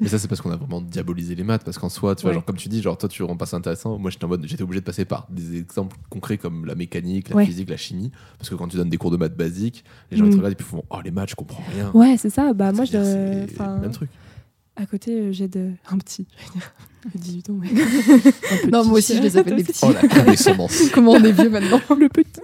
Mais 0.00 0.08
ça, 0.08 0.18
c'est 0.18 0.28
parce 0.28 0.40
qu'on 0.40 0.50
a 0.52 0.56
vraiment 0.56 0.80
diabolisé 0.80 1.34
les 1.34 1.42
maths. 1.42 1.64
Parce 1.64 1.76
qu'en 1.78 1.88
soi, 1.88 2.14
tu 2.14 2.22
vois, 2.22 2.30
Ouais. 2.30 2.34
genre, 2.34 2.44
comme 2.44 2.56
tu 2.56 2.68
dis, 2.68 2.80
genre, 2.82 2.96
toi, 2.96 3.08
tu 3.08 3.22
rends 3.24 3.36
pas 3.36 3.46
ça 3.46 3.56
intéressant. 3.56 3.98
Moi, 3.98 4.10
j'étais 4.12 4.24
en 4.24 4.28
mode, 4.28 4.46
j'étais 4.46 4.62
obligé 4.62 4.80
de 4.80 4.86
passer 4.86 5.04
par 5.04 5.26
des 5.30 5.56
exemples 5.58 5.96
concrets 6.08 6.38
comme 6.38 6.66
la 6.66 6.74
mécanique, 6.76 7.30
la 7.30 7.36
Ouais. 7.36 7.46
physique, 7.46 7.68
la 7.68 7.76
chimie. 7.76 8.12
Parce 8.38 8.48
que 8.48 8.54
quand 8.54 8.68
tu 8.68 8.76
donnes 8.76 8.90
des 8.90 8.96
cours 8.98 9.10
de 9.10 9.16
maths 9.16 9.36
basiques, 9.36 9.84
les 10.10 10.16
gens 10.16 10.24
ils 10.24 10.28
Mm. 10.28 10.30
te 10.32 10.36
regardent 10.36 10.52
et 10.52 10.56
puis 10.56 10.66
font, 10.66 10.84
oh, 10.90 10.98
les 11.04 11.10
maths, 11.10 11.30
je 11.30 11.34
comprends 11.34 11.64
rien. 11.74 11.90
Ouais, 11.94 12.16
c'est 12.16 12.30
ça. 12.30 12.52
Bah, 12.52 12.70
moi, 12.72 12.84
je. 12.84 13.44
Enfin, 13.44 13.74
le 13.76 13.80
même 13.82 13.90
truc. 13.90 14.10
À 14.76 14.86
côté, 14.86 15.12
euh, 15.12 15.32
j'ai 15.32 15.48
de... 15.48 15.70
un 15.90 15.98
petit. 15.98 16.26
j'allais 16.38 16.52
dire, 16.54 16.72
18 17.14 17.50
ans, 17.50 17.54
mais. 17.54 17.68
un 18.66 18.68
Non, 18.68 18.84
moi 18.84 18.98
aussi 18.98 19.16
je 19.16 19.22
les 19.22 19.36
appelle 19.36 19.56
des 19.56 19.64
petits. 19.64 19.80
Oh, 19.82 19.92
la 19.92 20.08
condescendance. 20.08 20.90
Comment 20.94 21.12
on 21.12 21.22
est 21.24 21.32
vieux 21.32 21.50
maintenant 21.50 21.80
le 21.98 22.08
petit. 22.08 22.40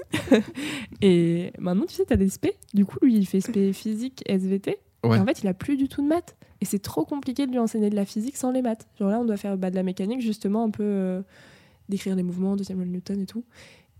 et 1.00 1.52
maintenant, 1.58 1.84
tu 1.86 1.94
sais, 1.94 2.04
tu 2.06 2.12
as 2.12 2.16
des 2.16 2.30
SP. 2.32 2.56
Du 2.72 2.84
coup, 2.84 2.98
lui, 3.02 3.16
il 3.16 3.26
fait 3.26 3.40
SP 3.40 3.72
physique, 3.72 4.22
SVT. 4.26 4.78
Ouais. 5.04 5.16
Et 5.16 5.20
en 5.20 5.26
fait, 5.26 5.42
il 5.42 5.48
a 5.48 5.54
plus 5.54 5.76
du 5.76 5.88
tout 5.88 6.02
de 6.02 6.08
maths. 6.08 6.36
Et 6.60 6.64
c'est 6.64 6.78
trop 6.78 7.04
compliqué 7.04 7.46
de 7.46 7.50
lui 7.50 7.58
enseigner 7.58 7.90
de 7.90 7.96
la 7.96 8.04
physique 8.04 8.36
sans 8.36 8.52
les 8.52 8.62
maths. 8.62 8.86
Genre 8.98 9.10
là, 9.10 9.18
on 9.18 9.24
doit 9.24 9.36
faire 9.36 9.56
bah, 9.56 9.70
de 9.70 9.74
la 9.74 9.82
mécanique, 9.82 10.20
justement, 10.20 10.64
un 10.64 10.70
peu 10.70 10.84
euh, 10.84 11.22
décrire 11.88 12.14
les 12.14 12.22
mouvements 12.22 12.56
de 12.56 12.62
Samuel 12.62 12.88
Newton 12.88 13.20
et 13.20 13.26
tout. 13.26 13.44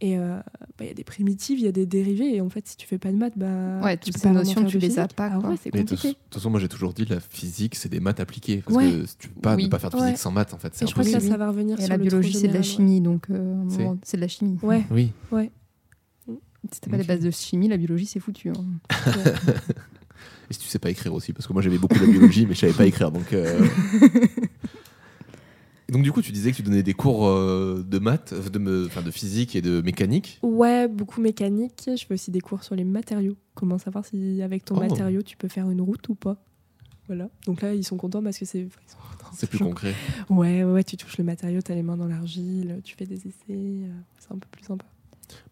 Et 0.04 0.18
euh, 0.18 0.36
bah, 0.76 0.80
il 0.80 0.86
y 0.88 0.90
a 0.90 0.94
des 0.94 1.04
primitives, 1.04 1.60
il 1.60 1.64
y 1.64 1.68
a 1.68 1.72
des 1.72 1.86
dérivés. 1.86 2.34
Et 2.34 2.40
en 2.40 2.48
fait, 2.50 2.66
si 2.66 2.76
tu 2.76 2.88
fais 2.88 2.98
pas 2.98 3.12
de 3.12 3.16
maths, 3.16 3.34
bah. 3.38 3.78
Ouais, 3.84 3.96
tu 3.96 4.10
toutes 4.10 4.20
ces 4.20 4.30
notions, 4.30 4.64
tu 4.64 4.78
les 4.78 4.98
as 4.98 5.06
pas, 5.06 5.30
Ah 5.32 5.38
quoi. 5.38 5.50
ouais, 5.50 5.56
c'est 5.62 5.72
Mais 5.72 5.84
de 5.84 5.88
toute 5.88 5.96
compliqué. 5.98 6.18
façon, 6.32 6.50
moi, 6.50 6.58
j'ai 6.58 6.68
toujours 6.68 6.92
dit, 6.92 7.04
la 7.04 7.20
physique, 7.20 7.76
c'est 7.76 7.88
des 7.88 8.00
maths 8.00 8.18
appliquées. 8.18 8.62
Parce 8.66 8.76
Ouais. 8.76 8.90
que 8.90 9.04
tu 9.16 9.28
peux 9.28 9.40
pas 9.40 9.54
Oui. 9.54 9.64
ne 9.64 9.68
pas 9.68 9.78
faire 9.78 9.90
de 9.90 9.94
physique 9.96 10.10
Ouais. 10.12 10.16
sans 10.16 10.32
maths, 10.32 10.52
en 10.54 10.58
fait. 10.58 10.74
C'est 10.74 10.84
Et 10.84 10.88
je 10.88 10.94
pense 10.94 11.06
que 11.06 11.12
ça, 11.12 11.20
ça 11.20 11.36
va 11.36 11.46
revenir 11.48 11.78
Et 11.78 11.82
sur 11.82 11.90
la 11.90 11.96
le 11.98 12.02
biologie 12.02 12.32
c'est 12.34 12.48
de 12.48 12.52
la 12.52 12.58
ouais. 12.58 12.62
chimie, 12.64 13.00
donc 13.00 13.30
euh, 13.30 13.62
C'est- 14.02 14.16
de 14.16 14.20
la 14.20 14.28
chimie. 14.28 14.58
Ouais, 14.62 14.82
Oui. 14.90 15.12
Si 16.72 16.80
t'as 16.80 16.90
pas 16.90 16.96
les 16.96 17.02
Ok. 17.02 17.08
bases 17.08 17.20
de 17.20 17.30
chimie, 17.30 17.68
la 17.68 17.76
biologie 17.76 18.06
c'est 18.06 18.20
foutu. 18.20 18.48
hein. 18.50 18.54
ouais. 19.06 19.12
Et 20.50 20.54
si 20.54 20.58
tu 20.60 20.66
sais 20.68 20.78
pas 20.78 20.90
écrire 20.90 21.14
aussi, 21.14 21.32
parce 21.32 21.46
que 21.46 21.52
moi 21.52 21.62
j'avais 21.62 21.78
beaucoup 21.78 21.98
de 21.98 22.06
biologie, 22.06 22.44
mais 22.46 22.54
je 22.54 22.60
savais 22.60 22.72
pas 22.72 22.86
écrire. 22.86 23.10
Donc, 23.12 23.32
euh. 23.32 23.64
Donc 25.92 26.02
du 26.02 26.10
coup, 26.10 26.22
tu 26.22 26.32
disais 26.32 26.50
que 26.50 26.56
tu 26.56 26.62
donnais 26.62 26.82
des 26.82 26.94
cours 26.94 27.26
euh, 27.26 27.84
de 27.86 27.98
maths, 27.98 28.32
euh, 28.32 28.48
de, 28.48 28.58
me- 28.58 28.86
enfin, 28.86 29.02
de 29.02 29.10
physique 29.10 29.54
et 29.54 29.62
de 29.62 29.80
mécanique. 29.82 30.38
Ouais, 30.42 30.88
beaucoup 30.88 31.20
mécanique. 31.20 31.82
Je 31.86 32.04
fais 32.04 32.14
aussi 32.14 32.30
des 32.30 32.40
cours 32.40 32.64
sur 32.64 32.74
les 32.74 32.84
matériaux. 32.84 33.36
Comment 33.54 33.78
savoir 33.78 34.04
si 34.06 34.40
avec 34.42 34.64
ton 34.64 34.74
Oh. 34.76 34.80
matériau 34.80 35.22
tu 35.22 35.36
peux 35.36 35.48
faire 35.48 35.68
une 35.70 35.80
route 35.82 36.08
ou 36.08 36.14
pas. 36.14 36.36
Voilà. 37.08 37.28
Donc 37.46 37.60
là, 37.62 37.74
ils 37.74 37.84
sont 37.84 37.96
contents 37.96 38.22
parce 38.22 38.38
que 38.38 38.44
c'est. 38.44 38.68
C'est 39.34 39.48
plus 39.48 39.58
concret. 39.58 39.94
Ouais, 40.30 40.62
ouais, 40.64 40.72
ouais, 40.72 40.84
tu 40.84 40.96
touches 40.96 41.18
le 41.18 41.24
matériau, 41.24 41.60
t'as 41.62 41.74
les 41.74 41.82
mains 41.82 41.96
dans 41.96 42.06
l'argile, 42.06 42.80
tu 42.84 42.94
fais 42.96 43.06
des 43.06 43.16
essais. 43.16 43.32
euh, 43.50 43.88
C'est 44.18 44.32
un 44.32 44.38
peu 44.38 44.46
plus 44.50 44.64
sympa. 44.64 44.84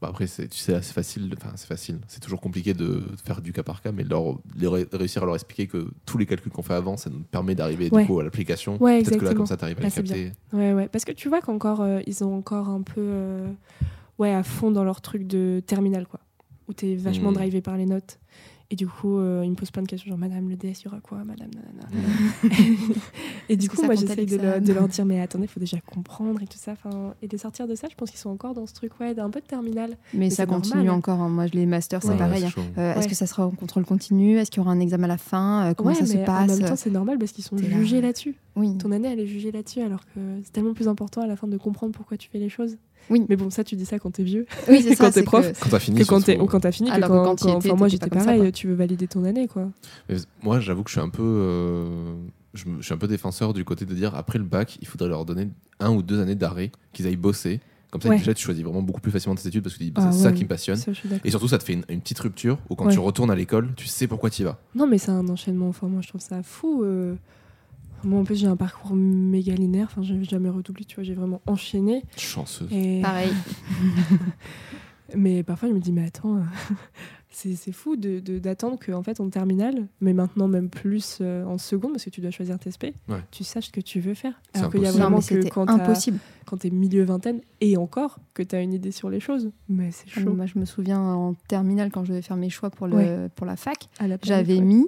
Bah 0.01 0.09
après, 0.11 0.27
c'est- 0.27 0.49
tu 0.49 0.59
sais, 0.59 0.81
c'est 0.83 0.93
facile. 0.93 1.33
Enfin, 1.37 1.53
c'est 1.57 1.67
facile. 1.67 1.99
C'est 2.09 2.21
toujours 2.21 2.41
compliqué 2.41 2.75
de 2.75 3.03
faire 3.25 3.41
du 3.41 3.53
cas 3.53 3.63
par 3.63 3.83
cas, 3.83 3.93
mais 3.93 4.05
leur, 4.05 4.39
réussir 4.93 5.23
à 5.23 5.27
leur 5.27 5.35
expliquer 5.35 5.67
que 5.67 5.89
tous 6.07 6.19
les 6.19 6.27
calculs 6.27 6.53
qu'on 6.53 6.63
fait 6.63 6.75
avant, 6.75 6.97
ça 6.97 7.11
nous 7.11 7.21
permet 7.21 7.55
d'arriver 7.55 7.89
du 7.91 7.95
Ouais. 7.97 8.07
coup 8.07 8.19
à 8.21 8.25
l'application. 8.25 8.77
Ouais, 8.83 9.03
Peut-être 9.03 9.19
que 9.21 9.25
là, 9.25 9.35
comme 9.35 9.47
ça, 9.47 9.57
t'arrives 9.57 9.79
à 9.79 9.83
Là, 9.83 9.89
les 9.89 9.95
capter. 9.95 10.33
Ouais, 10.53 10.73
ouais. 10.73 10.89
Parce 10.89 11.05
que 11.05 11.13
tu 11.13 11.29
vois 11.29 11.41
qu'encore, 11.41 11.81
euh, 11.81 12.01
ils 12.07 12.23
ont 12.25 12.35
encore 12.37 12.69
un 12.69 12.83
peu. 12.83 13.01
euh, 13.01 13.49
ouais, 14.19 14.33
à 14.33 14.43
fond 14.43 14.71
dans 14.71 14.85
leur 14.85 15.01
truc 15.01 15.27
de 15.27 15.63
terminal, 15.67 16.07
quoi. 16.07 16.21
Où 16.69 16.73
t'es 16.73 16.95
vachement 16.95 17.31
Mhm. 17.31 17.35
drivé 17.37 17.61
par 17.61 17.77
les 17.77 17.87
notes. 17.87 18.19
Et 18.73 18.77
du 18.77 18.87
coup, 18.87 19.19
euh, 19.19 19.43
ils 19.45 19.51
me 19.51 19.57
posent 19.57 19.73
plein 19.73 19.83
de 19.83 19.89
questions, 19.89 20.09
genre 20.11 20.19
Madame, 20.19 20.49
le 20.49 20.55
DS, 20.55 20.83
il 20.83 20.85
y 20.85 20.89
aura 20.89 21.01
quoi? 21.01 21.19
Madame, 21.25 21.51
nanana. 21.53 21.89
et 23.49 23.57
du 23.57 23.69
coup, 23.69 23.83
moi, 23.85 23.95
j'essaye 23.97 24.27
de, 24.27 24.37
leur- 24.37 24.55
l'examen 24.55 24.61
de 24.67 24.73
leur 24.73 24.89
dire, 24.89 25.05
mais 25.05 25.21
attendez, 25.21 25.45
il 25.45 25.49
faut 25.49 25.59
déjà 25.59 25.79
comprendre 25.81 26.41
et 26.43 26.47
tout 26.47 26.57
ça. 26.59 26.73
Enfin, 26.73 27.15
et 27.21 27.27
de 27.27 27.37
sortir 27.37 27.67
de 27.67 27.75
ça, 27.75 27.89
je 27.91 27.97
pense 27.97 28.11
qu'ils 28.11 28.21
sont 28.21 28.31
encore 28.31 28.55
dans 28.55 28.67
ce 28.67 28.75
truc, 28.75 28.93
ouais, 29.01 29.13
d'un 29.15 29.29
peu 29.31 29.41
de 29.41 29.47
terminal. 29.47 29.97
Mais, 30.15 30.31
ça 30.31 30.47
continue 30.47 30.77
normal. 30.85 30.95
encore. 30.99 31.21
hein. 31.21 31.29
Moi, 31.29 31.47
je- 31.49 31.55
les 31.55 31.67
masters, 31.67 32.01
c'est 32.03 32.11
Ouais. 32.11 32.17
pareil. 32.17 32.41
c'est 32.41 32.47
hein. 32.47 32.51
chaud. 32.51 32.61
Euh, 32.79 32.93
Est-ce 32.95 33.01
Ouais. 33.01 33.09
que 33.09 33.15
ça 33.17 33.27
sera 33.27 33.45
en 33.47 33.51
contrôle 33.51 33.85
continu? 33.85 34.37
Est-ce 34.39 34.51
qu'il 34.53 34.61
y 34.61 34.65
aura 34.65 34.71
un 34.73 34.81
examen 34.81 35.05
à 35.05 35.09
la 35.09 35.19
fin? 35.19 35.67
Euh, 35.71 35.75
Comment 35.75 35.91
ouais, 35.91 35.97
ça 35.97 36.07
se 36.07 36.15
mais 36.17 36.25
passe 36.25 36.51
En 36.53 36.57
même 36.57 36.69
temps, 36.69 36.77
c'est 36.77 36.91
normal 36.91 37.19
parce 37.19 37.33
qu'ils 37.33 37.45
sont 37.45 37.57
jugés 37.59 38.01
là-dessus. 38.01 38.37
Oui. 38.57 38.77
Ton 38.79 38.93
année, 38.93 39.09
elle 39.09 39.21
est 39.21 39.27
jugée 39.27 39.51
là-dessus, 39.51 39.81
alors 39.81 40.05
que 40.15 40.21
c'est 40.45 40.53
tellement 40.53 40.75
plus 40.75 40.87
important 40.89 41.23
à 41.23 41.27
la 41.27 41.35
fin 41.37 41.49
de 41.49 41.57
comprendre 41.57 41.93
pourquoi 41.93 42.17
tu 42.17 42.29
fais 42.31 42.39
les 42.39 42.49
choses. 42.49 42.77
Oui. 43.11 43.27
Mais 43.29 43.37
bon, 43.37 43.51
ça, 43.51 43.65
tu 43.65 43.77
dis 43.77 43.85
ça 43.85 43.99
quand 43.99 44.11
t'es 44.13 44.23
vieux. 44.23 44.47
Oui, 44.69 44.83
c'est 44.89 44.97
Quand 44.97 45.05
ça. 45.07 45.13
t'es 45.13 45.23
prof, 45.23 45.53
que- 45.53 45.59
Quand 45.61 45.69
t'as 45.71 45.79
fini, 45.79 45.99
que 46.01 46.05
quand 46.07 46.21
t'es 46.25 46.39
ou 46.39 46.47
quand 46.47 46.61
t'as 46.61 46.73
fini. 46.73 46.89
que 46.89 46.95
Alors 46.95 47.09
que 47.11 47.15
quand, 47.15 47.37
quand 47.41 47.61
quand- 47.63 47.77
moi, 47.77 47.89
j'étais 47.89 48.09
ça, 48.09 48.25
pareil, 48.25 48.41
quoi. 48.41 48.53
tu 48.53 48.69
veux 48.69 48.75
valider 48.75 49.07
ton 49.09 49.25
année, 49.25 49.49
quoi. 49.49 49.69
Mais 50.09 50.17
moi, 50.43 50.61
j'avoue 50.61 50.83
que 50.85 50.91
je 50.91 50.95
suis 50.95 51.01
un 51.03 51.09
peu, 51.11 51.23
euh, 51.23 52.15
je, 52.55 52.65
suis 52.81 52.95
un 52.95 52.99
peu 52.99 53.09
défenseur 53.09 53.53
du 53.53 53.65
côté 53.65 53.85
de 53.85 53.95
dire 53.95 54.15
après 54.15 54.39
le 54.39 54.45
bac, 54.45 54.79
il 54.81 54.87
faudrait 54.89 55.09
leur 55.09 55.25
donner 55.25 55.49
un 55.81 55.91
ou 55.91 56.03
deux 56.03 56.21
années 56.21 56.35
d'arrêt, 56.35 56.71
qu'ils 56.93 57.07
aillent 57.07 57.17
bosser. 57.17 57.61
Comme 57.91 58.01
ça, 58.01 58.09
Ouais. 58.09 58.19
déjà, 58.19 58.33
tu 58.35 58.45
choisis 58.45 58.63
vraiment 58.63 58.83
beaucoup 58.83 59.01
plus 59.01 59.11
facilement 59.11 59.35
tes 59.35 59.49
études 59.49 59.65
parce 59.65 59.75
que 59.75 59.79
tu 59.81 59.87
dis, 59.87 59.93
Ah 59.97 60.13
c'est 60.13 60.19
ça 60.23 60.29
ouais, 60.29 60.35
qui 60.35 60.45
me 60.45 60.49
passionne. 60.49 60.77
Ça. 60.77 60.93
Et 61.25 61.31
surtout, 61.31 61.49
ça 61.49 61.59
te 61.59 61.65
fait 61.65 61.73
une, 61.73 61.83
une 61.89 62.01
petite 62.01 62.21
rupture 62.21 62.59
où 62.69 62.77
quand 62.77 62.87
Ouais. 62.87 62.93
tu 62.93 63.01
retournes 63.01 63.33
à 63.33 63.35
l'école, 63.35 63.71
tu 63.75 63.89
sais 63.89 64.07
pourquoi 64.07 64.31
tu 64.31 64.43
y 64.43 64.45
vas. 64.45 64.61
Non, 64.77 64.87
mais 64.87 64.99
c'est 64.99 65.11
un 65.11 65.27
enchaînement. 65.29 65.69
Enfin, 65.69 65.89
moi, 65.89 66.01
je 66.01 66.07
trouve 66.09 66.21
ça 66.21 66.41
fou. 66.45 66.85
euh. 66.85 67.17
Moi, 68.05 68.21
en 68.21 68.25
plus, 68.25 68.37
j'ai 68.37 68.47
un 68.47 68.57
parcours 68.57 68.95
méga 68.97 69.55
linéaire. 69.55 69.89
Enfin, 69.91 70.03
j'ai 70.03 70.23
jamais 70.25 70.49
redoublé, 70.49 70.85
tu 70.85 70.95
vois. 70.97 71.05
J'ai 71.05 71.15
vraiment 71.15 71.41
enchaîné. 71.47 72.03
Chanceuse. 72.17 72.69
Et... 72.73 73.01
Pareil. 73.03 73.31
Mais 75.17 75.43
parfois, 75.43 75.69
je 75.69 75.75
me 75.75 75.81
dis, 75.81 75.91
mais 75.93 76.07
attends, 76.07 76.39
c'est 77.31 77.57
c'est 77.57 77.73
fou 77.73 77.97
d'attendre 77.97 78.21
de, 78.23 78.39
d'attendre 78.39 78.79
qu'en 78.85 79.03
fait, 79.03 79.19
en 79.21 79.29
terminale, 79.29 79.89
mais 80.01 80.13
maintenant 80.13 80.47
même 80.47 80.69
plus 80.69 81.19
euh, 81.21 81.45
en 81.47 81.59
seconde, 81.59 81.93
parce 81.95 82.05
que 82.05 82.11
tu 82.11 82.21
dois 82.21 82.31
choisir 82.31 82.61
tes 82.61 82.71
SP, 82.71 82.95
Ouais. 83.09 83.19
tu 83.33 83.43
saches 83.43 83.67
ce 83.67 83.73
que 83.73 83.81
tu 83.81 83.99
veux 83.99 84.15
faire. 84.15 84.41
C'est 84.55 84.61
Alors 84.61 84.71
qu'il 84.71 84.83
y 84.83 84.87
a. 84.87 84.93
Non, 84.93 84.99
vraiment 84.99 85.19
que 85.21 85.49
quand 85.49 85.67
t'as- 85.67 85.73
impossible. 85.73 86.19
quand 86.47 86.59
t'es 86.59 86.71
milieu 86.71 87.03
vingtaine, 87.03 87.41
et 87.61 87.77
encore, 87.77 88.21
que 88.35 88.45
tu 88.45 88.55
as 88.55 88.61
une 88.63 88.73
idée 88.73 88.93
sur 88.93 89.11
les 89.11 89.19
choses. 89.19 89.51
Mais 89.69 89.91
c'est 89.91 90.09
chaud. 90.09 90.33
Moi, 90.33 90.47
je 90.47 90.61
me 90.61 90.65
souviens 90.65 91.01
en 91.01 91.35
terminale 91.49 91.91
quand 91.91 92.05
je 92.05 92.11
devais 92.11 92.23
faire 92.23 92.37
mes 92.37 92.51
choix 92.51 92.71
pour, 92.71 92.87
le, 92.87 92.95
Ouais. 92.95 93.29
pour 93.35 93.47
la 93.47 93.57
fac, 93.57 93.89
j'avais 94.23 94.59
ouais. 94.59 94.61
mis, 94.61 94.87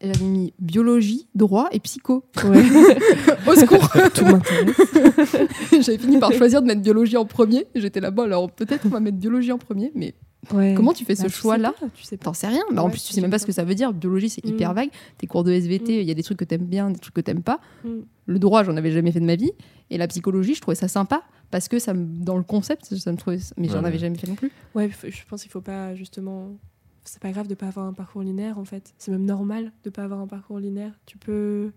j'avais 0.00 0.24
mis 0.24 0.52
biologie, 0.58 1.28
droit 1.34 1.68
et 1.72 1.80
psycho. 1.80 2.24
Ouais. 2.44 2.62
Au 3.46 3.54
secours 3.54 3.88
Tout 4.14 4.24
m'intéresse. 4.24 5.36
J'avais 5.80 5.98
fini 5.98 6.18
par 6.18 6.32
choisir 6.32 6.62
de 6.62 6.66
mettre 6.66 6.80
biologie 6.82 7.16
en 7.16 7.24
premier. 7.26 7.66
J'étais 7.74 8.00
là-bas, 8.00 8.24
alors 8.24 8.50
peut-être 8.50 8.86
on 8.86 8.90
va 8.90 9.00
mettre 9.00 9.18
biologie 9.18 9.52
en 9.52 9.58
premier, 9.58 9.92
mais 9.94 10.14
Ouais. 10.54 10.72
comment 10.74 10.94
tu 10.94 11.04
fais 11.04 11.14
ce 11.14 11.24
Bah, 11.24 11.28
choix-là 11.28 11.74
pas, 11.78 11.86
Tu 11.94 12.02
sais. 12.04 12.16
T'en 12.16 12.32
sais 12.32 12.46
rien. 12.48 12.62
Bah, 12.72 12.82
en 12.82 12.88
plus, 12.88 13.04
tu 13.04 13.12
sais 13.12 13.20
même 13.20 13.30
pas 13.30 13.38
ce 13.38 13.44
que 13.44 13.52
ça 13.52 13.62
veut 13.62 13.74
dire. 13.74 13.92
Biologie, 13.92 14.30
c'est 14.30 14.42
Mm. 14.42 14.48
hyper 14.48 14.72
vague. 14.72 14.88
Tes 15.18 15.26
cours 15.26 15.44
de 15.44 15.52
SVT, 15.52 16.00
il 16.00 16.04
Mm. 16.04 16.08
y 16.08 16.10
a 16.10 16.14
des 16.14 16.22
trucs 16.22 16.38
que 16.38 16.46
t'aimes 16.46 16.64
bien, 16.64 16.90
des 16.90 16.98
trucs 16.98 17.12
que 17.14 17.20
t'aimes 17.20 17.42
pas. 17.42 17.60
Mm. 17.84 17.88
Le 18.24 18.38
droit, 18.38 18.64
j'en 18.64 18.74
avais 18.78 18.90
jamais 18.90 19.12
fait 19.12 19.20
de 19.20 19.26
ma 19.26 19.36
vie. 19.36 19.52
Et 19.90 19.98
la 19.98 20.08
psychologie, 20.08 20.54
je 20.54 20.62
trouvais 20.62 20.76
ça 20.76 20.88
sympa 20.88 21.22
parce 21.50 21.68
que 21.68 21.78
ça 21.78 21.92
dans 21.94 22.38
le 22.38 22.42
concept, 22.42 22.86
ça 22.94 23.12
me 23.12 23.18
trouvait, 23.18 23.38
mais 23.58 23.68
j'en 23.68 23.80
Ouais, 23.82 23.88
avais 23.88 23.98
jamais 23.98 24.16
fait 24.16 24.28
non 24.28 24.34
plus. 24.34 24.50
Ouais, 24.74 24.88
je 25.04 25.18
pense 25.28 25.42
qu'il 25.42 25.50
faut 25.50 25.60
pas 25.60 25.94
justement 25.94 26.56
c'est 27.04 27.20
pas 27.20 27.30
grave 27.30 27.46
de 27.48 27.54
pas 27.54 27.66
avoir 27.68 27.86
un 27.86 27.92
parcours 27.92 28.22
linéaire 28.22 28.58
en 28.58 28.64
fait. 28.64 28.92
C'est 28.98 29.10
même 29.10 29.24
normal 29.24 29.72
de 29.84 29.90
pas 29.90 30.04
avoir 30.04 30.20
un 30.20 30.26
parcours 30.26 30.58
linéaire. 30.60 30.92
Tu 31.06 31.16
peux 31.18 31.72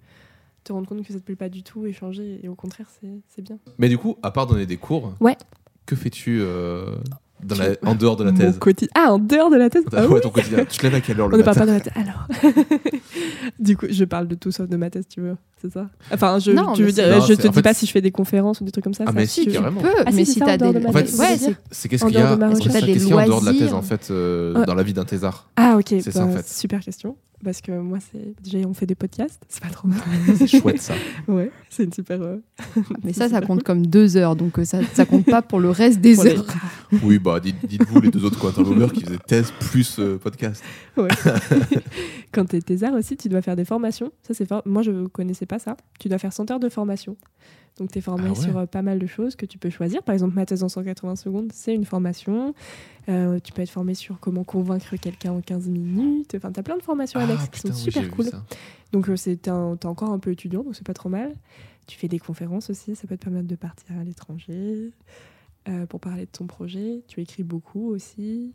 te 0.63 0.71
rendre 0.73 0.87
compte 0.87 1.05
que 1.05 1.11
ça 1.13 1.19
te 1.19 1.23
plaît 1.25 1.35
pas 1.35 1.49
du 1.49 1.63
tout 1.63 1.85
et 1.85 1.93
changer. 1.93 2.39
Et 2.43 2.47
au 2.49 2.55
contraire, 2.55 2.87
c'est 3.01 3.09
c'est 3.29 3.41
bien. 3.41 3.57
Mais 3.77 3.89
du 3.89 3.97
coup, 3.97 4.17
à 4.23 4.31
part 4.31 4.47
donner 4.47 4.65
des 4.65 4.77
cours, 4.77 5.13
Ouais. 5.19 5.35
que 5.85 5.95
fais-tu 5.95 6.39
euh, 6.41 6.95
dans 7.43 7.55
la- 7.57 7.75
en 7.89 7.95
dehors 7.95 8.15
de 8.15 8.23
la 8.23 8.31
Mon 8.31 8.37
thèse. 8.37 8.59
Ah, 8.95 9.11
en 9.13 9.19
dehors 9.19 9.49
de 9.49 9.57
la 9.57 9.69
thèse 9.69 9.83
Ah 9.91 10.07
Ouais, 10.07 10.15
oui. 10.15 10.21
ton 10.21 10.29
quotidien. 10.29 10.63
Tu 10.65 10.77
te 10.77 10.83
lèves 10.83 10.95
à 10.95 11.01
quelle 11.01 11.19
heure 11.19 11.27
On 11.27 11.29
le 11.29 11.37
ne 11.37 11.43
parle 11.43 11.57
pas 11.57 11.65
de 11.65 11.71
ma 11.71 11.79
thèse. 11.81 11.93
Alors. 11.95 12.27
du 13.59 13.75
coup, 13.77 13.87
je 13.89 14.03
parle 14.05 14.27
de 14.27 14.35
tout 14.35 14.51
sauf 14.51 14.67
de 14.69 14.77
ma 14.77 14.89
thèse, 14.89 15.07
tu 15.07 15.21
veux. 15.21 15.35
C'est 15.63 15.71
ça? 15.71 15.87
Enfin, 16.11 16.39
je, 16.39 16.51
Non, 16.51 16.73
tu 16.73 16.81
mais 16.81 16.87
veux 16.87 16.93
c'est- 16.93 17.05
dire, 17.07 17.15
Non, 17.15 17.21
je 17.21 17.27
c'est- 17.33 17.41
te 17.41 17.47
en 17.47 17.51
dis 17.51 17.55
fait, 17.55 17.61
pas 17.61 17.73
si 17.73 17.85
je 17.85 17.91
fais 17.91 18.01
des 18.01 18.11
conférences 18.11 18.59
ou 18.59 18.65
des 18.65 18.71
trucs 18.71 18.83
comme 18.83 18.93
ça. 18.93 19.05
Ah, 19.07 19.11
ça, 19.11 19.13
mais 19.15 19.25
si 19.25 19.45
tu 19.45 19.51
carrément. 19.51 19.81
Ah, 20.05 20.09
mais 20.13 20.25
si 20.25 20.39
t'as 20.39 20.55
en 20.55 20.71
des. 20.73 20.85
En 20.85 20.91
fait, 20.91 21.13
ouais, 21.17 21.37
c'est- 21.71 21.87
qu'est-ce 21.87 22.03
En 22.03 22.07
qu'il 22.07 22.17
y 22.17 22.21
a 22.21 22.33
en 22.33 22.37
qu'est-ce 22.49 22.59
qu'il 22.79 23.07
y 23.07 23.13
a 23.13 23.17
en 23.17 23.25
dehors 23.25 23.39
de 23.41 23.45
la 23.45 23.53
thèse 23.53 23.73
en 23.73 23.81
fait 23.81 24.09
euh, 24.11 24.53
Ouais. 24.59 24.65
dans 24.65 24.75
la 24.75 24.83
vie 24.83 24.93
d'un 24.93 25.05
thésard 25.05 25.49
Ah, 25.55 25.77
ok. 25.77 25.85
C'est 26.01 26.11
ça, 26.11 26.25
en 26.25 26.27
bah, 26.27 26.37
fait. 26.41 26.47
Super 26.49 26.81
question. 26.81 27.15
Parce 27.43 27.59
que 27.59 27.73
moi, 27.73 27.97
c'est 27.99 28.33
déjà, 28.41 28.65
on 28.65 28.73
fait 28.73 28.85
des 28.85 28.95
podcasts. 28.95 29.41
C'est 29.49 29.61
pas 29.61 29.67
trop 29.69 29.85
mal. 29.89 29.99
C'est 30.37 30.47
chouette 30.47 30.81
ça. 30.81 30.93
ouais, 31.27 31.51
c'est 31.69 31.83
une 31.83 31.91
super. 31.91 32.21
euh, 32.21 32.37
Mais 33.03 33.11
ça, 33.11 33.27
ça 33.27 33.41
compte 33.41 33.63
comme 33.63 33.85
deux 33.85 34.15
heures, 34.15 34.37
donc 34.37 34.59
euh, 34.59 34.63
ça, 34.63 34.77
ça 34.93 35.03
compte 35.03 35.25
pas 35.25 35.41
pour 35.41 35.59
le 35.59 35.69
reste 35.69 35.99
des 35.99 36.15
Pour 36.15 36.23
les- 36.23 36.37
heures. 36.37 36.45
Oui, 37.03 37.19
bah 37.19 37.41
dites- 37.41 37.65
dites-vous 37.67 37.99
les 37.99 38.11
deux 38.11 38.23
autres 38.23 38.39
co-interlocuteurs 38.39 38.93
qui 38.93 39.03
faisaient 39.03 39.17
thèse 39.27 39.51
plus 39.59 39.97
euh, 39.99 40.17
podcast. 40.23 40.63
Quand 42.33 42.45
tu 42.45 42.55
es 42.57 42.61
thésard 42.61 42.93
aussi, 42.93 43.15
tu 43.15 43.29
dois 43.29 43.41
faire 43.41 43.55
des 43.55 43.65
formations. 43.65 44.11
Ça, 44.23 44.33
c'est 44.33 44.45
for- 44.45 44.61
Moi, 44.65 44.81
je 44.81 45.05
connaissais 45.07 45.45
pas 45.45 45.59
ça. 45.59 45.77
Tu 45.99 46.09
dois 46.09 46.17
faire 46.17 46.33
100 46.33 46.49
heures 46.51 46.59
de 46.59 46.69
formation. 46.69 47.15
Donc, 47.77 47.91
tu 47.91 47.97
es 47.99 48.01
formé 48.01 48.25
Ah 48.27 48.29
ouais. 48.29 48.35
sur 48.35 48.57
euh, 48.57 48.65
pas 48.65 48.81
mal 48.81 48.99
de 48.99 49.07
choses 49.07 49.35
que 49.35 49.45
tu 49.45 49.57
peux 49.57 49.69
choisir. 49.69 50.03
Par 50.03 50.13
exemple, 50.13 50.35
ma 50.35 50.45
thèse 50.45 50.63
en 50.63 50.69
180 50.69 51.15
secondes, 51.15 51.51
c'est 51.53 51.73
une 51.73 51.85
formation. 51.85 52.53
Euh, 53.09 53.39
tu 53.39 53.51
peux 53.51 53.61
être 53.61 53.69
formé 53.69 53.93
sur 53.95 54.19
comment 54.19 54.43
convaincre 54.43 54.95
quelqu'un 54.97 55.31
en 55.33 55.41
15 55.41 55.69
minutes. 55.69 56.33
Enfin, 56.35 56.51
tu 56.51 56.59
as 56.59 56.63
plein 56.63 56.77
de 56.77 56.83
formations 56.83 57.19
Ah, 57.19 57.23
annexes 57.23 57.47
qui 57.49 57.59
sont 57.61 57.69
oui, 57.69 57.73
super 57.75 58.09
cool. 58.11 58.25
Donc, 58.91 59.09
euh, 59.09 59.15
c'est 59.15 59.47
un- 59.47 59.75
t'es 59.75 59.87
encore 59.87 60.11
un 60.11 60.19
peu 60.19 60.31
étudiant, 60.31 60.63
donc 60.63 60.75
c'est 60.75 60.85
pas 60.85 60.93
trop 60.93 61.09
mal. 61.09 61.33
Tu 61.87 61.97
fais 61.97 62.07
des 62.07 62.19
conférences 62.19 62.69
aussi, 62.69 62.95
ça 62.95 63.07
peut 63.07 63.17
te 63.17 63.23
permettre 63.25 63.47
de 63.47 63.55
partir 63.55 63.97
à 63.99 64.03
l'étranger 64.03 64.91
euh, 65.67 65.85
pour 65.87 65.99
parler 65.99 66.25
de 66.25 66.31
ton 66.31 66.45
projet. 66.45 67.01
Tu 67.07 67.21
écris 67.21 67.43
beaucoup 67.43 67.89
aussi. 67.89 68.53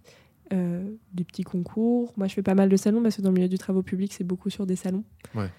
Euh, 0.52 0.82
des 1.12 1.24
petits 1.24 1.42
concours. 1.42 2.14
Moi, 2.16 2.26
je 2.26 2.32
fais 2.34 2.42
pas 2.42 2.54
mal 2.54 2.70
de 2.70 2.76
salons 2.76 3.02
parce 3.02 3.16
que 3.16 3.22
dans 3.22 3.28
le 3.28 3.34
milieu 3.34 3.48
du 3.48 3.58
travaux 3.58 3.82
publics, 3.82 4.14
c'est 4.14 4.24
beaucoup 4.24 4.48
sur 4.48 4.64
des 4.64 4.76
salons. 4.76 5.04
Ouais. 5.34 5.50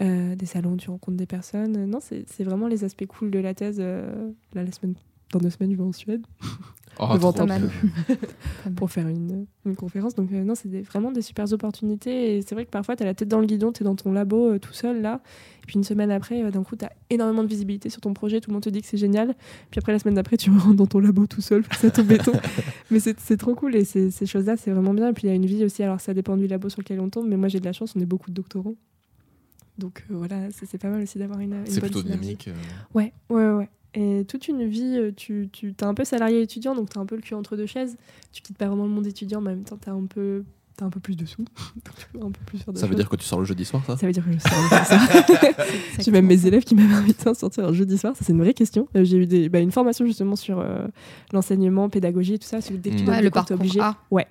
Euh, 0.00 0.36
des 0.36 0.46
salons 0.46 0.74
où 0.74 0.76
tu 0.76 0.90
rencontres 0.90 1.16
des 1.16 1.26
personnes. 1.26 1.86
Non, 1.86 1.98
c'est 2.00 2.44
vraiment 2.44 2.68
les 2.68 2.84
aspects 2.84 3.06
cool 3.06 3.32
de 3.32 3.40
la 3.40 3.54
thèse. 3.54 3.78
euh, 3.80 4.30
là, 4.54 4.62
la 4.62 4.70
semaine, 4.70 4.94
dans 5.32 5.40
deux 5.40 5.50
semaines, 5.50 5.72
je 5.72 5.76
vais 5.76 5.82
en 5.82 5.92
Suède 5.92 6.24
Oh, 7.00 7.08
Devant 7.14 7.32
bien. 7.32 7.60
pour 8.76 8.90
faire 8.90 9.06
une, 9.08 9.46
une 9.64 9.76
conférence. 9.76 10.14
Donc, 10.14 10.32
euh, 10.32 10.42
non, 10.42 10.54
c'est 10.54 10.68
des- 10.68 10.82
vraiment 10.82 11.12
des 11.12 11.22
super 11.22 11.50
opportunités. 11.52 12.36
Et 12.36 12.42
c'est 12.42 12.54
vrai 12.54 12.64
que 12.64 12.70
parfois, 12.70 12.96
tu 12.96 13.02
as 13.04 13.06
la 13.06 13.14
tête 13.14 13.28
dans 13.28 13.38
le 13.40 13.46
guidon, 13.46 13.70
tu 13.72 13.82
es 13.82 13.84
dans 13.84 13.94
ton 13.94 14.12
labo 14.12 14.52
euh, 14.52 14.58
tout 14.58 14.72
seul 14.72 15.00
là. 15.00 15.20
Et 15.62 15.66
puis, 15.66 15.76
une 15.76 15.84
semaine 15.84 16.10
après, 16.10 16.42
euh, 16.42 16.50
d'un 16.50 16.62
coup, 16.64 16.76
tu 16.76 16.84
as 16.84 16.92
énormément 17.10 17.42
de 17.44 17.48
visibilité 17.48 17.88
sur 17.90 18.00
ton 18.00 18.14
projet. 18.14 18.40
Tout 18.40 18.50
le 18.50 18.54
monde 18.54 18.62
te 18.62 18.70
dit 18.70 18.80
que 18.82 18.88
c'est 18.88 18.96
génial. 18.96 19.34
Puis 19.70 19.78
après, 19.78 19.92
la 19.92 19.98
semaine 19.98 20.14
d'après, 20.14 20.36
tu 20.36 20.50
rentres 20.56 20.74
dans 20.74 20.86
ton 20.86 20.98
labo 20.98 21.26
tout 21.26 21.40
seul 21.40 21.62
face 21.62 21.84
à 21.84 21.90
ton 21.90 22.02
béton. 22.04 22.32
Mais 22.90 23.00
c'est 23.00 23.18
c'est 23.20 23.36
trop 23.36 23.54
cool. 23.54 23.76
Et 23.76 23.84
c'est- 23.84 24.10
ces 24.10 24.26
choses-là, 24.26 24.56
c'est 24.56 24.70
vraiment 24.70 24.94
bien. 24.94 25.08
Et 25.08 25.12
puis, 25.12 25.28
il 25.28 25.30
y 25.30 25.32
a 25.32 25.36
une 25.36 25.46
vie 25.46 25.64
aussi. 25.64 25.82
Alors, 25.82 26.00
ça 26.00 26.14
dépend 26.14 26.36
du 26.36 26.46
labo 26.48 26.68
sur 26.68 26.80
lequel 26.80 26.98
on 27.00 27.08
tombe. 27.10 27.28
Mais 27.28 27.36
moi, 27.36 27.48
j'ai 27.48 27.60
de 27.60 27.64
la 27.64 27.72
chance, 27.72 27.94
on 27.96 28.00
est 28.00 28.06
beaucoup 28.06 28.30
de 28.30 28.34
doctorants. 28.34 28.74
Donc, 29.78 30.04
euh, 30.10 30.14
voilà, 30.16 30.50
c'est 30.50 30.66
c'est 30.66 30.78
pas 30.78 30.88
mal 30.88 31.02
aussi 31.02 31.18
d'avoir 31.18 31.38
une, 31.38 31.52
une 31.54 31.66
C'est 31.66 31.80
bonne 31.80 31.90
plutôt 31.90 32.00
synergie. 32.00 32.20
dynamique. 32.36 32.48
euh. 32.48 32.98
Ouais, 32.98 33.12
ouais, 33.30 33.50
ouais. 33.52 33.68
Et 34.00 34.24
toute 34.26 34.46
une 34.48 34.64
vie, 34.66 34.96
euh, 34.96 35.10
tu, 35.16 35.48
tu 35.52 35.74
es 35.80 35.84
un 35.84 35.94
peu 35.94 36.04
salarié 36.04 36.40
étudiant, 36.42 36.74
donc 36.76 36.90
tu 36.90 36.98
as 36.98 37.00
un 37.00 37.06
peu 37.06 37.16
le 37.16 37.22
cul 37.22 37.34
entre 37.34 37.56
deux 37.56 37.66
chaises. 37.66 37.96
Tu 38.32 38.42
quittes 38.42 38.56
pas 38.58 38.66
vraiment 38.66 38.84
le 38.84 38.90
monde 38.90 39.06
étudiant, 39.06 39.40
mais 39.40 39.50
en 39.50 39.54
même 39.56 39.64
temps, 39.64 39.78
tu 39.82 39.88
as 39.90 39.92
un 39.92 40.04
peu, 40.06 40.44
t'as 40.76 40.84
un 40.86 40.90
peu 40.90 41.00
plus 41.00 41.16
de 41.16 41.26
sous. 41.26 41.44
Un 42.20 42.30
peu 42.30 42.40
plus 42.46 42.58
Ça 42.58 42.64
veut 42.68 42.80
choses. 42.80 42.94
dire 42.96 43.08
que 43.08 43.16
tu 43.16 43.24
sors 43.24 43.38
le 43.40 43.44
jeudi 43.44 43.64
soir, 43.64 43.82
ça? 43.84 43.96
Ça 43.96 44.06
veut 44.06 44.12
dire 44.12 44.24
que 44.24 44.30
je 44.32 44.38
sors 44.38 44.52
le 44.62 44.68
soir. 44.84 45.66
J'ai 45.98 46.10
même 46.12 46.26
mes 46.26 46.46
élèves 46.46 46.62
qui 46.64 46.74
m'avaient 46.76 46.94
invité 46.94 47.28
à 47.28 47.34
sortir 47.34 47.64
un 47.66 47.72
jeudi 47.72 47.98
soir. 47.98 48.14
Ça, 48.14 48.24
c'est 48.24 48.32
une 48.32 48.40
vraie 48.40 48.54
question. 48.54 48.86
Euh, 48.96 49.02
J'ai 49.04 49.16
eu 49.16 49.26
des, 49.26 49.48
bah, 49.48 49.58
une 49.60 49.72
formation 49.72 50.04
justement 50.06 50.36
sur 50.36 50.60
euh, 50.60 50.86
l'enseignement, 51.32 51.88
pédagogie 51.88 52.34
et 52.34 52.38
tout 52.38 52.46
ça. 52.46 52.58
Parce 52.58 52.68
que 52.68 52.74
dès 52.74 52.90
que 52.90 52.96
tu 52.96 53.02
Mm. 53.02 53.06
donnes 53.06 53.14
Ouais, 53.16 53.20
des 53.20 53.24
le 53.24 53.30
parcours 53.30 53.56
obligé. 53.56 53.80
Ouais. 54.12 54.26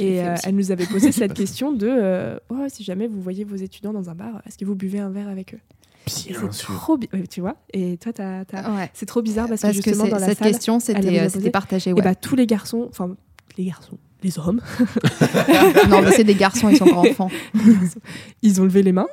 Et 0.00 0.22
euh, 0.22 0.34
elle 0.44 0.54
nous 0.54 0.70
avait 0.70 0.86
posé 0.86 1.12
cette 1.12 1.32
question 1.34 1.72
de 1.72 1.88
euh, 1.90 2.38
Oh, 2.50 2.64
si 2.68 2.84
jamais 2.84 3.06
vous 3.06 3.20
voyez 3.20 3.44
vos 3.44 3.56
étudiants 3.56 3.92
dans 3.92 4.08
un 4.10 4.14
bar, 4.14 4.42
est-ce 4.46 4.56
que 4.58 4.64
vous 4.64 4.74
buvez 4.74 4.98
un 5.00 5.10
verre 5.10 5.28
avec 5.28 5.54
eux? 5.54 5.60
Bien 6.08 6.48
C'est 6.50 6.52
sûr. 6.52 6.74
trop 6.74 6.96
bi- 6.96 7.08
ouais, 7.12 7.26
Tu 7.26 7.40
vois 7.40 7.56
Et 7.72 7.96
toi, 7.98 8.12
t'as- 8.12 8.44
t'as- 8.44 8.70
Ouais. 8.74 8.90
c'est 8.94 9.06
trop 9.06 9.22
bizarre 9.22 9.48
parce, 9.48 9.60
Parce 9.62 9.76
que 9.76 9.82
justement 9.82 10.08
dans 10.08 10.18
la 10.18 10.26
cette 10.26 10.38
salle, 10.38 10.48
question, 10.52 10.74
elle 10.76 10.80
c'était 10.82 11.20
euh, 11.20 11.28
c'était 11.28 11.50
partagé. 11.50 11.90
et 11.90 11.92
Ouais. 11.92 12.02
bah, 12.02 12.14
tous 12.14 12.36
les 12.36 12.46
garçons, 12.46 12.86
enfin 12.90 13.16
les 13.56 13.64
garçons, 13.66 13.98
les 14.22 14.38
hommes, 14.38 14.60
non, 15.90 16.02
mais 16.02 16.12
c'est 16.12 16.24
des 16.24 16.34
garçons, 16.34 16.68
ils 16.68 16.76
sont 16.76 16.84
encore 16.88 17.08
enfants. 17.10 17.30
ils 18.42 18.60
ont 18.60 18.64
levé 18.64 18.82
les 18.82 18.92
mains 18.92 19.08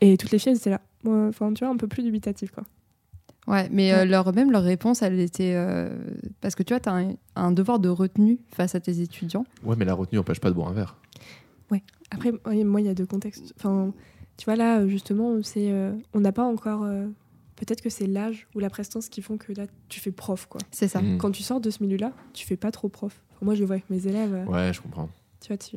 et 0.00 0.16
toutes 0.16 0.30
les 0.30 0.38
filles 0.38 0.52
elles 0.52 0.58
étaient 0.58 0.70
là. 0.70 0.80
Ouais, 1.04 1.28
Enfin, 1.28 1.52
tu 1.52 1.64
vois, 1.64 1.72
un 1.72 1.76
peu 1.76 1.86
plus 1.88 2.02
dubitatif 2.02 2.50
quoi. 2.50 2.64
Ouais, 3.46 3.68
mais 3.72 3.92
Ouais. 3.92 4.00
euh, 4.00 4.04
leur, 4.04 4.32
même 4.34 4.50
leur 4.52 4.62
réponse, 4.62 5.02
elle 5.02 5.18
était. 5.18 5.54
euh, 5.54 5.88
parce 6.40 6.54
que 6.54 6.62
tu 6.62 6.72
vois, 6.74 6.80
tu 6.80 6.88
as 6.88 6.92
un, 6.94 7.12
un 7.36 7.52
devoir 7.52 7.78
de 7.78 7.88
retenue 7.88 8.38
face 8.54 8.74
à 8.74 8.80
tes 8.80 9.00
étudiants. 9.00 9.44
Ouais, 9.64 9.74
mais 9.78 9.84
la 9.86 9.94
retenue 9.94 10.18
n'empêche 10.18 10.40
pas 10.40 10.50
de 10.50 10.54
boire 10.54 10.68
un 10.68 10.72
verre. 10.72 10.96
Après, 12.12 12.32
oui, 12.46 12.64
moi, 12.64 12.80
il 12.80 12.86
y 12.88 12.90
a 12.90 12.94
deux 12.94 13.06
contextes. 13.06 13.54
Enfin, 13.56 13.92
tu 14.40 14.46
vois, 14.46 14.56
là, 14.56 14.86
justement, 14.88 15.42
c'est, 15.42 15.70
euh, 15.70 15.92
on 16.14 16.20
n'a 16.20 16.32
pas 16.32 16.44
encore. 16.44 16.82
euh, 16.84 17.06
Peut-être 17.56 17.82
que 17.82 17.90
c'est 17.90 18.06
l'âge 18.06 18.46
ou 18.54 18.58
la 18.58 18.70
prestance 18.70 19.10
qui 19.10 19.20
font 19.20 19.36
que 19.36 19.52
là, 19.52 19.66
tu 19.90 20.00
fais 20.00 20.12
prof, 20.12 20.46
quoi. 20.46 20.62
C'est 20.70 20.88
ça. 20.88 21.02
Mm. 21.02 21.18
Quand 21.18 21.30
tu 21.30 21.42
sors 21.42 21.60
de 21.60 21.68
ce 21.68 21.82
milieu-là, 21.82 22.14
tu 22.32 22.46
fais 22.46 22.56
pas 22.56 22.70
trop 22.70 22.88
prof. 22.88 23.20
Enfin, 23.32 23.44
moi, 23.44 23.54
je 23.54 23.60
le 23.60 23.66
vois 23.66 23.74
avec 23.74 23.90
mes 23.90 24.06
élèves. 24.06 24.32
euh, 24.32 24.44
Ouais, 24.46 24.72
je 24.72 24.80
comprends. 24.80 25.10
Tu 25.42 25.48
vois, 25.48 25.58
tu. 25.58 25.76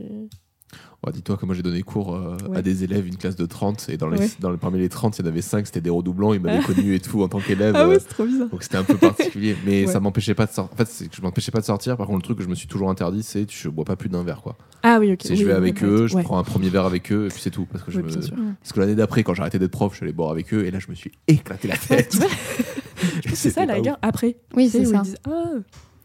Ouais, 1.05 1.12
Dis-toi 1.12 1.36
que 1.36 1.45
moi 1.45 1.53
j'ai 1.53 1.63
donné 1.63 1.81
cours 1.83 2.15
euh, 2.15 2.38
Ouais. 2.49 2.59
à 2.59 2.62
des 2.62 2.86
élèves, 2.86 3.05
une 3.05 3.17
classe 3.17 3.36
de 3.36 3.45
30, 3.45 3.89
et 3.89 3.97
dans 3.97 4.07
les, 4.07 4.19
Ouais. 4.19 4.29
dans 4.39 4.51
les- 4.51 4.57
parmi 4.57 4.79
les 4.79 4.88
30, 4.88 5.17
il 5.19 5.21
y 5.21 5.25
en 5.25 5.27
avait 5.29 5.41
5, 5.41 5.65
c'était 5.67 5.81
des 5.81 5.89
redoublants, 5.89 6.33
ils 6.33 6.39
m'avaient 6.39 6.63
connu 6.63 6.95
et 6.95 6.99
tout 7.01 7.21
en 7.23 7.27
tant 7.27 7.39
qu'élève. 7.39 7.73
Ah 7.77 7.83
euh, 7.83 7.89
ouais, 7.89 7.99
c'est 7.99 8.07
trop 8.07 8.23
bizarre. 8.25 8.47
donc 8.49 8.63
c'était 8.63 8.77
un 8.77 8.83
peu 8.86 8.95
particulier, 8.95 9.55
mais 9.65 9.86
Ouais. 9.86 9.91
ça 9.91 9.99
m'empêchait 9.99 10.33
pas 10.33 10.45
de 10.45 10.51
sortir. 10.51 10.73
En 10.73 10.77
fait, 10.86 11.09
je 11.12 11.21
m'empêchais 11.21 11.51
pas 11.51 11.59
de 11.59 11.65
sortir. 11.65 11.97
Par 11.97 12.07
contre, 12.07 12.19
le 12.19 12.23
truc 12.23 12.38
que 12.38 12.43
je 12.43 12.49
me 12.49 12.55
suis 12.55 12.67
toujours 12.67 12.89
interdit, 12.89 13.21
c'est 13.23 13.49
je 13.51 13.67
bois 13.69 13.83
pas 13.86 13.95
plus 13.97 14.07
d'un 14.09 14.23
verre, 14.23 14.41
quoi. 14.41 14.55
Ah 14.83 14.97
oui, 14.99 15.12
ok. 15.12 15.21
Oui, 15.29 15.36
je 15.36 15.43
vais 15.43 15.51
oui, 15.51 15.57
avec 15.57 15.81
oui, 15.81 15.88
eux, 15.88 16.07
je 16.07 16.17
prends 16.19 16.38
un 16.38 16.43
premier 16.43 16.69
verre 16.69 16.86
avec 16.86 17.12
eux, 17.12 17.25
et 17.25 17.29
puis 17.29 17.41
c'est 17.41 17.51
tout. 17.51 17.65
Parce 17.69 17.83
que, 17.83 17.91
je 17.91 17.99
me- 17.99 18.03
parce 18.09 18.71
que 18.73 18.79
l'année 18.79 18.95
d'après, 18.95 19.23
quand 19.23 19.33
j'ai 19.33 19.41
arrêté 19.41 19.59
d'être 19.59 19.71
prof, 19.71 19.91
je 19.91 19.97
suis 19.97 20.03
allé 20.05 20.13
boire 20.13 20.31
avec 20.31 20.53
eux, 20.53 20.65
et 20.65 20.71
là 20.71 20.79
je 20.79 20.88
me 20.89 20.95
suis 20.95 21.12
éclaté 21.27 21.67
la 21.67 21.75
tête. 21.77 22.09
tu 22.12 22.17
vois, 22.17 22.27
Je 22.27 23.21
pense 23.21 23.31
que 23.31 23.36
c'est 23.36 23.49
ça, 23.49 23.65
la 23.65 23.81
guerre. 23.81 23.97
Après, 24.01 24.38
Oui, 24.55 24.69
c'est 24.69 24.86
ça. 24.86 24.97
Ils 24.97 25.01
disent 25.01 25.17
Ah, 25.27 25.51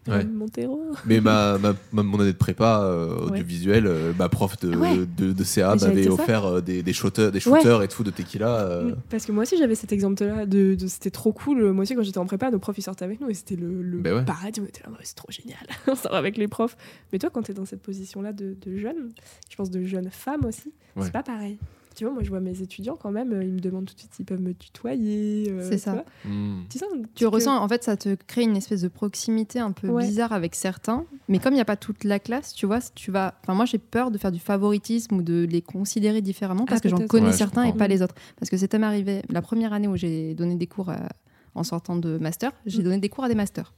Ouais. 0.09 0.25
Montero. 0.25 0.81
Mais 1.05 1.21
ma, 1.21 1.59
ma, 1.59 1.75
ma- 1.93 2.03
mon 2.03 2.21
année 2.21 2.33
de 2.33 2.37
prépa 2.39 2.81
euh, 2.83 3.27
audiovisuel, 3.27 3.87
euh, 3.87 4.13
ma 4.19 4.29
prof 4.29 4.59
de, 4.61 4.75
Ouais. 4.77 4.97
de, 5.17 5.33
de 5.33 5.45
CA 5.45 5.75
m'avait 5.77 6.09
offert 6.09 6.45
euh, 6.47 6.61
des, 6.61 6.83
des 6.83 6.93
shooters, 6.93 7.31
des 7.33 7.47
Ouais. 7.49 7.61
shooters 7.61 7.83
et 7.83 7.89
tout 7.89 8.05
de 8.05 8.11
tequila. 8.11 8.61
euh, 8.61 8.95
Parce 9.11 9.25
que 9.27 9.33
moi 9.33 9.43
aussi 9.43 9.57
j'avais 9.59 9.75
cet 9.75 9.93
exemple-là, 9.93 10.47
de, 10.47 10.75
de- 10.75 10.87
c'était 10.87 11.11
trop 11.11 11.33
cool. 11.33 11.73
Moi 11.73 11.83
aussi 11.83 11.95
quand 11.95 12.03
j'étais 12.03 12.19
en 12.19 12.27
prépa, 12.27 12.51
nos 12.51 12.59
profs 12.59 12.79
ils 12.79 12.83
sortaient 12.83 13.05
avec 13.05 13.21
nous 13.21 13.29
et 13.31 13.35
c'était 13.35 13.57
le, 13.57 13.83
le 13.83 13.99
Ben 13.99 14.25
paradis. 14.25 14.61
On 14.61 14.65
était 14.67 14.83
là, 14.85 14.91
c'est 15.03 15.15
trop 15.17 15.31
génial, 15.31 15.59
on 15.87 15.95
sort 15.95 16.15
avec 16.15 16.37
les 16.37 16.49
profs. 16.49 16.77
Mais 17.13 17.19
toi 17.19 17.31
quand 17.33 17.43
tu 17.43 17.51
es 17.53 17.55
dans 17.55 17.65
cette 17.67 17.83
position-là 17.83 18.33
de, 18.33 18.57
de 18.65 18.77
jeune, 18.79 19.11
je 19.51 19.57
pense 19.57 19.71
de 19.71 19.83
jeune 19.85 20.09
femme 20.11 20.45
aussi, 20.45 20.73
c'est 21.01 21.13
pas 21.13 21.23
pareil. 21.23 21.59
Tu 21.99 22.05
vois, 22.05 22.13
moi 22.15 22.23
je 22.23 22.29
vois 22.29 22.39
mes 22.39 22.63
étudiants 22.63 22.95
quand 22.97 23.11
même, 23.11 23.33
euh, 23.33 23.43
ils 23.43 23.53
me 23.53 23.59
demandent 23.59 23.87
tout 23.87 23.95
de 23.95 23.99
suite 23.99 24.15
s'ils 24.15 24.25
peuvent 24.25 24.41
me 24.41 24.55
tutoyer. 24.55 25.51
euh, 25.51 25.69
C'est 25.69 25.79
ça. 25.79 26.05
hmm. 26.25 26.61
Tu, 26.71 26.79
sens 26.79 26.89
Tu 27.17 27.27
ressens, 27.27 27.57
en 27.61 27.67
fait, 27.67 27.83
ça 27.83 27.97
te 27.97 28.15
crée 28.15 28.43
une 28.45 28.57
espèce 28.57 28.83
de 28.83 28.89
proximité 28.89 29.59
un 29.59 29.73
peu 29.73 29.89
Ouais. 29.89 30.07
bizarre 30.07 30.33
avec 30.33 30.55
certains. 30.55 31.05
Mais 31.29 31.41
comme 31.41 31.55
il 31.55 31.57
n'y 31.57 31.61
a 31.61 31.65
pas 31.65 31.77
toute 31.77 32.05
la 32.05 32.21
classe, 32.21 32.53
tu 32.55 32.67
vois, 32.67 32.79
tu 32.95 33.11
vas. 33.11 33.35
Enfin, 33.43 33.55
moi, 33.55 33.65
j'ai 33.65 33.79
peur 33.79 34.13
de 34.13 34.19
faire 34.19 34.31
du 34.31 34.39
favoritisme 34.39 35.17
ou 35.17 35.23
de 35.23 35.45
les 35.51 35.61
considérer 35.61 36.23
différemment 36.23 36.67
parce 36.67 36.79
Ah, 36.79 36.83
que 36.83 36.89
j'en 36.89 37.05
connais 37.09 37.27
Ouais, 37.27 37.33
je 37.33 37.37
certains 37.39 37.65
et 37.65 37.73
pas 37.73 37.89
les 37.89 38.01
autres. 38.01 38.15
Parce 38.39 38.49
que 38.49 38.57
c'était 38.57 38.79
m'arrivé 38.79 39.23
la 39.29 39.43
première 39.43 39.73
année 39.73 39.89
où 39.89 39.97
j'ai 39.97 40.35
donné 40.35 40.55
des 40.55 40.69
cours 40.69 40.91
à- 40.91 41.09
en 41.57 41.65
sortant 41.65 41.97
de 41.97 42.17
master, 42.19 42.53
j'ai 42.65 42.79
Mm. 42.81 42.85
donné 42.85 42.99
des 42.99 43.09
cours 43.09 43.25
à 43.25 43.29
des 43.29 43.35
masters. 43.35 43.75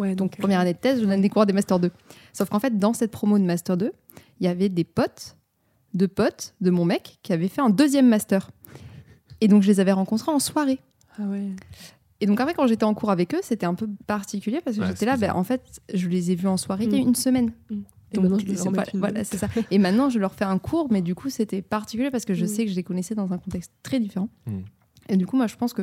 Ouais, 0.00 0.08
Donc, 0.16 0.18
donc, 0.32 0.34
euh, 0.34 0.42
première 0.42 0.58
année 0.58 0.72
de 0.72 0.78
thèse, 0.78 1.00
je 1.00 1.06
donne 1.06 1.20
des 1.20 1.28
cours 1.28 1.42
à 1.42 1.46
des 1.46 1.52
Master 1.52 1.78
2. 1.78 1.90
Sauf 2.32 2.48
qu'en 2.48 2.58
fait, 2.58 2.76
dans 2.78 2.94
cette 2.94 3.10
promo 3.12 3.38
de 3.38 3.44
Master 3.44 3.76
2, 3.76 3.92
il 4.40 4.46
y 4.46 4.48
avait 4.48 4.70
des 4.70 4.84
potes, 4.84 5.36
de 5.94 6.06
potes 6.06 6.54
de 6.60 6.70
mon 6.70 6.84
mec 6.84 7.18
qui 7.22 7.32
avaient 7.32 7.48
fait 7.48 7.60
un 7.60 7.70
deuxième 7.70 8.08
Master. 8.08 8.50
Et 9.40 9.48
donc, 9.48 9.62
je 9.62 9.68
les 9.68 9.80
avais 9.80 9.92
rencontrés 9.92 10.30
en 10.32 10.38
soirée. 10.38 10.78
Ah 11.18 11.22
ouais. 11.24 11.48
Et 12.20 12.26
donc, 12.26 12.40
après, 12.40 12.54
quand 12.54 12.66
j'étais 12.66 12.84
en 12.84 12.94
cours 12.94 13.10
avec 13.10 13.34
eux, 13.34 13.40
c'était 13.42 13.66
un 13.66 13.74
peu 13.74 13.88
particulier 14.06 14.60
parce 14.64 14.76
que 14.76 14.82
Ouais, 14.82 14.88
j'étais 14.88 15.06
là, 15.06 15.16
ben, 15.16 15.32
en 15.34 15.42
fait, 15.44 15.80
je 15.92 16.08
les 16.08 16.30
ai 16.30 16.34
vus 16.36 16.46
en 16.48 16.56
soirée 16.56 16.84
il 16.84 16.92
y 16.92 16.96
a 16.96 16.98
Mm. 17.04 17.08
une 17.08 17.14
semaine. 17.16 17.52
Mm. 17.70 17.80
Et 18.12 18.18
Donc, 18.18 18.40
je 18.40 18.46
les 18.46 18.54
pas- 18.72 18.84
voilà, 18.94 19.24
ça. 19.24 19.48
Et 19.70 19.78
maintenant, 19.78 20.08
je 20.10 20.18
leur 20.18 20.34
fais 20.34 20.44
un 20.44 20.58
cours, 20.58 20.88
mais 20.92 21.00
du 21.02 21.14
coup, 21.14 21.30
c'était 21.30 21.62
particulier 21.62 22.10
parce 22.10 22.24
que 22.24 22.34
je 22.34 22.44
Mm. 22.44 22.48
sais 22.48 22.64
que 22.66 22.70
je 22.70 22.76
les 22.76 22.82
connaissais 22.84 23.14
dans 23.14 23.32
un 23.32 23.38
contexte 23.38 23.72
très 23.82 23.98
différent. 24.00 24.28
Et 25.08 25.16
du 25.16 25.26
coup, 25.26 25.36
moi, 25.36 25.46
je 25.48 25.56
pense 25.56 25.72
que 25.72 25.82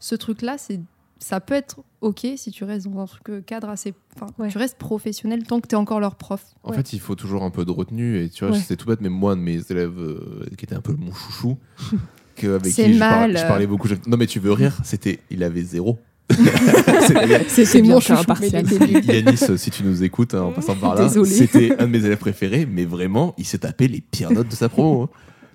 ce 0.00 0.14
truc-là, 0.14 0.58
c'est 0.58 0.80
ça 1.18 1.40
peut 1.40 1.54
être 1.54 1.76
ok 2.02 2.26
si 2.36 2.50
tu 2.50 2.64
restes 2.64 2.86
dans 2.88 3.00
un 3.00 3.06
truc 3.06 3.28
euh, 3.30 3.40
cadre 3.40 3.68
assez. 3.68 3.94
Enfin, 4.14 4.26
Ouais. 4.38 4.48
tu 4.48 4.58
restes 4.58 4.78
professionnel 4.78 5.42
tant 5.44 5.60
que 5.60 5.66
tu 5.68 5.74
es 5.74 5.78
encore 5.78 6.00
leur 6.00 6.14
prof. 6.16 6.44
En 6.62 6.70
Ouais. 6.70 6.76
fait, 6.76 6.92
il 6.92 7.00
faut 7.00 7.14
toujours 7.14 7.42
un 7.42 7.50
peu 7.50 7.64
de 7.64 7.70
retenue. 7.70 8.22
Et 8.22 8.28
tu 8.28 8.44
vois, 8.44 8.54
Ouais. 8.54 8.62
c'est 8.64 8.76
tout 8.76 8.86
bête, 8.86 9.00
mais 9.00 9.08
moi, 9.08 9.32
un 9.32 9.36
de 9.36 9.42
mes 9.42 9.60
élèves 9.70 9.98
euh, 9.98 10.44
qui 10.58 10.64
était 10.64 10.74
un 10.74 10.80
peu 10.80 10.92
mon 10.94 11.12
chouchou, 11.12 11.56
que, 12.36 12.56
avec 12.56 12.72
qui 12.74 12.92
je, 12.94 12.98
par- 12.98 13.28
je 13.28 13.46
parlais 13.46 13.66
beaucoup. 13.66 13.88
je- 13.88 13.94
Non, 14.06 14.16
mais 14.16 14.26
tu 14.26 14.40
veux 14.40 14.52
rire 14.52 14.76
C'était, 14.84 15.20
il 15.30 15.42
avait 15.42 15.62
zéro. 15.62 15.98
C'est 17.06 17.24
bien, 17.26 17.38
mon 17.38 18.00
c'est 18.00 18.16
chouchou. 18.16 18.32
Yanis, 19.12 19.38
euh, 19.48 19.56
si 19.56 19.70
tu 19.70 19.84
nous 19.84 20.02
écoutes 20.02 20.34
hein, 20.34 20.42
en 20.42 20.52
passant 20.52 20.74
par 20.74 20.96
là, 20.96 21.08
c'était 21.24 21.72
un 21.80 21.86
de 21.86 21.90
mes 21.92 22.04
élèves 22.04 22.18
préférés, 22.18 22.66
mais 22.66 22.84
vraiment, 22.84 23.34
il 23.38 23.44
s'est 23.44 23.58
tapé 23.58 23.86
les 23.88 24.00
pires 24.00 24.32
notes 24.32 24.48
de 24.48 24.54
sa 24.54 24.68
promo. 24.68 25.02
hein. 25.04 25.08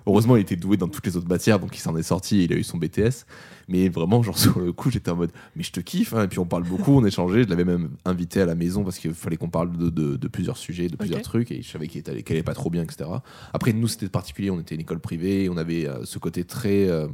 Heureusement, 0.06 0.36
il 0.36 0.40
était 0.42 0.56
doué 0.56 0.76
dans 0.76 0.88
toutes 0.88 1.06
les 1.06 1.16
autres 1.16 1.28
matières, 1.28 1.58
donc 1.60 1.76
il 1.76 1.80
s'en 1.80 1.96
est 1.96 2.02
sorti 2.02 2.40
et 2.40 2.44
il 2.44 2.52
a 2.52 2.56
eu 2.56 2.62
son 2.64 2.76
BTS. 2.78 3.24
Mais 3.68 3.88
vraiment, 3.88 4.22
genre 4.22 4.36
sur 4.46 4.58
le 4.58 4.72
coup, 4.72 4.90
j'étais 4.90 5.10
en 5.10 5.16
mode, 5.16 5.30
mais 5.56 5.62
je 5.62 5.70
te 5.72 5.80
kiffe. 5.80 6.12
hein. 6.14 6.24
Et 6.24 6.28
puis 6.28 6.38
on 6.40 6.44
parle 6.46 6.64
beaucoup, 6.64 6.92
on 6.92 7.04
échangeait. 7.04 7.44
Je 7.44 7.48
l'avais 7.48 7.64
même 7.64 7.90
invité 8.04 8.40
à 8.40 8.46
la 8.46 8.54
maison 8.54 8.82
parce 8.84 8.98
qu'il 8.98 9.14
fallait 9.14 9.36
qu'on 9.36 9.48
parle 9.50 9.76
de, 9.76 9.88
de- 9.90 10.16
de 10.16 10.28
plusieurs 10.28 10.56
sujets, 10.56 10.88
de 10.88 10.96
plusieurs 10.96 11.20
trucs. 11.22 11.50
Et 11.52 11.62
je 11.62 11.70
savais 11.70 11.86
qu'elle 11.88 12.02
allait 12.28 12.42
pas 12.42 12.54
trop 12.54 12.70
bien, 12.70 12.82
etc. 12.82 13.08
Après, 13.52 13.72
nous, 13.72 13.86
c'était 13.88 14.08
particulier. 14.08 14.50
On 14.50 14.58
était 14.60 14.74
une 14.74 14.80
école 14.80 14.98
privée. 15.00 15.48
On 15.48 15.56
avait 15.56 15.86
euh, 15.86 16.04
ce 16.04 16.18
côté 16.18 16.44
très 16.44 16.88
euh, 16.88 17.06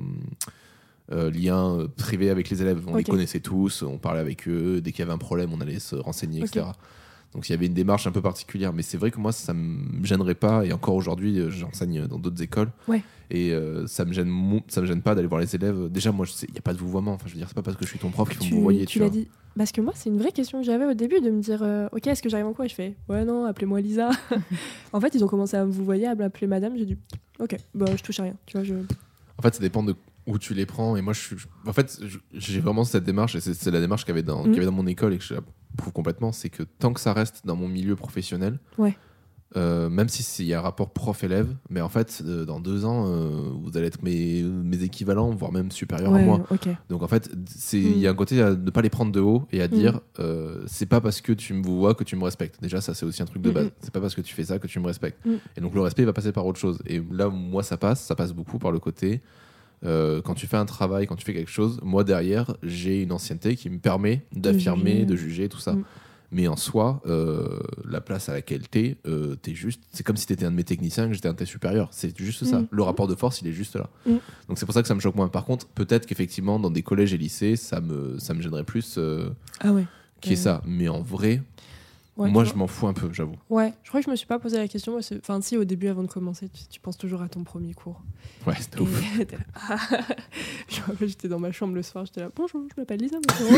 euh, 1.12 1.30
lien 1.30 1.74
euh, 1.78 1.88
privé 1.88 2.30
avec 2.30 2.50
les 2.50 2.60
élèves. 2.62 2.82
On 2.86 2.92
les 2.96 3.04
connaissait 3.12 3.40
tous, 3.40 3.82
on 3.82 3.98
parlait 3.98 4.20
avec 4.20 4.46
eux. 4.48 4.80
Dès 4.80 4.92
qu'il 4.92 5.00
y 5.00 5.02
avait 5.02 5.12
un 5.12 5.18
problème, 5.18 5.50
on 5.54 5.60
allait 5.60 5.78
se 5.78 5.96
renseigner, 5.96 6.40
etc. 6.40 6.66
Donc 7.34 7.48
il 7.48 7.52
y 7.52 7.54
avait 7.54 7.66
une 7.66 7.74
démarche 7.74 8.06
un 8.06 8.10
peu 8.10 8.22
particulière. 8.22 8.72
Mais 8.72 8.82
c'est 8.82 8.96
vrai 8.96 9.10
que 9.10 9.18
moi, 9.18 9.32
ça 9.32 9.52
me 9.54 10.04
gênerait 10.04 10.34
pas. 10.34 10.64
Et 10.64 10.72
encore 10.72 10.94
aujourd'hui, 10.94 11.38
euh, 11.38 11.50
j'enseigne 11.50 12.06
dans 12.06 12.18
d'autres 12.18 12.42
écoles. 12.42 12.70
Ouais. 12.86 13.02
Et 13.30 13.52
euh, 13.52 13.86
ça 13.86 14.04
me 14.04 14.12
gêne, 14.12 14.62
ça 14.68 14.80
me 14.80 14.86
gêne 14.86 15.02
pas 15.02 15.14
d'aller 15.14 15.28
voir 15.28 15.40
les 15.40 15.54
élèves. 15.54 15.88
Déjà, 15.90 16.12
moi, 16.12 16.26
il 16.42 16.52
n'y 16.52 16.58
a 16.58 16.62
pas 16.62 16.72
de 16.72 16.78
vouvoiement. 16.78 17.12
Enfin, 17.12 17.26
je 17.26 17.32
veux 17.34 17.38
dire, 17.38 17.48
c'est 17.48 17.54
pas 17.54 17.62
parce 17.62 17.76
que 17.76 17.84
je 17.84 17.90
suis 17.90 17.98
ton 17.98 18.10
prof 18.10 18.28
qu'il 18.30 18.38
faut 18.38 18.54
me 18.54 18.58
vouvoyer. 18.58 18.80
tu 18.86 18.94
Tu, 18.94 18.98
l'as 19.00 19.10
dit. 19.10 19.28
Parce 19.56 19.72
que 19.72 19.80
moi, 19.80 19.92
c'est 19.94 20.08
une 20.08 20.18
vraie 20.18 20.32
question 20.32 20.60
que 20.60 20.64
j'avais 20.64 20.86
au 20.86 20.94
début 20.94 21.20
de 21.20 21.30
me 21.30 21.40
dire 21.40 21.62
euh, 21.62 21.88
Ok, 21.92 22.06
est-ce 22.06 22.22
que 22.22 22.28
j'arrive 22.28 22.46
en 22.46 22.54
cours? 22.54 22.64
Et 22.64 22.68
je 22.68 22.74
fais 22.74 22.94
Ouais, 23.08 23.24
non, 23.24 23.44
appelez-moi 23.44 23.80
Lisa. 23.80 24.10
en 24.92 25.00
fait, 25.00 25.14
ils 25.14 25.22
ont 25.22 25.28
commencé 25.28 25.56
à 25.56 25.64
me 25.66 25.70
vouvoyer, 25.70 26.06
à 26.06 26.14
m'appeler 26.14 26.46
madame. 26.46 26.78
J'ai 26.78 26.86
dit 26.86 26.96
Ok, 27.38 27.56
bah, 27.74 27.86
je 27.94 28.02
touche 28.02 28.20
à 28.20 28.22
rien. 28.22 28.34
Tu 28.46 28.56
vois, 28.56 28.64
je... 28.64 28.74
En 28.74 29.42
fait, 29.42 29.54
ça 29.54 29.60
dépend 29.60 29.82
de 29.82 29.94
où 30.28 30.38
tu 30.38 30.54
les 30.54 30.66
prends. 30.66 30.96
Et 30.96 31.02
moi, 31.02 31.12
je 31.12 31.20
suis. 31.20 31.36
En 31.66 31.72
fait, 31.72 32.00
j'ai 32.32 32.60
vraiment 32.60 32.84
cette 32.84 33.04
démarche, 33.04 33.34
et 33.34 33.40
c'est 33.40 33.70
la 33.70 33.80
démarche 33.80 34.04
qu'il 34.04 34.14
y 34.14 34.18
avait 34.18 34.22
dans, 34.22 34.44
Mm. 34.44 34.52
y 34.52 34.56
avait 34.56 34.66
dans 34.66 34.72
mon 34.72 34.86
école 34.86 35.14
et 35.14 35.18
que 35.18 35.24
je 35.78 35.82
l'approuve 35.82 35.92
complètement. 35.92 36.32
C'est 36.32 36.50
que 36.50 36.64
tant 36.64 36.92
que 36.92 37.00
ça 37.00 37.12
reste 37.12 37.46
dans 37.46 37.56
mon 37.56 37.68
milieu 37.68 37.94
professionnel, 37.94 38.58
Ouais. 38.78 38.96
euh, 39.56 39.88
même 39.88 40.08
si 40.08 40.22
c'est- 40.24 40.42
il 40.42 40.48
y 40.48 40.54
a 40.54 40.58
un 40.58 40.62
rapport 40.62 40.90
prof-élève, 40.92 41.54
mais 41.70 41.80
en 41.80 41.88
fait, 41.88 42.20
euh, 42.26 42.44
dans 42.44 42.58
deux 42.60 42.84
ans, 42.84 43.06
euh, 43.06 43.50
vous 43.62 43.76
allez 43.76 43.86
être 43.86 44.02
mes, 44.02 44.42
mes 44.42 44.82
équivalents, 44.82 45.30
voire 45.30 45.52
même 45.52 45.70
supérieurs 45.70 46.12
à 46.14 46.18
moi. 46.18 46.38
Donc 46.90 47.02
en 47.02 47.06
fait, 47.08 47.30
c'est 47.46 47.78
Mm. 47.78 47.80
il 47.92 47.98
y 47.98 48.06
a 48.06 48.10
un 48.10 48.14
côté 48.14 48.42
à 48.42 48.50
ne 48.50 48.70
pas 48.70 48.82
les 48.82 48.90
prendre 48.90 49.12
de 49.12 49.20
haut 49.20 49.46
et 49.52 49.62
à 49.62 49.66
Mm. 49.68 49.70
dire 49.70 50.00
euh, 50.18 50.64
c'est 50.66 50.86
pas 50.86 51.00
parce 51.00 51.20
que 51.20 51.32
tu 51.32 51.54
me 51.54 51.62
vois 51.62 51.94
que 51.94 52.02
tu 52.04 52.16
me 52.16 52.24
respectes. 52.24 52.60
Déjà 52.60 52.80
ça 52.80 52.92
c'est 52.92 53.06
aussi 53.06 53.22
un 53.22 53.26
truc 53.26 53.40
de 53.42 53.50
Mm, 53.50 53.54
base. 53.54 53.66
mm. 53.66 53.70
C'est 53.80 53.92
pas 53.92 54.00
parce 54.00 54.14
que 54.16 54.20
tu 54.20 54.34
fais 54.34 54.44
ça 54.44 54.58
que 54.58 54.66
tu 54.66 54.80
me 54.80 54.86
respectes. 54.86 55.24
Et 55.56 55.60
donc 55.60 55.74
le 55.74 55.80
respect 55.80 56.02
il 56.02 56.06
va 56.06 56.12
passer 56.12 56.32
par 56.32 56.44
autre 56.44 56.58
chose. 56.58 56.80
Et 56.86 57.00
là 57.12 57.28
moi 57.28 57.62
ça 57.62 57.76
passe, 57.76 58.02
ça 58.04 58.16
passe 58.16 58.32
beaucoup 58.32 58.58
par 58.58 58.72
le 58.72 58.80
côté 58.80 59.22
euh, 59.84 60.20
quand 60.22 60.34
tu 60.34 60.46
fais 60.46 60.56
un 60.56 60.64
travail, 60.66 61.06
quand 61.06 61.16
tu 61.16 61.24
fais 61.24 61.34
quelque 61.34 61.50
chose, 61.50 61.78
moi 61.82 62.04
derrière 62.04 62.56
j'ai 62.62 63.02
une 63.02 63.12
ancienneté 63.12 63.56
qui 63.56 63.70
me 63.70 63.78
permet 63.78 64.26
d'affirmer, 64.32 65.04
de 65.04 65.16
juger 65.16 65.48
tout 65.48 65.58
ça. 65.58 65.72
Mm. 65.74 65.84
Mais 66.30 66.46
en 66.46 66.56
soi, 66.56 67.00
euh, 67.06 67.58
la 67.88 68.02
place 68.02 68.28
à 68.28 68.34
laquelle 68.34 68.68
t'es, 68.68 68.98
euh, 69.06 69.34
t'es 69.36 69.54
juste. 69.54 69.82
C'est 69.92 70.02
comme 70.04 70.18
si 70.18 70.26
t'étais 70.26 70.44
un 70.44 70.50
de 70.50 70.56
mes 70.56 70.64
techniciens 70.64 71.06
et 71.06 71.08
que 71.08 71.14
j'étais 71.14 71.28
un 71.28 71.32
de 71.32 71.38
tes 71.38 71.46
supérieurs. 71.46 71.88
C'est 71.90 72.14
juste 72.18 72.44
ça. 72.44 72.60
Mm. 72.60 72.68
Le 72.70 72.82
rapport 72.82 73.06
de 73.06 73.14
force, 73.14 73.40
il 73.40 73.48
est 73.48 73.52
juste 73.52 73.76
là. 73.76 73.88
Mm. 74.04 74.16
Donc 74.48 74.58
c'est 74.58 74.66
pour 74.66 74.74
ça 74.74 74.82
que 74.82 74.88
ça 74.88 74.94
me 74.94 75.00
choque 75.00 75.14
moins. 75.14 75.28
Par 75.28 75.46
contre, 75.46 75.66
peut-être 75.68 76.04
qu'effectivement, 76.04 76.58
dans 76.58 76.70
des 76.70 76.82
collèges 76.82 77.14
et 77.14 77.18
lycées, 77.18 77.56
ça 77.56 77.80
me, 77.80 78.18
ça 78.18 78.34
me 78.34 78.42
gênerait 78.42 78.64
plus 78.64 78.96
euh, 78.98 79.30
Ah 79.60 79.72
ouais. 79.72 79.86
ait 80.24 80.28
Ouais. 80.28 80.36
ça. 80.36 80.60
Mais 80.66 80.88
en 80.88 81.00
vrai, 81.00 81.40
Ouais, 82.18 82.30
moi, 82.30 82.42
je 82.42 82.52
m'en 82.54 82.66
fous 82.66 82.88
un 82.88 82.92
peu, 82.92 83.08
j'avoue. 83.12 83.36
Ouais, 83.48 83.72
je 83.84 83.88
crois 83.90 84.00
que 84.00 84.06
je 84.06 84.10
me 84.10 84.16
suis 84.16 84.26
pas 84.26 84.40
posé 84.40 84.58
la 84.58 84.66
question. 84.66 84.90
moi, 84.90 85.00
Enfin, 85.20 85.40
si, 85.40 85.56
au 85.56 85.62
début, 85.64 85.86
avant 85.86 86.02
de 86.02 86.08
commencer, 86.08 86.48
tu, 86.48 86.64
tu 86.68 86.80
penses 86.80 86.98
toujours 86.98 87.22
à 87.22 87.28
ton 87.28 87.44
premier 87.44 87.74
cours. 87.74 88.02
Ouais, 88.44 88.54
c'était 88.58 88.80
ouf. 88.80 89.02
Ah. 89.54 89.76
Je 90.68 90.80
me 90.80 90.86
rappelle, 90.86 91.08
j'étais 91.08 91.28
dans 91.28 91.38
ma 91.38 91.52
chambre 91.52 91.74
le 91.76 91.82
soir, 91.82 92.04
j'étais 92.06 92.20
là, 92.20 92.30
bonjour, 92.34 92.62
je 92.74 92.80
m'appelle 92.80 93.00
Lisa. 93.00 93.18
bonjour. 93.26 93.48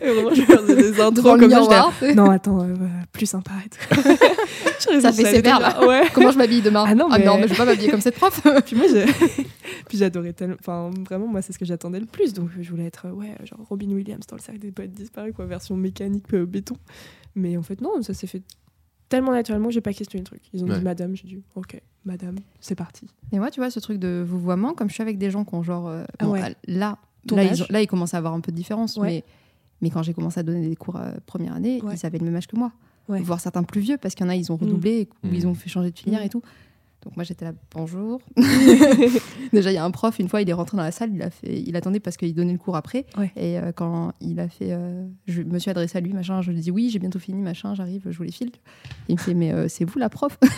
et 0.00 0.12
vraiment, 0.12 0.34
je 0.34 0.42
faisais 0.42 0.76
des 0.76 1.00
intros 1.00 1.38
comme 1.38 1.50
ça. 1.50 1.90
Non, 2.14 2.30
attends, 2.30 2.62
euh, 2.62 2.74
plus 3.12 3.26
sympa 3.26 3.52
et 3.64 3.68
tout. 3.68 3.78
Ça 4.78 5.12
fait 5.12 5.24
sévère, 5.24 5.60
là. 5.60 5.86
Ouais. 5.86 6.02
Comment 6.14 6.30
je 6.30 6.38
m'habille 6.38 6.62
demain 6.62 6.84
Ah 6.86 6.94
non, 6.94 7.08
mais- 7.08 7.18
mais 7.18 7.42
je 7.42 7.48
vais 7.48 7.56
pas 7.56 7.64
m'habiller 7.64 7.90
comme 7.90 8.00
cette 8.00 8.14
prof. 8.16 8.40
Puis 8.66 8.76
moi, 8.76 8.86
puis 9.88 9.98
j'adorais 9.98 10.32
tellement. 10.32 10.56
Enfin, 10.60 10.90
vraiment, 11.08 11.26
moi, 11.26 11.42
c'est 11.42 11.52
ce 11.52 11.58
que 11.58 11.64
j'attendais 11.64 12.00
le 12.00 12.06
plus. 12.06 12.32
Donc, 12.34 12.50
je 12.60 12.70
voulais 12.70 12.86
être, 12.86 13.06
euh, 13.06 13.12
ouais, 13.12 13.34
genre 13.44 13.60
Robin 13.68 13.90
Williams 13.90 14.26
dans 14.26 14.36
le 14.36 14.42
cercle 14.42 14.60
des 14.60 14.70
poètes 14.72 14.92
disparus, 14.92 15.32
quoi, 15.34 15.46
version 15.46 15.76
mécanique 15.76 16.24
euh, 16.34 16.46
béton. 16.46 16.76
Mais 17.34 17.56
en 17.56 17.62
fait, 17.62 17.80
non, 17.80 18.00
ça 18.02 18.14
s'est 18.14 18.26
fait 18.26 18.42
tellement 19.08 19.32
naturellement 19.32 19.68
que 19.68 19.74
j'ai 19.74 19.80
pas 19.80 19.92
questionné 19.92 20.20
le 20.22 20.26
truc. 20.26 20.42
Ils 20.52 20.62
ont 20.64 20.68
Ouais. 20.68 20.78
dit 20.78 20.84
madame, 20.84 21.16
j'ai 21.16 21.26
dit, 21.28 21.38
ok, 21.54 21.80
madame, 22.04 22.36
c'est 22.60 22.74
parti. 22.74 23.06
Et 23.32 23.38
moi, 23.38 23.50
tu 23.50 23.60
vois, 23.60 23.70
ce 23.70 23.80
truc 23.80 23.98
de 23.98 24.24
vouvoiement, 24.26 24.74
comme 24.74 24.88
je 24.88 24.94
suis 24.94 25.02
avec 25.02 25.18
des 25.18 25.30
gens 25.30 25.44
qui 25.44 25.54
ont 25.54 25.62
genre. 25.62 25.88
euh, 25.88 26.04
Ah 26.18 26.24
bon, 26.26 26.32
ouais. 26.32 26.40
Là, 26.66 26.98
là, 27.30 27.44
ils 27.44 27.62
ont- 27.62 27.66
là, 27.70 27.80
ils 27.82 27.86
commencent 27.86 28.14
à 28.14 28.18
avoir 28.18 28.34
un 28.34 28.40
peu 28.40 28.52
de 28.52 28.56
différence. 28.56 28.96
Ouais. 28.96 29.06
Mais, 29.08 29.24
mais 29.80 29.90
quand 29.90 30.02
j'ai 30.02 30.12
commencé 30.14 30.40
à 30.40 30.42
donner 30.42 30.68
des 30.68 30.76
cours 30.76 30.96
euh, 30.96 31.12
première 31.26 31.54
année, 31.54 31.80
Ouais. 31.82 31.94
ils 31.94 32.04
avaient 32.06 32.18
le 32.18 32.24
même 32.26 32.36
âge 32.36 32.46
que 32.48 32.56
moi. 32.56 32.72
Ouais. 33.08 33.20
Voire 33.20 33.40
certains 33.40 33.62
plus 33.62 33.80
vieux, 33.80 33.96
parce 33.96 34.14
qu'il 34.14 34.24
y 34.26 34.28
en 34.28 34.32
a, 34.32 34.36
ils 34.36 34.52
ont 34.52 34.56
redoublé 34.56 35.08
ou 35.24 35.28
Mm. 35.28 35.34
ils 35.34 35.46
ont 35.46 35.54
fait 35.54 35.68
changer 35.68 35.90
de 35.90 35.98
filière 35.98 36.20
Mm. 36.20 36.24
et 36.26 36.28
tout. 36.28 36.42
Donc 37.08 37.16
moi, 37.16 37.24
j'étais 37.24 37.46
là, 37.46 37.52
bonjour. 37.74 38.20
Déjà, 39.54 39.70
il 39.70 39.74
y 39.74 39.78
a 39.78 39.84
un 39.84 39.90
prof, 39.90 40.18
une 40.18 40.28
fois, 40.28 40.42
il 40.42 40.50
est 40.50 40.52
rentré 40.52 40.76
dans 40.76 40.82
la 40.82 40.90
salle, 40.90 41.10
il, 41.14 41.22
a 41.22 41.30
fait, 41.30 41.58
il 41.66 41.74
attendait 41.74 42.00
parce 42.00 42.18
qu'il 42.18 42.34
donnait 42.34 42.52
le 42.52 42.58
cours 42.58 42.76
après. 42.76 43.06
Ouais. 43.16 43.32
Et 43.34 43.58
euh, 43.58 43.72
quand 43.72 44.12
il 44.20 44.38
a 44.40 44.48
fait. 44.48 44.72
euh, 44.72 45.06
je 45.26 45.40
me 45.40 45.58
suis 45.58 45.70
adressée 45.70 45.96
à 45.96 46.00
lui, 46.02 46.12
machin, 46.12 46.42
je 46.42 46.50
lui 46.50 46.60
dis 46.60 46.70
oui, 46.70 46.90
j'ai 46.90 46.98
bientôt 46.98 47.18
fini, 47.18 47.40
machin, 47.40 47.74
j'arrive, 47.74 48.02
je 48.10 48.16
vous 48.18 48.24
les 48.24 48.30
file. 48.30 48.50
Il 49.08 49.14
me 49.14 49.18
fait, 49.20 49.32
mais 49.32 49.52
euh, 49.52 49.68
c'est 49.68 49.86
vous 49.86 49.98
la 49.98 50.10
prof? 50.10 50.38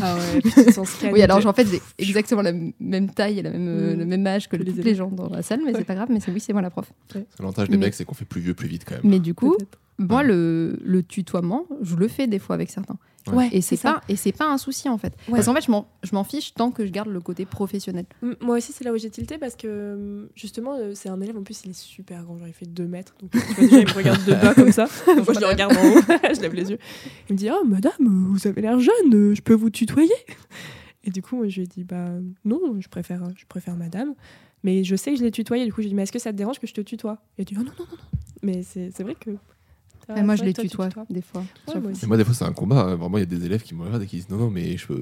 Ah 0.00 0.16
ouais, 0.16 1.10
Oui, 1.12 1.20
alors 1.22 1.44
en 1.44 1.52
fait, 1.52 1.66
j'ai 1.66 1.80
exactement 2.10 2.42
la 2.42 2.52
même 2.78 3.10
taille 3.10 3.40
et 3.40 3.42
la 3.42 3.50
même, 3.50 3.66
euh, 3.68 3.94
Mm. 3.96 3.98
le 3.98 4.04
même 4.06 4.26
âge 4.28 4.48
que, 4.48 4.54
les 4.56 4.64
toutes 4.64 4.74
élèves. 4.74 4.86
les 4.86 4.94
gens 4.94 5.10
dans 5.10 5.28
la 5.28 5.42
salle, 5.42 5.60
mais 5.64 5.72
Ouais. 5.72 5.78
c'est 5.78 5.84
pas 5.84 5.96
grave, 5.96 6.08
mais 6.12 6.20
c'est 6.20 6.30
oui, 6.30 6.38
c'est 6.38 6.52
moi 6.52 6.62
la 6.62 6.70
prof. 6.70 6.92
L'avantage 7.40 7.68
des 7.68 7.76
Mais- 7.76 7.86
mecs, 7.86 7.94
c'est 7.94 8.04
qu'on 8.04 8.14
fait 8.14 8.24
plus 8.24 8.40
vieux 8.40 8.54
plus 8.54 8.68
vite 8.68 8.84
quand 8.86 8.94
même. 8.94 9.02
Mais 9.04 9.18
du 9.18 9.34
coup, 9.34 9.56
moi, 9.98 10.22
le, 10.22 10.78
le 10.84 11.02
tutoiement, 11.02 11.66
je 11.82 11.96
le 11.96 12.06
fais 12.08 12.28
des 12.28 12.38
fois 12.38 12.54
avec 12.54 12.70
certains. 12.70 12.96
Ouais. 13.30 13.48
Et 13.52 13.60
c'est 13.60 13.76
ça. 13.76 13.94
pas, 13.94 14.02
et 14.08 14.16
c'est 14.16 14.32
pas 14.32 14.50
un 14.50 14.58
souci 14.58 14.88
en 14.88 14.98
fait. 14.98 15.14
Ouais. 15.28 15.34
Parce 15.34 15.46
qu'en 15.46 15.54
fait, 15.54 15.64
je 15.64 15.70
m'en- 15.70 15.86
je 16.02 16.14
m'en 16.14 16.24
fiche 16.24 16.54
tant 16.54 16.70
que 16.70 16.84
je 16.84 16.90
garde 16.90 17.08
le 17.08 17.20
côté 17.20 17.44
professionnel. 17.44 18.04
M- 18.22 18.34
Moi 18.40 18.56
aussi, 18.56 18.72
c'est 18.72 18.82
là 18.84 18.92
où 18.92 18.96
j'ai 18.98 19.10
tilté 19.10 19.38
parce 19.38 19.54
que 19.54 19.94
hum, 19.94 20.28
justement, 20.34 20.74
euh, 20.76 20.92
c'est 20.94 21.08
un 21.08 21.20
élève 21.20 21.36
en 21.36 21.42
plus, 21.42 21.62
il 21.64 21.70
est 21.70 21.74
super 21.78 22.24
grand, 22.24 22.36
genre 22.38 22.48
il 22.48 22.52
fait 22.54 22.66
2 22.66 22.86
mètres. 22.86 23.14
Donc, 23.20 23.30
tu 23.30 23.38
vois, 23.38 23.64
déjà, 23.64 23.78
il 23.78 23.86
me 23.86 23.92
regarde 23.92 24.24
de 24.24 24.32
bas 24.32 24.54
comme 24.54 24.72
ça. 24.72 24.86
Moi, 25.06 25.24
je 25.34 25.40
le 25.40 25.46
regarde 25.46 25.76
en 25.76 25.80
haut, 25.80 26.00
je 26.34 26.40
lève 26.40 26.54
les 26.54 26.70
yeux. 26.70 26.78
Il 27.28 27.34
me 27.34 27.38
dit 27.38 27.48
Oh, 27.52 27.64
madame, 27.64 27.92
vous 28.30 28.46
avez 28.46 28.60
l'air 28.62 28.78
jeune, 28.80 29.14
euh, 29.14 29.34
je 29.34 29.42
peux 29.42 29.54
vous 29.54 29.70
tutoyer? 29.70 30.10
Et 31.04 31.10
du 31.10 31.20
coup, 31.22 31.36
moi, 31.36 31.48
je 31.48 31.56
lui 31.56 31.62
ai 31.64 31.66
dit 31.66 31.84
Bah 31.84 32.08
non, 32.44 32.80
je 32.80 32.88
préfère, 32.88 33.22
je 33.36 33.44
préfère 33.46 33.76
madame. 33.76 34.14
Mais 34.64 34.84
je 34.84 34.94
sais 34.94 35.10
que 35.12 35.18
je 35.18 35.22
l'ai 35.24 35.32
tutoyé. 35.32 35.64
Du 35.64 35.72
coup, 35.72 35.82
j'ai 35.82 35.88
dit 35.88 35.94
Mais 35.94 36.02
est-ce 36.04 36.12
que 36.12 36.18
ça 36.20 36.30
te 36.32 36.36
dérange 36.36 36.60
que 36.60 36.66
je 36.66 36.74
te 36.74 36.80
tutoie? 36.80 37.18
Et 37.38 37.42
il 37.42 37.42
a 37.42 37.44
dit 37.44 37.54
Oh 37.58 37.62
non, 37.64 37.72
non, 37.78 37.84
non, 37.90 37.96
non. 37.96 38.18
Mais 38.42 38.62
c'est 38.62 38.90
c'est 38.94 39.02
vrai 39.02 39.14
que. 39.16 39.30
Ah, 40.08 40.22
moi, 40.22 40.36
je 40.36 40.44
les 40.44 40.52
tutoie 40.52 40.88
des 41.10 41.22
fois. 41.22 41.44
Ouais, 41.68 41.80
moi 41.80 41.90
aussi. 41.92 42.04
Et 42.04 42.08
moi, 42.08 42.16
des 42.16 42.24
fois, 42.24 42.34
c'est 42.34 42.44
un 42.44 42.52
combat. 42.52 42.82
hein. 42.82 42.94
Vraiment, 42.96 43.18
il 43.18 43.20
y 43.20 43.22
a 43.22 43.26
des 43.26 43.44
élèves 43.46 43.62
qui 43.62 43.74
me 43.74 43.82
regardent 43.84 44.02
et 44.02 44.06
qui 44.06 44.16
disent 44.16 44.28
non, 44.28 44.36
non, 44.36 44.50
mais 44.50 44.76
je 44.76 44.92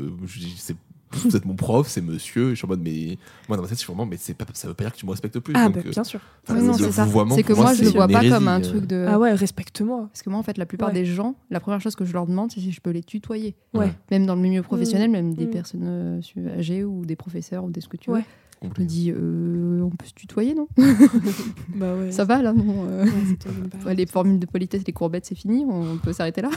vous 1.12 1.36
êtes 1.36 1.44
mon 1.44 1.56
prof, 1.56 1.88
c'est 1.88 2.00
monsieur. 2.02 2.48
Et 2.48 2.50
je 2.50 2.54
suis 2.54 2.66
en 2.66 2.68
mode, 2.68 2.82
mais 2.82 3.18
moi, 3.48 3.56
dans 3.56 3.62
ma 3.64 3.68
tête, 3.68 3.78
je 3.78 3.82
suis 3.82 3.92
vraiment, 3.92 4.06
mais 4.06 4.16
c'est 4.16 4.34
pas, 4.34 4.44
ça 4.54 4.68
veut 4.68 4.74
pas 4.74 4.84
dire 4.84 4.92
que 4.92 4.98
tu 4.98 5.06
me 5.06 5.10
respectes 5.10 5.38
plus. 5.40 5.54
Ah, 5.56 5.64
Donc, 5.66 5.74
bah, 5.74 5.82
euh, 5.86 5.90
bien 5.90 6.04
sûr. 6.04 6.20
Oui, 6.48 6.62
non, 6.62 6.74
c'est 6.74 6.92
ça. 6.92 7.06
C'est 7.34 7.42
que 7.42 7.52
moi, 7.52 7.74
je 7.74 7.82
le 7.82 7.90
vois 7.90 8.06
pas 8.06 8.12
hérésie, 8.22 8.32
comme 8.32 8.46
un 8.48 8.60
truc 8.60 8.86
de. 8.86 9.06
Ah 9.08 9.18
ouais, 9.18 9.32
respecte-moi. 9.34 10.08
Parce 10.12 10.22
que 10.22 10.30
moi, 10.30 10.38
en 10.38 10.42
fait, 10.44 10.56
la 10.56 10.66
plupart 10.66 10.88
Ouais. 10.88 10.94
des 10.94 11.04
gens, 11.06 11.34
la 11.50 11.58
première 11.60 11.80
chose 11.80 11.96
que 11.96 12.04
je 12.04 12.12
leur 12.12 12.26
demande, 12.26 12.52
c'est 12.52 12.60
si 12.60 12.70
je 12.70 12.80
peux 12.80 12.90
les 12.90 13.02
tutoyer. 13.02 13.56
Ouais. 13.74 13.92
Même 14.12 14.24
dans 14.26 14.34
le 14.36 14.40
milieu 14.40 14.62
professionnel, 14.62 15.10
même 15.10 15.34
des 15.34 15.46
Mm. 15.46 15.50
personnes 15.50 15.82
euh, 15.84 16.20
âgées 16.56 16.84
ou 16.84 17.04
des 17.04 17.16
professeurs 17.16 17.64
ou 17.64 17.70
des 17.70 17.80
ce 17.80 17.88
que 17.88 17.96
tu 17.96 18.10
Ouais. 18.10 18.24
Veux. 18.68 18.74
Je 18.76 18.80
me 18.82 18.86
dis, 18.86 19.10
euh, 19.10 19.82
on 19.82 19.90
peut 19.90 20.06
se 20.06 20.14
tutoyer, 20.14 20.54
non 20.54 20.68
Bah 21.74 21.94
ouais. 21.94 22.12
Ça 22.12 22.24
va 22.24 22.42
là, 22.42 22.52
non 22.52 22.86
euh, 22.88 23.06
Les 23.94 24.06
formules 24.06 24.38
de 24.38 24.46
politesse, 24.46 24.82
les 24.86 24.92
courbettes, 24.92 25.26
c'est 25.26 25.34
fini, 25.34 25.64
on 25.68 25.96
peut 25.98 26.12
s'arrêter 26.12 26.42
là. 26.42 26.50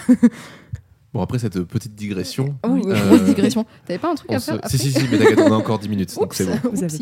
Bon, 1.14 1.22
après 1.22 1.38
cette 1.40 1.62
petite 1.64 1.94
digression. 1.94 2.58
Oh, 2.64 2.70
Euh, 2.70 2.80
grosse 3.08 3.22
digression. 3.24 3.66
T'avais 3.86 4.00
pas 4.00 4.12
un 4.12 4.16
truc 4.16 4.32
à 4.32 4.40
se- 4.40 4.46
faire 4.46 4.56
Si, 4.56 4.60
après 4.66 4.78
si, 4.78 4.92
si, 4.92 5.08
mais 5.12 5.18
t'inquiète, 5.20 5.40
on 5.40 5.52
a 5.52 5.56
encore 5.56 5.78
10 5.78 5.88
minutes, 5.90 6.16
donc 6.16 6.34
c'est 6.34 6.46
bon. 6.46 6.70
Vous 6.72 6.84
avez. 6.84 6.98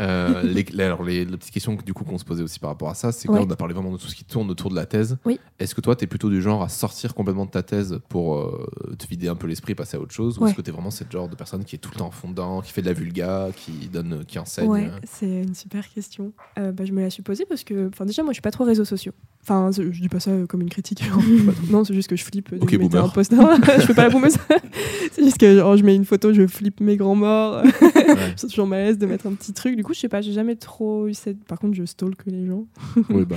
Euh, 0.00 0.42
les, 0.42 0.62
les- 0.62 0.82
alors, 0.84 1.02
les, 1.02 1.26
la 1.26 1.36
petite 1.36 1.52
question 1.52 1.76
que, 1.76 1.84
du 1.84 1.92
coup 1.92 2.04
qu'on 2.04 2.16
se 2.16 2.24
posait 2.24 2.42
aussi 2.42 2.58
par 2.58 2.70
rapport 2.70 2.88
à 2.88 2.94
ça, 2.94 3.12
c'est 3.12 3.28
que 3.28 3.32
Ouais. 3.32 3.40
là, 3.40 3.44
on 3.46 3.50
a 3.50 3.56
parlé 3.56 3.74
vraiment 3.74 3.92
de 3.92 3.98
tout 3.98 4.06
ce 4.06 4.14
qui 4.16 4.24
tourne 4.24 4.50
autour 4.50 4.70
de 4.70 4.76
la 4.76 4.86
thèse. 4.86 5.18
Oui. 5.26 5.38
Est-ce 5.58 5.74
que 5.74 5.82
toi, 5.82 5.94
tu 5.94 6.04
es 6.04 6.06
plutôt 6.06 6.30
du 6.30 6.40
genre 6.40 6.62
à 6.62 6.70
sortir 6.70 7.14
complètement 7.14 7.44
de 7.44 7.50
ta 7.50 7.62
thèse 7.62 7.98
pour 8.08 8.36
euh, 8.38 8.66
te 8.98 9.06
vider 9.06 9.28
un 9.28 9.34
peu 9.36 9.46
l'esprit, 9.46 9.74
passer 9.74 9.98
à 9.98 10.00
autre 10.00 10.12
chose 10.14 10.38
Ou 10.38 10.46
est-ce 10.46 10.54
que 10.54 10.62
tu 10.62 10.70
es 10.70 10.72
vraiment 10.72 10.90
cette 10.90 11.12
genre 11.12 11.28
de 11.28 11.34
personne 11.36 11.64
qui 11.66 11.76
est 11.76 11.78
tout 11.78 11.90
le 11.92 11.98
temps 11.98 12.06
en 12.06 12.10
fond 12.12 12.30
dedans, 12.30 12.62
qui 12.62 12.72
fait 12.72 12.80
de 12.80 12.86
la 12.86 12.94
vulga, 12.94 13.48
qui, 13.54 13.72
donne, 13.92 14.24
qui 14.26 14.38
enseigne 14.38 14.68
Ouais, 14.70 14.86
euh, 14.86 14.98
c'est 15.04 15.42
une 15.42 15.54
super 15.54 15.86
question. 15.90 16.32
Euh, 16.58 16.72
bah, 16.72 16.86
je 16.86 16.92
me 16.92 17.02
la 17.02 17.10
suis 17.10 17.22
posée 17.22 17.44
parce 17.46 17.62
que, 17.64 17.88
enfin, 17.88 18.06
déjà, 18.06 18.22
moi, 18.22 18.30
je 18.32 18.36
suis 18.36 18.42
pas 18.42 18.50
trop 18.52 18.64
réseaux 18.64 18.86
sociaux. 18.86 19.12
Enfin, 19.42 19.70
je 19.72 20.00
dis 20.00 20.08
pas 20.10 20.20
ça 20.20 20.30
euh, 20.30 20.46
comme 20.46 20.60
une 20.60 20.68
critique. 20.68 21.02
non, 21.70 21.82
c'est 21.82 21.94
juste 21.94 22.08
que 22.10 22.14
je 22.16 22.22
flippe. 22.24 22.50
dès 22.50 22.56
Ok, 22.60 22.68
que 22.70 22.76
vous 22.76 22.82
mettez 22.82 22.88
boomer. 22.98 23.04
un 23.04 23.08
post. 23.08 23.34
Je 23.80 23.86
fais 23.86 23.94
pas 23.94 24.04
la 24.04 24.10
boumeuse. 24.10 24.36
c'est 25.12 25.24
juste 25.24 25.38
que 25.38 25.56
genre, 25.56 25.76
je 25.76 25.82
mets 25.82 25.96
une 25.96 26.04
photo, 26.04 26.32
je 26.34 26.46
flippe 26.46 26.80
mes 26.80 26.96
grands 26.96 27.14
morts. 27.14 27.62
ouais. 27.64 27.70
c'est 28.36 28.48
toujours 28.48 28.66
malaise 28.66 28.98
de 28.98 29.06
mettre 29.06 29.26
un 29.26 29.32
petit 29.32 29.52
truc. 29.54 29.76
Du 29.76 29.82
coup, 29.82 29.94
je 29.94 30.00
sais 30.00 30.08
pas, 30.08 30.20
j'ai 30.20 30.32
jamais 30.32 30.56
trop 30.56 31.08
eu 31.08 31.14
cette. 31.14 31.42
Par 31.44 31.58
contre, 31.58 31.74
je 31.74 31.84
stalk 31.86 32.18
les 32.26 32.46
gens. 32.46 32.66
Oui, 33.08 33.24
bah, 33.24 33.36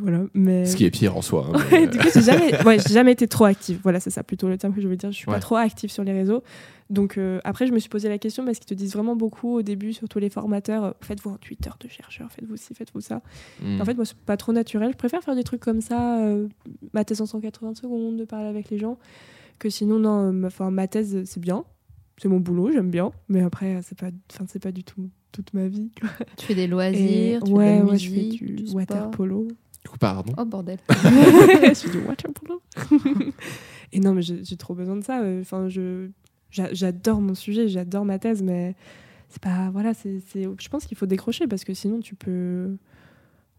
Voilà, 0.00 0.22
mais. 0.34 0.66
Ce 0.66 0.74
qui 0.76 0.84
est 0.86 0.90
pire 0.90 1.16
en 1.16 1.22
soi. 1.22 1.46
hein, 1.54 1.58
mais, 1.70 1.84
euh, 1.84 1.86
du 1.86 1.98
coup, 1.98 2.08
j'ai 2.12 2.22
jamais, 2.22 2.64
ouais, 2.64 2.78
jamais 2.80 3.12
été 3.12 3.28
trop 3.28 3.44
active. 3.44 3.78
Voilà, 3.84 4.00
c'est 4.00 4.10
ça 4.10 4.22
plutôt 4.24 4.48
le 4.48 4.58
terme 4.58 4.74
que 4.74 4.80
je 4.82 4.88
veux 4.88 4.96
dire. 4.96 5.12
Je 5.12 5.16
suis 5.16 5.28
Ouais. 5.28 5.34
pas 5.34 5.40
trop 5.40 5.56
active 5.56 5.90
sur 5.90 6.02
les 6.04 6.12
réseaux. 6.12 6.42
Donc 6.90 7.16
euh, 7.16 7.40
après, 7.44 7.66
je 7.66 7.72
me 7.72 7.78
suis 7.78 7.88
posé 7.88 8.08
la 8.08 8.18
question 8.18 8.44
parce 8.44 8.58
qu'ils 8.58 8.66
te 8.66 8.74
disent 8.74 8.92
vraiment 8.92 9.16
beaucoup 9.16 9.56
au 9.56 9.62
début, 9.62 9.92
surtout 9.92 10.18
les 10.18 10.28
formateurs, 10.28 10.84
euh, 10.84 10.90
faites-vous 11.00 11.36
8 11.48 11.66
heures 11.66 11.78
de 11.80 11.88
chercheur, 11.88 12.30
faites-vous 12.30 12.56
ci, 12.56 12.74
faites-vous 12.74 13.00
ça. 13.00 13.22
Mm. 13.62 13.80
En 13.80 13.84
fait, 13.84 13.94
moi, 13.94 14.04
c'est 14.04 14.16
pas 14.16 14.36
trop 14.36 14.52
naturel. 14.52 14.90
Je 14.92 14.96
préfère 14.96 15.22
faire 15.22 15.34
des 15.34 15.44
trucs 15.44 15.60
comme 15.60 15.80
ça, 15.80 16.20
euh, 16.20 16.48
ma 16.92 17.04
thèse 17.04 17.20
en 17.20 17.26
180 17.26 17.74
secondes, 17.76 18.16
de 18.16 18.24
parler 18.24 18.48
avec 18.48 18.70
les 18.70 18.78
gens, 18.78 18.98
que 19.58 19.70
sinon, 19.70 19.98
non, 19.98 20.32
euh, 20.32 20.70
ma, 20.70 20.86
thèse, 20.86 21.24
c'est 21.24 21.40
bien. 21.40 21.64
C'est 22.18 22.28
mon 22.28 22.38
boulot, 22.38 22.70
j'aime 22.70 22.90
bien. 22.90 23.12
Mais 23.28 23.42
après, 23.42 23.80
c'est 23.82 23.98
pas, 23.98 24.10
enfin, 24.32 24.44
c'est 24.46 24.62
pas 24.62 24.72
du 24.72 24.84
tout 24.84 25.08
toute 25.32 25.52
ma 25.52 25.66
vie. 25.66 25.90
quoi. 26.00 26.10
Tu 26.36 26.46
fais 26.46 26.54
des 26.54 26.62
Et 26.62 26.66
loisirs, 26.68 27.42
tu 27.42 27.52
ouais, 27.52 27.64
fais 27.66 27.80
de 27.80 27.86
la 27.86 27.90
ouais, 27.90 27.98
je 27.98 28.08
fais 28.08 28.16
musique, 28.16 28.44
du, 28.44 28.62
du 28.62 28.72
water 28.72 29.10
polo. 29.10 29.48
Du 29.82 29.90
coup, 29.90 29.98
pardon. 29.98 30.32
Oh 30.38 30.44
bordel. 30.44 30.78
je 30.88 31.74
fais 31.74 31.90
du 31.90 31.98
water 32.06 32.30
polo. 32.32 32.62
Et 33.92 34.00
non, 34.00 34.14
mais 34.14 34.22
j'ai 34.22 34.44
j'ai 34.44 34.56
trop 34.56 34.74
besoin 34.74 34.96
de 34.96 35.02
ça. 35.02 35.22
Enfin, 35.40 35.68
je, 35.68 36.08
j'adore 36.72 37.20
mon 37.20 37.34
sujet, 37.34 37.68
j'adore 37.68 38.04
ma 38.04 38.18
thèse, 38.18 38.42
mais 38.42 38.74
c'est 39.28 39.42
pas, 39.42 39.70
voilà, 39.72 39.94
c'est, 39.94 40.20
c'est- 40.28 40.44
je 40.58 40.68
pense 40.68 40.86
qu'il 40.86 40.96
faut 40.96 41.06
décrocher 41.06 41.46
parce 41.46 41.64
que 41.64 41.74
sinon 41.74 42.00
tu 42.00 42.14
peux, 42.14 42.76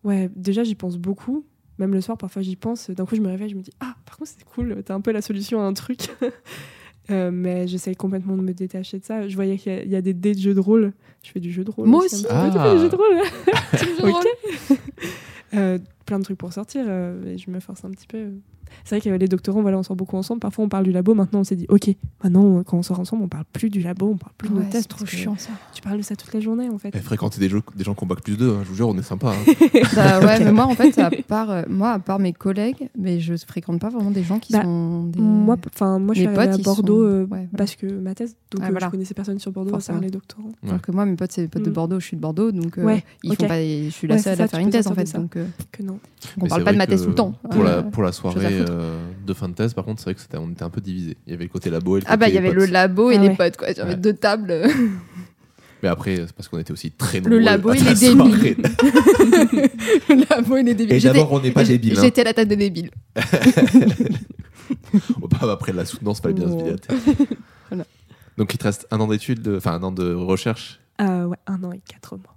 ouais, 0.03 0.29
déjà 0.35 0.63
j'y 0.63 0.75
pense 0.75 0.97
beaucoup. 0.97 1.45
Même 1.77 1.93
le 1.93 1.99
soir, 1.99 2.17
parfois 2.17 2.41
j'y 2.41 2.55
pense. 2.55 2.89
D'un 2.89 3.05
coup, 3.05 3.15
je 3.15 3.21
me 3.21 3.27
réveille, 3.27 3.49
je 3.49 3.55
me 3.55 3.61
dis 3.61 3.71
ah, 3.81 3.95
par 4.05 4.17
contre 4.17 4.31
c'est 4.37 4.45
cool, 4.45 4.81
t'as 4.85 4.93
un 4.95 5.01
peu 5.01 5.11
la 5.11 5.21
solution 5.21 5.59
à 5.61 5.63
un 5.63 5.73
truc. 5.73 5.99
Euh, 7.11 7.29
mais 7.31 7.67
j'essaye 7.67 7.95
complètement 7.95 8.35
de 8.35 8.41
me 8.41 8.51
détacher 8.51 8.97
de 8.97 9.05
ça. 9.05 9.27
Je 9.27 9.35
voyais 9.35 9.59
qu'il 9.59 9.71
y 9.71 9.75
a- 9.75 9.83
il 9.83 9.91
y, 9.91 9.95
a 9.95 10.01
des 10.01 10.15
dés 10.15 10.33
de 10.33 10.39
jeux 10.39 10.55
de 10.55 10.59
rôle. 10.59 10.91
Je 11.21 11.29
fais 11.29 11.39
du 11.39 11.51
jeu 11.51 11.63
de 11.63 11.69
rôle. 11.69 11.87
Moi 11.87 12.03
aussi. 12.03 12.23
peu. 12.23 12.29
Tu 12.29 12.33
Ah. 12.35 12.51
fais 12.51 12.73
du 12.75 12.81
jeu 12.81 12.89
de 12.89 12.95
rôle? 12.95 13.17
Jeu 13.79 13.95
de. 14.07 14.75
Euh, 15.53 15.77
plein 16.07 16.17
de 16.17 16.23
trucs 16.23 16.39
pour 16.39 16.51
sortir 16.51 16.83
euh, 16.87 17.23
et 17.27 17.37
je 17.37 17.51
me 17.51 17.59
force 17.59 17.85
un 17.85 17.91
petit 17.91 18.07
peu. 18.07 18.31
C'est 18.83 18.97
vrai 18.99 19.01
que 19.09 19.15
les 19.15 19.27
doctorants, 19.27 19.61
voilà, 19.61 19.77
on 19.77 19.83
sort 19.83 19.95
beaucoup 19.95 20.17
ensemble. 20.17 20.39
Parfois, 20.39 20.65
on 20.65 20.69
parle 20.69 20.83
du 20.85 20.91
labo. 20.91 21.13
Maintenant, 21.13 21.39
on 21.39 21.43
s'est 21.43 21.55
dit, 21.55 21.65
ok, 21.69 21.89
maintenant, 22.23 22.59
euh, 22.59 22.63
quand 22.63 22.77
on 22.77 22.83
sort 22.83 22.99
ensemble, 22.99 23.23
on 23.23 23.27
parle 23.27 23.45
plus 23.53 23.69
du 23.69 23.81
labo, 23.81 24.09
on 24.13 24.17
parle 24.17 24.33
plus 24.37 24.49
de 24.49 24.53
Ouais, 24.53 24.59
nos 24.59 24.65
c'est 24.65 24.71
tests. 24.77 24.89
trop 24.89 25.05
chiant 25.05 25.35
ça. 25.37 25.49
Tu 25.73 25.81
parles 25.81 25.97
de 25.97 26.03
ça 26.03 26.15
toute 26.15 26.33
la 26.33 26.39
journée, 26.39 26.69
en 26.69 26.77
fait. 26.77 26.95
Fréquenter 26.99 27.39
des, 27.39 27.49
jeux, 27.49 27.61
des 27.75 27.83
gens 27.83 27.93
qui 27.93 28.03
ont 28.03 28.07
bac 28.07 28.21
plus 28.21 28.37
2, 28.37 28.57
je 28.63 28.69
vous 28.69 28.75
jure, 28.75 28.89
on 28.89 28.97
est 28.97 29.01
sympa. 29.03 29.29
hein. 29.31 29.53
Bah 29.95 30.19
ouais, 30.19 30.39
mais 30.43 30.51
moi 30.51 30.65
en 30.65 30.75
fait, 30.75 30.97
à 30.99 31.09
part, 31.27 31.49
euh, 31.51 31.61
moi, 31.69 31.91
à 31.91 31.99
part 31.99 32.19
mes 32.19 32.33
collègues, 32.33 32.89
mais 32.97 33.19
je 33.19 33.35
fréquente 33.37 33.79
pas 33.79 33.89
vraiment 33.89 34.11
des 34.11 34.23
gens 34.23 34.39
qui 34.39 34.53
Bah, 34.53 34.63
sont 34.63 35.03
des... 35.05 35.19
Moi, 35.21 35.55
enfin, 35.73 35.99
moi, 35.99 36.13
je 36.13 36.21
suis 36.21 36.27
potes, 36.29 36.37
à 36.49 36.57
Bordeaux 36.57 37.03
sont- 37.03 37.09
euh, 37.09 37.21
ouais, 37.21 37.27
voilà. 37.27 37.47
parce 37.57 37.75
que 37.75 37.85
ma 37.87 38.13
thèse. 38.15 38.35
Donc, 38.51 38.61
Ah, 38.63 38.67
euh, 38.67 38.71
voilà. 38.71 38.87
je 38.87 38.91
connaissais 38.91 39.13
personne 39.13 39.39
sur 39.39 39.51
Bordeaux 39.51 39.71
part 39.77 39.99
les 40.01 40.09
doctorants. 40.09 40.43
Ouais. 40.63 40.69
Alors 40.69 40.81
que 40.81 40.91
moi, 40.91 41.05
mes 41.05 41.15
potes, 41.15 41.31
c'est 41.31 41.41
des 41.43 41.47
potes 41.47 41.63
de 41.63 41.69
Mm. 41.69 41.73
Bordeaux, 41.73 41.99
je 41.99 42.05
suis 42.05 42.17
de 42.17 42.21
Bordeaux, 42.21 42.51
donc 42.51 42.77
euh, 42.77 42.83
Ouais, 42.83 43.03
ils 43.23 43.35
font 43.35 43.47
pas, 43.47 43.59
je 43.61 43.89
suis 43.89 44.07
la 44.07 44.17
seule 44.17 44.37
ça, 44.37 44.43
à 44.43 44.47
faire 44.47 44.59
une 44.59 44.69
thèse 44.69 44.87
en 44.87 44.93
fait, 44.95 45.03
de 45.03 45.07
ça. 45.07 45.17
donc 45.19 45.37
Que 45.71 45.83
non. 45.83 45.99
on 46.41 46.47
parle 46.47 46.63
pas 46.63 46.73
de 46.73 46.77
ma 46.77 46.87
thèse 46.87 47.03
tout 47.03 47.09
le 47.09 47.15
temps. 47.15 47.33
Pour, 47.51 47.63
la, 47.63 47.83
pour 47.83 48.03
la 48.03 48.09
à 48.09 48.11
soirée. 48.11 48.64
Euh, 48.69 48.99
de 49.25 49.33
fin 49.33 49.49
de 49.49 49.53
thèse, 49.53 49.73
par 49.73 49.85
contre, 49.85 49.99
c'est 49.99 50.05
vrai 50.05 50.15
que 50.15 50.21
c'était, 50.21 50.37
on 50.37 50.49
était 50.51 50.63
un 50.63 50.69
peu 50.69 50.81
divisé. 50.81 51.17
Il 51.27 51.31
y 51.31 51.33
avait 51.33 51.45
le 51.45 51.49
côté 51.49 51.69
labo 51.69 51.97
et 51.97 52.01
le 52.01 52.05
Ah 52.09 52.17
bah 52.17 52.27
il 52.29 52.35
y 52.35 52.37
avait 52.37 52.49
potes. 52.49 52.57
le 52.57 52.65
labo 52.65 53.11
et 53.11 53.15
Ah 53.17 53.21
les 53.21 53.27
ouais. 53.29 53.35
potes 53.35 53.57
quoi, 53.57 53.67
j'avais 53.73 53.91
Ouais. 53.91 53.95
deux 53.97 54.13
tables. 54.13 54.63
Mais 55.83 55.89
après, 55.89 56.15
c'est 56.15 56.33
parce 56.33 56.47
qu'on 56.47 56.57
était 56.57 56.71
aussi 56.71 56.89
très 56.91 57.19
nombreux. 57.19 57.37
Le 57.37 57.43
labo 57.43 57.69
à 57.69 57.73
les 57.75 57.95
soirée. 57.95 58.55
débiles. 58.55 58.55
le 60.09 60.29
labo 60.29 60.57
et 60.57 60.63
les 60.63 60.73
débiles. 60.73 60.95
Et 60.95 60.99
d'abord, 60.99 61.31
on 61.33 61.41
n'est 61.41 61.51
pas 61.51 61.63
débiles. 61.63 61.97
hein. 61.97 62.01
J'étais 62.01 62.21
à 62.21 62.23
la 62.25 62.33
table 62.33 62.49
des 62.49 62.55
débiles. 62.55 62.89
Oh, 65.21 65.27
bah, 65.27 65.51
après 65.51 65.73
la 65.73 65.85
soutenance, 65.85 66.21
fallait 66.21 66.33
bien 66.33 66.47
se 66.47 66.63
tête. 66.63 66.87
Voilà. 67.69 67.85
Donc 68.37 68.53
il 68.53 68.57
te 68.57 68.63
reste 68.63 68.87
un 68.91 68.99
an 68.99 69.07
d'études, 69.07 69.41
de- 69.41 69.57
enfin 69.57 69.73
un 69.73 69.83
an 69.83 69.91
de 69.91 70.13
recherche. 70.13 70.79
Euh, 71.01 71.25
ouais, 71.25 71.37
un 71.47 71.63
an 71.63 71.71
et 71.71 71.81
quatre 71.87 72.17
mois. 72.17 72.35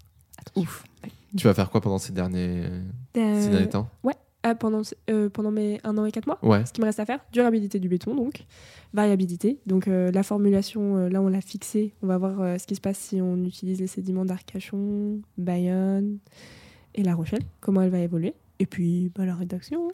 Ouf. 0.56 0.84
Tu 1.36 1.46
vas 1.46 1.54
faire 1.54 1.70
quoi 1.70 1.80
pendant 1.80 1.98
ces 1.98 2.12
derniers, 2.12 2.64
ces 3.14 3.20
Euh, 3.20 3.50
derniers 3.50 3.68
temps? 3.68 3.88
Ah, 4.42 4.54
pendant, 4.54 4.82
euh, 5.10 5.28
pendant 5.28 5.50
mes 5.50 5.80
un 5.84 5.98
an 5.98 6.04
et 6.04 6.12
quatre 6.12 6.26
mois 6.26 6.38
Ouais. 6.42 6.64
Ce 6.64 6.72
qui 6.72 6.80
me 6.80 6.86
reste 6.86 7.00
à 7.00 7.04
faire, 7.06 7.20
durabilité 7.32 7.78
du 7.80 7.88
béton, 7.88 8.14
donc 8.14 8.44
variabilité. 8.94 9.58
Donc 9.66 9.88
euh, 9.88 10.10
la 10.12 10.22
formulation, 10.22 10.96
euh, 10.96 11.08
là 11.08 11.20
on 11.20 11.28
l'a 11.28 11.40
fixée. 11.40 11.92
On 12.02 12.06
va 12.06 12.18
voir 12.18 12.58
ce 12.60 12.66
qui 12.66 12.74
se 12.74 12.80
passe 12.80 12.98
si 12.98 13.20
on 13.20 13.36
utilise 13.44 13.80
les 13.80 13.86
sédiments 13.88 14.24
d'Arcachon, 14.24 15.20
Bayonne 15.36 16.18
et 16.94 17.02
La 17.02 17.14
Rochelle, 17.14 17.42
comment 17.60 17.82
elle 17.82 17.90
va 17.90 17.98
évoluer. 18.00 18.34
Et 18.60 18.66
puis 18.66 19.10
bah, 19.14 19.24
la 19.26 19.34
rédaction, 19.34 19.88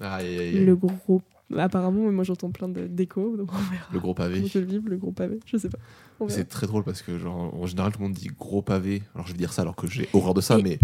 Aïe, 0.00 0.26
aïe, 0.26 0.38
aïe. 0.38 0.64
le 0.64 0.76
gros. 0.76 1.22
Apparemment, 1.56 2.12
moi 2.12 2.24
j'entends 2.24 2.50
plein 2.50 2.68
de- 2.68 2.86
d'échos, 2.86 3.36
donc 3.36 3.48
on 3.52 3.56
verra. 3.72 3.86
Le 3.92 3.98
gros 4.00 4.12
pavé. 4.14 4.44
Je 4.46 4.58
le 4.58 4.66
vive, 4.66 4.86
le 4.88 4.96
gros 4.98 5.12
pavé, 5.12 5.40
je 5.46 5.56
sais 5.56 5.70
pas. 5.70 5.78
C'est 6.28 6.46
très 6.48 6.66
drôle 6.66 6.84
parce 6.84 7.00
que, 7.00 7.16
genre, 7.18 7.54
en 7.54 7.64
général, 7.66 7.92
tout 7.92 8.00
le 8.00 8.06
monde 8.06 8.12
dit 8.14 8.28
gros 8.38 8.60
pavé. 8.60 9.02
Alors, 9.14 9.26
je 9.26 9.32
vais 9.32 9.38
dire 9.38 9.52
ça 9.52 9.62
alors 9.62 9.74
que 9.76 9.86
j'ai 9.86 10.08
horreur 10.12 10.34
de 10.34 10.40
ça, 10.42 10.58
Et- 10.58 10.62
mais 10.62 10.78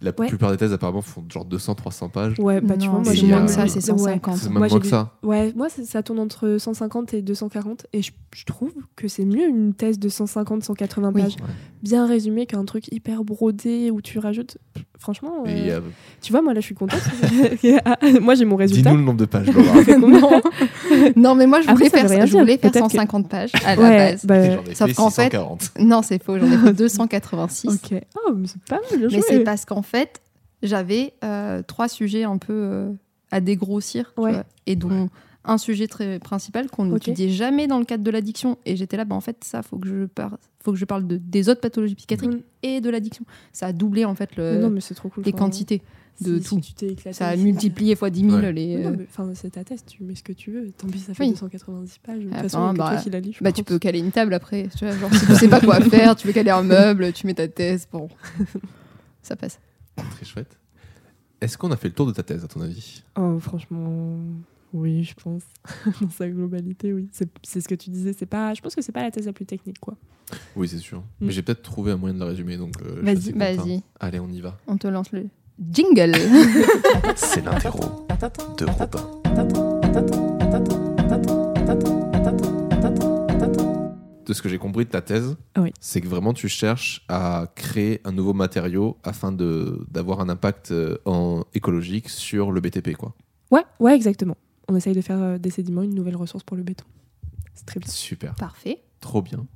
la 0.00 0.12
Ouais. 0.18 0.26
plupart 0.28 0.50
des 0.50 0.56
thèses, 0.56 0.72
apparemment, 0.72 1.02
font 1.02 1.24
genre 1.32 1.44
200-300 1.44 2.08
pages. 2.10 2.34
Ouais, 2.38 2.60
bah 2.60 2.76
tu 2.76 2.86
Non, 2.86 2.92
vois, 2.94 3.00
moi 3.04 3.12
j'ai 3.14 3.26
moins 3.26 3.36
même- 3.38 3.46
que 3.46 3.52
ça, 3.52 3.66
c'est 3.66 3.76
Ouais. 3.90 3.98
150. 3.98 4.36
C'est 4.36 4.48
Moi, 4.50 4.60
même 4.60 4.70
moins 4.70 4.80
que 4.80 4.86
ça. 4.86 5.12
Ouais, 5.22 5.52
moi 5.56 5.68
ça, 5.68 5.82
ça 5.84 6.02
tourne 6.02 6.18
entre 6.20 6.56
150 6.58 7.14
et 7.14 7.22
240 7.22 7.86
et 7.92 8.02
je, 8.02 8.12
je 8.34 8.44
trouve 8.44 8.72
que 8.96 9.08
c'est 9.08 9.24
mieux 9.24 9.46
une 9.48 9.74
thèse 9.74 9.98
de 9.98 10.08
150-180 10.08 11.12
Oui. 11.14 11.22
pages, 11.22 11.32
Ouais. 11.36 11.48
bien 11.82 12.06
résumée 12.06 12.46
qu'un 12.46 12.64
truc 12.64 12.92
hyper 12.92 13.24
brodé 13.24 13.90
où 13.90 14.00
tu 14.00 14.18
rajoutes. 14.18 14.58
Franchement, 14.98 15.44
euh, 15.46 15.50
euh, 15.50 15.80
tu 16.20 16.32
vois, 16.32 16.42
moi 16.42 16.54
là 16.54 16.60
je 16.60 16.66
suis 16.66 16.74
contente. 16.74 17.00
Ah, 17.84 17.96
moi 18.20 18.34
j'ai 18.34 18.44
mon 18.44 18.56
résultat. 18.56 18.90
Dis-nous 18.90 19.00
le 19.00 19.04
nombre 19.06 19.18
de 19.18 19.24
pages, 19.26 19.46
Laura. 19.52 20.40
Non 21.16 21.34
mais 21.34 21.46
moi 21.46 21.60
je 21.60 21.68
Après, 21.68 21.88
voulais 21.88 21.90
ça 22.02 22.08
faire 22.08 22.26
je 22.26 22.32
dire. 22.32 22.40
voulais 22.40 22.58
faire 22.58 22.70
Peut-être 22.72 22.86
que- 22.86 22.92
150 22.92 23.28
pages 23.28 23.52
à 23.64 23.76
la 23.76 23.88
base. 23.90 24.24
bah, 24.24 24.50
J'en 24.56 24.62
ai 24.64 24.74
sauf 24.74 24.88
fait 24.88 24.94
qu'en 24.94 25.10
fait- 25.10 25.22
640. 25.30 25.70
Non, 25.80 26.02
c'est 26.02 26.22
faux, 26.22 26.38
j'en 26.38 26.46
ai 26.46 26.56
fait 26.58 26.72
286. 26.74 27.68
ok. 27.68 28.00
Oh, 28.26 28.32
mais 28.36 28.46
c'est 28.46 28.62
pas 28.64 28.76
mal, 28.90 29.08
Mais 29.10 29.20
c'est 29.22 29.40
parce 29.40 29.64
qu'en 29.64 29.82
fait, 29.88 30.20
j'avais 30.62 31.14
euh, 31.24 31.62
trois 31.62 31.88
sujets 31.88 32.24
un 32.24 32.38
peu 32.38 32.52
euh, 32.54 32.92
à 33.30 33.40
dégrossir. 33.40 34.12
tu 34.14 34.20
Ouais. 34.22 34.32
vois, 34.32 34.44
et 34.66 34.76
dont 34.76 35.08
un 35.44 35.56
sujet 35.58 35.86
très 35.86 36.18
principal 36.18 36.68
qu'on 36.68 36.84
n'étudiait 36.86 37.30
jamais 37.30 37.66
dans 37.66 37.78
le 37.78 37.84
cadre 37.86 38.04
de 38.04 38.10
l'addiction. 38.10 38.58
Et 38.66 38.76
j'étais 38.76 38.96
là, 38.98 39.04
bah, 39.06 39.14
en 39.16 39.20
fait, 39.20 39.42
ça, 39.44 39.62
faut 39.62 39.78
que 39.78 39.88
je 39.88 40.04
parle, 40.04 40.36
faut 40.62 40.72
que 40.72 40.78
je 40.78 40.84
parle 40.84 41.06
de, 41.06 41.16
des 41.16 41.48
autres 41.48 41.60
pathologies 41.62 41.94
psychiatriques 41.94 42.44
et 42.62 42.80
de 42.82 42.90
l'addiction. 42.90 43.24
Ça 43.52 43.66
a 43.66 43.72
doublé 43.72 44.04
en 44.04 44.14
fait 44.14 44.36
le- 44.36 44.52
Mais 44.54 44.58
non, 44.58 44.70
mais 44.70 44.80
c'est 44.80 44.94
trop 44.94 45.08
cool. 45.08 45.24
les 45.24 45.30
enfin, 45.32 45.44
quantités 45.44 45.80
de 46.20 46.38
si- 46.38 46.44
tout. 46.48 46.56
si 46.56 46.60
tu 46.60 46.74
t'es 46.74 46.88
éclaté 46.88 47.16
Ça 47.16 47.28
a 47.28 47.36
multiplié 47.36 47.94
fois 47.94 48.10
10 48.10 48.24
000 48.28 48.34
Ouais. 48.36 48.52
les. 48.52 48.84
Euh, 48.84 48.90
mais, 48.98 49.06
Enfin, 49.08 49.30
c'est 49.34 49.50
ta 49.50 49.64
thèse, 49.64 49.84
tu 49.86 50.02
mets 50.02 50.16
ce 50.16 50.22
que 50.24 50.32
tu 50.32 50.50
veux. 50.50 50.70
Tant 50.72 50.88
pis, 50.88 50.98
ça 50.98 51.14
fait 51.14 51.22
Oui. 51.22 51.30
290 51.30 51.98
pages. 52.00 52.18
De 52.18 52.22
toute 52.24 52.32
Enfin, 52.32 52.42
façon, 52.42 52.74
bah, 52.74 52.90
toi 52.92 52.96
qui 53.00 53.08
la 53.10 53.20
lis. 53.20 53.32
je 53.38 53.42
Bah, 53.44 53.52
tu 53.52 53.62
peux 53.64 53.78
caler 53.78 54.00
une 54.00 54.10
table 54.10 54.34
après. 54.34 54.68
Tu 54.76 54.84
vois, 54.84 54.94
genre, 54.96 55.14
si 55.14 55.24
tu 55.26 55.34
sais 55.36 55.48
pas 55.48 55.60
quoi 55.60 55.80
faire, 55.80 56.14
tu 56.16 56.26
veux 56.26 56.32
caler 56.34 56.50
un 56.50 56.62
meuble, 56.64 57.12
tu 57.14 57.26
mets 57.26 57.34
ta 57.34 57.46
thèse. 57.48 57.86
Bon, 57.90 58.08
ça 59.22 59.36
passe. 59.36 59.58
Très 60.10 60.24
chouette. 60.24 60.58
Est-ce 61.40 61.56
qu'on 61.56 61.70
a 61.70 61.76
fait 61.76 61.88
le 61.88 61.94
tour 61.94 62.06
de 62.06 62.12
ta 62.12 62.22
thèse, 62.22 62.44
à 62.44 62.48
ton 62.48 62.60
avis? 62.60 63.04
Oh, 63.16 63.38
franchement, 63.38 64.18
oui, 64.72 65.04
je 65.04 65.14
pense. 65.14 65.42
Dans 66.00 66.10
sa 66.10 66.28
globalité, 66.28 66.92
oui. 66.92 67.08
C'est 67.12 67.28
c'est 67.42 67.60
ce 67.60 67.68
que 67.68 67.74
tu 67.74 67.90
disais. 67.90 68.12
C'est 68.12 68.26
pas. 68.26 68.54
Je 68.54 68.60
pense 68.60 68.74
que 68.74 68.82
c'est 68.82 68.92
pas 68.92 69.02
la 69.02 69.10
thèse 69.10 69.26
la 69.26 69.32
plus 69.32 69.46
technique, 69.46 69.78
quoi. 69.78 69.96
Oui, 70.56 70.68
c'est 70.68 70.78
sûr. 70.78 70.98
Mm. 70.98 71.26
Mais 71.26 71.32
j'ai 71.32 71.42
peut-être 71.42 71.62
trouvé 71.62 71.92
un 71.92 71.96
moyen 71.96 72.14
de 72.14 72.20
la 72.20 72.26
résumer, 72.26 72.56
donc 72.56 72.74
euh, 72.82 73.00
Vas-y. 73.02 73.32
Vas-y, 73.32 73.82
Allez, 74.00 74.20
on 74.20 74.28
y 74.28 74.40
va. 74.40 74.58
on 74.66 74.76
te 74.76 74.88
lance 74.88 75.12
le 75.12 75.26
jingle. 75.70 76.14
C'est 77.16 77.44
l'interro 77.44 78.06
de 78.58 78.66
Robin. 78.66 79.77
De 84.28 84.34
ce 84.34 84.42
que 84.42 84.48
j'ai 84.50 84.58
compris 84.58 84.84
de 84.84 84.90
ta 84.90 85.00
thèse, 85.00 85.36
Oui. 85.56 85.72
c'est 85.80 86.02
que 86.02 86.06
vraiment 86.06 86.34
tu 86.34 86.48
cherches 86.48 87.02
à 87.08 87.46
créer 87.54 88.02
un 88.04 88.12
nouveau 88.12 88.34
matériau 88.34 88.98
afin 89.02 89.32
de 89.32 89.86
d'avoir 89.90 90.20
un 90.20 90.28
impact 90.28 90.70
euh, 90.70 90.98
en 91.06 91.44
écologique 91.54 92.10
sur 92.10 92.52
le 92.52 92.60
BTP, 92.60 92.94
quoi. 92.94 93.14
Ouais, 93.50 93.64
ouais, 93.80 93.96
exactement. 93.96 94.36
On 94.68 94.76
essaye 94.76 94.94
de 94.94 95.00
faire 95.00 95.18
euh, 95.18 95.38
des 95.38 95.48
sédiments 95.48 95.82
une 95.82 95.94
nouvelle 95.94 96.16
ressource 96.16 96.44
pour 96.44 96.58
le 96.58 96.62
béton. 96.62 96.84
C'est 97.54 97.64
très 97.64 97.80
bien. 97.80 97.88
Super, 97.90 98.34
Parfait. 98.34 98.82
trop 99.00 99.22
bien. 99.22 99.46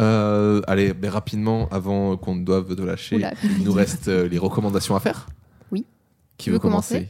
Euh, 0.00 0.62
allez, 0.66 0.94
mais 1.00 1.08
rapidement, 1.08 1.68
avant 1.70 2.16
qu'on 2.16 2.34
ne 2.34 2.44
doive 2.44 2.74
de 2.74 2.82
lâcher, 2.82 3.16
Oula, 3.16 3.34
il 3.44 3.62
nous 3.62 3.72
reste 3.72 4.08
les 4.08 4.38
recommandations 4.38 4.96
à 4.96 5.00
faire. 5.00 5.28
Oui. 5.70 5.86
Qui 6.38 6.50
veut 6.50 6.58
commencer? 6.58 7.08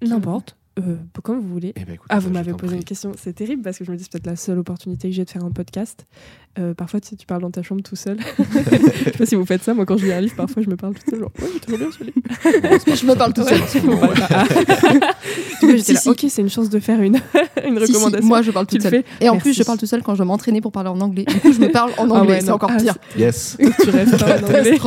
N'importe. 0.00 0.56
Euh, 0.78 0.96
comme 1.22 1.40
vous 1.40 1.48
voulez. 1.48 1.72
Eh 1.76 1.84
ben, 1.84 1.94
écoute, 1.94 2.06
Ah, 2.10 2.18
vous 2.20 2.30
m'avez 2.30 2.52
posé 2.54 2.76
une 2.76 2.84
question. 2.84 3.12
C'est 3.16 3.32
terrible 3.32 3.62
parce 3.62 3.76
que 3.78 3.84
je 3.84 3.90
me 3.90 3.96
dis 3.96 4.04
c'est 4.04 4.12
peut-être 4.12 4.26
la 4.26 4.36
seule 4.36 4.58
opportunité 4.58 5.08
que 5.10 5.14
j'ai 5.14 5.24
de 5.24 5.30
faire 5.30 5.44
un 5.44 5.50
podcast. 5.50 6.06
Euh, 6.58 6.74
parfois, 6.74 7.00
tu, 7.00 7.08
sais, 7.10 7.16
tu 7.16 7.26
parles 7.26 7.42
dans 7.42 7.50
ta 7.50 7.62
chambre 7.62 7.80
tout 7.82 7.94
seul. 7.94 8.18
je 8.38 9.04
sais 9.04 9.10
pas 9.12 9.24
si 9.26 9.36
vous 9.36 9.46
faites 9.46 9.62
ça. 9.62 9.72
Moi, 9.72 9.86
quand 9.86 9.96
je 9.96 10.04
lis 10.06 10.12
un 10.12 10.20
livre, 10.20 10.34
parfois, 10.34 10.62
je 10.62 10.68
me 10.68 10.76
parle 10.76 10.94
tout 10.94 11.08
seul. 11.08 11.20
Genre, 11.20 11.30
ouais, 11.40 11.48
toujours 11.64 11.78
bien 11.78 11.88
ce 11.96 12.02
livre. 12.04 12.96
Je 12.96 13.06
me 13.06 13.14
parle 13.14 13.32
tout 13.32 13.44
seul. 13.44 13.60
Du 15.60 15.66
coup, 15.66 15.72
j'étais 15.76 15.82
Si, 15.82 15.92
là, 15.92 16.00
si. 16.00 16.08
ok, 16.08 16.24
c'est 16.28 16.40
une 16.42 16.48
chance 16.48 16.70
de 16.70 16.80
faire 16.80 17.00
une, 17.02 17.16
une 17.64 17.78
Si, 17.80 17.86
si, 17.86 17.92
recommandation. 17.92 18.26
moi, 18.28 18.42
je 18.42 18.50
parle 18.50 18.66
seule. 18.70 18.80
fais. 18.80 19.04
Et 19.20 19.28
en 19.28 19.34
Merci. 19.34 19.42
plus, 19.50 19.52
je 19.58 19.62
parle 19.62 19.78
tout 19.78 19.86
seul 19.86 20.02
quand 20.02 20.14
je 20.14 20.22
m'entraînais 20.22 20.60
pour 20.62 20.72
parler 20.72 20.88
en 20.88 21.00
anglais. 21.00 21.24
Du 21.24 21.38
coup, 21.38 21.52
je 21.52 21.60
me 21.60 21.68
parle 21.70 21.90
en 21.98 22.08
Ah 22.10 22.20
anglais. 22.20 22.34
ouais, 22.36 22.40
c'est 22.40 22.50
encore 22.50 22.70
Ah, 22.72 22.78
pire. 22.80 22.94
Yes. 23.16 23.56
tu 23.82 23.90
restes 23.90 24.18
pas 24.18 24.38
en 24.40 24.44
anglais. 24.44 24.78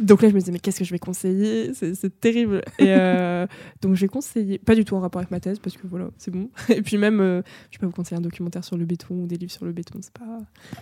Donc 0.00 0.22
là, 0.22 0.28
je 0.28 0.34
me 0.34 0.38
disais, 0.38 0.52
mais 0.52 0.60
qu'est-ce 0.60 0.78
que 0.78 0.84
je 0.84 0.92
vais 0.92 0.98
conseiller? 0.98 1.72
C'est 1.74 1.94
c'est 1.94 2.20
terrible. 2.20 2.62
Et 2.78 2.84
euh, 2.88 3.46
donc, 3.82 3.96
j'ai 3.96 4.06
conseillé, 4.08 4.58
pas 4.58 4.74
du 4.76 4.84
tout 4.84 4.94
en 4.94 5.00
rapport 5.00 5.18
avec 5.20 5.30
ma 5.32 5.40
thèse, 5.40 5.58
parce 5.58 5.76
que 5.76 5.86
voilà, 5.88 6.06
c'est 6.18 6.30
bon. 6.30 6.48
Et 6.68 6.80
puis 6.82 6.96
même, 6.96 7.20
euh, 7.20 7.42
je 7.72 7.78
pas 7.78 7.86
vous 7.86 7.92
conseiller 7.92 8.18
un 8.18 8.22
documentaire 8.22 8.62
sur 8.64 8.76
le 8.76 8.84
béton 8.84 9.14
ou 9.14 9.26
des 9.26 9.36
livres 9.36 9.52
sur 9.52 9.64
le 9.64 9.72
béton, 9.72 9.98
c'est 10.00 10.12
pas. 10.12 10.37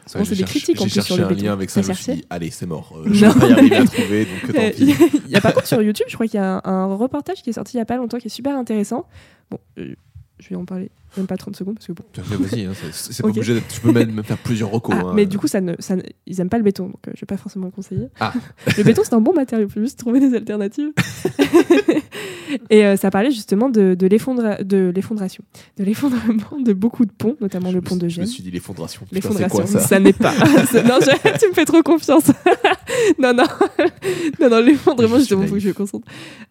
Souvent, 0.06 0.24
c'est 0.24 0.34
j'ai 0.34 0.42
des 0.44 0.48
critiques 0.48 0.80
en 0.80 0.84
J'ai 0.86 1.00
plus 1.00 1.02
sur 1.06 1.16
le 1.16 1.24
un 1.24 1.28
béton. 1.28 1.42
lien 1.44 1.52
avec 1.52 1.70
ça, 1.70 1.82
je 1.82 1.88
me 1.88 1.94
suis 1.94 2.04
cherché 2.04 2.20
dit, 2.20 2.26
allez, 2.30 2.50
c'est 2.50 2.66
mort. 2.66 2.92
euh, 2.96 3.04
je 3.12 3.24
vais 3.26 3.32
pas 3.40 3.46
y 3.48 3.52
arriver 3.52 3.76
à 3.76 3.84
trouver, 3.84 4.24
donc 4.44 4.52
tant 4.54 4.60
Euh, 4.62 4.70
pis. 4.70 4.94
Il 5.26 5.30
y 5.30 5.36
a 5.36 5.40
par 5.40 5.54
contre 5.54 5.66
sur 5.66 5.82
YouTube, 5.82 6.06
je 6.08 6.14
crois 6.14 6.26
qu'il 6.26 6.38
y 6.38 6.42
a 6.42 6.60
un, 6.64 6.70
un 6.70 6.94
reportage 6.94 7.42
qui 7.42 7.50
est 7.50 7.54
sorti 7.54 7.76
il 7.76 7.78
y 7.78 7.82
a 7.82 7.86
pas 7.86 7.96
longtemps 7.96 8.18
qui 8.18 8.26
est 8.26 8.30
super 8.30 8.56
intéressant. 8.56 9.06
Bon, 9.50 9.58
euh, 9.78 9.94
je 10.38 10.48
vais 10.48 10.56
en 10.56 10.64
parler 10.64 10.90
même 11.16 11.26
pas 11.26 11.36
30 11.36 11.56
secondes 11.56 11.74
parce 11.76 11.86
que 11.86 11.92
bon. 11.92 12.04
Vas-y, 12.16 12.64
hein, 12.64 12.72
c'est 12.92 13.22
pas 13.22 13.28
obligé 13.30 13.60
Tu 13.72 13.80
peux 13.80 13.92
même 13.92 14.22
faire 14.24 14.38
plusieurs 14.38 14.70
recos. 14.70 14.94
Ah, 14.98 15.02
hein. 15.06 15.12
mais 15.14 15.26
du 15.26 15.38
coup, 15.38 15.46
ça 15.48 15.60
ne, 15.60 15.74
ça 15.78 15.96
ne- 15.96 16.02
ils 16.26 16.40
aiment 16.40 16.48
pas 16.48 16.58
le 16.58 16.64
béton, 16.64 16.86
donc 16.86 17.08
euh, 17.08 17.12
je 17.14 17.20
vais 17.20 17.26
pas 17.26 17.36
forcément 17.36 17.66
le 17.66 17.72
conseiller. 17.72 18.08
Ah. 18.20 18.32
le 18.76 18.82
béton, 18.82 19.02
c'est 19.04 19.14
un 19.14 19.20
bon 19.20 19.32
matériau, 19.34 19.66
il 19.66 19.70
faut 19.72 19.80
juste 19.80 19.98
trouver 19.98 20.20
des 20.20 20.34
alternatives. 20.34 20.92
Et 22.70 22.84
euh, 22.84 22.96
ça 22.96 23.10
parlait 23.10 23.30
justement 23.30 23.68
de, 23.68 23.94
de 23.94 24.06
l'effondra- 24.06 24.62
de 24.62 24.92
l'effondration, 24.94 25.42
de 25.78 25.84
l'effondrement 25.84 26.58
de 26.60 26.72
beaucoup 26.72 27.04
de 27.04 27.10
ponts, 27.12 27.36
notamment 27.40 27.70
Je 27.70 27.74
le 27.76 27.80
pont 27.82 27.96
de 27.96 28.08
Je 28.08 28.20
me 28.20 28.24
Gênes. 28.24 28.32
suis 28.32 28.42
dit 28.42 28.50
l'effondration. 28.50 29.02
L'effondration, 29.12 29.66
ça, 29.66 29.80
ça 29.80 29.98
n'est 30.00 30.12
pas. 30.12 30.32
C'est- 30.70 30.82
non, 30.84 30.98
je- 31.00 31.38
tu 31.40 31.48
me 31.48 31.52
fais 31.54 31.64
trop 31.64 31.82
confiance. 31.82 32.30
non, 33.18 33.32
non, 33.34 33.44
non, 34.40 34.48
non, 34.50 34.60
l'effondrement, 34.60 35.18
justement, 35.18 35.46
faut 35.46 35.54
que 35.54 35.60
je 35.60 35.68
me 35.68 35.74
concentre. 35.74 36.06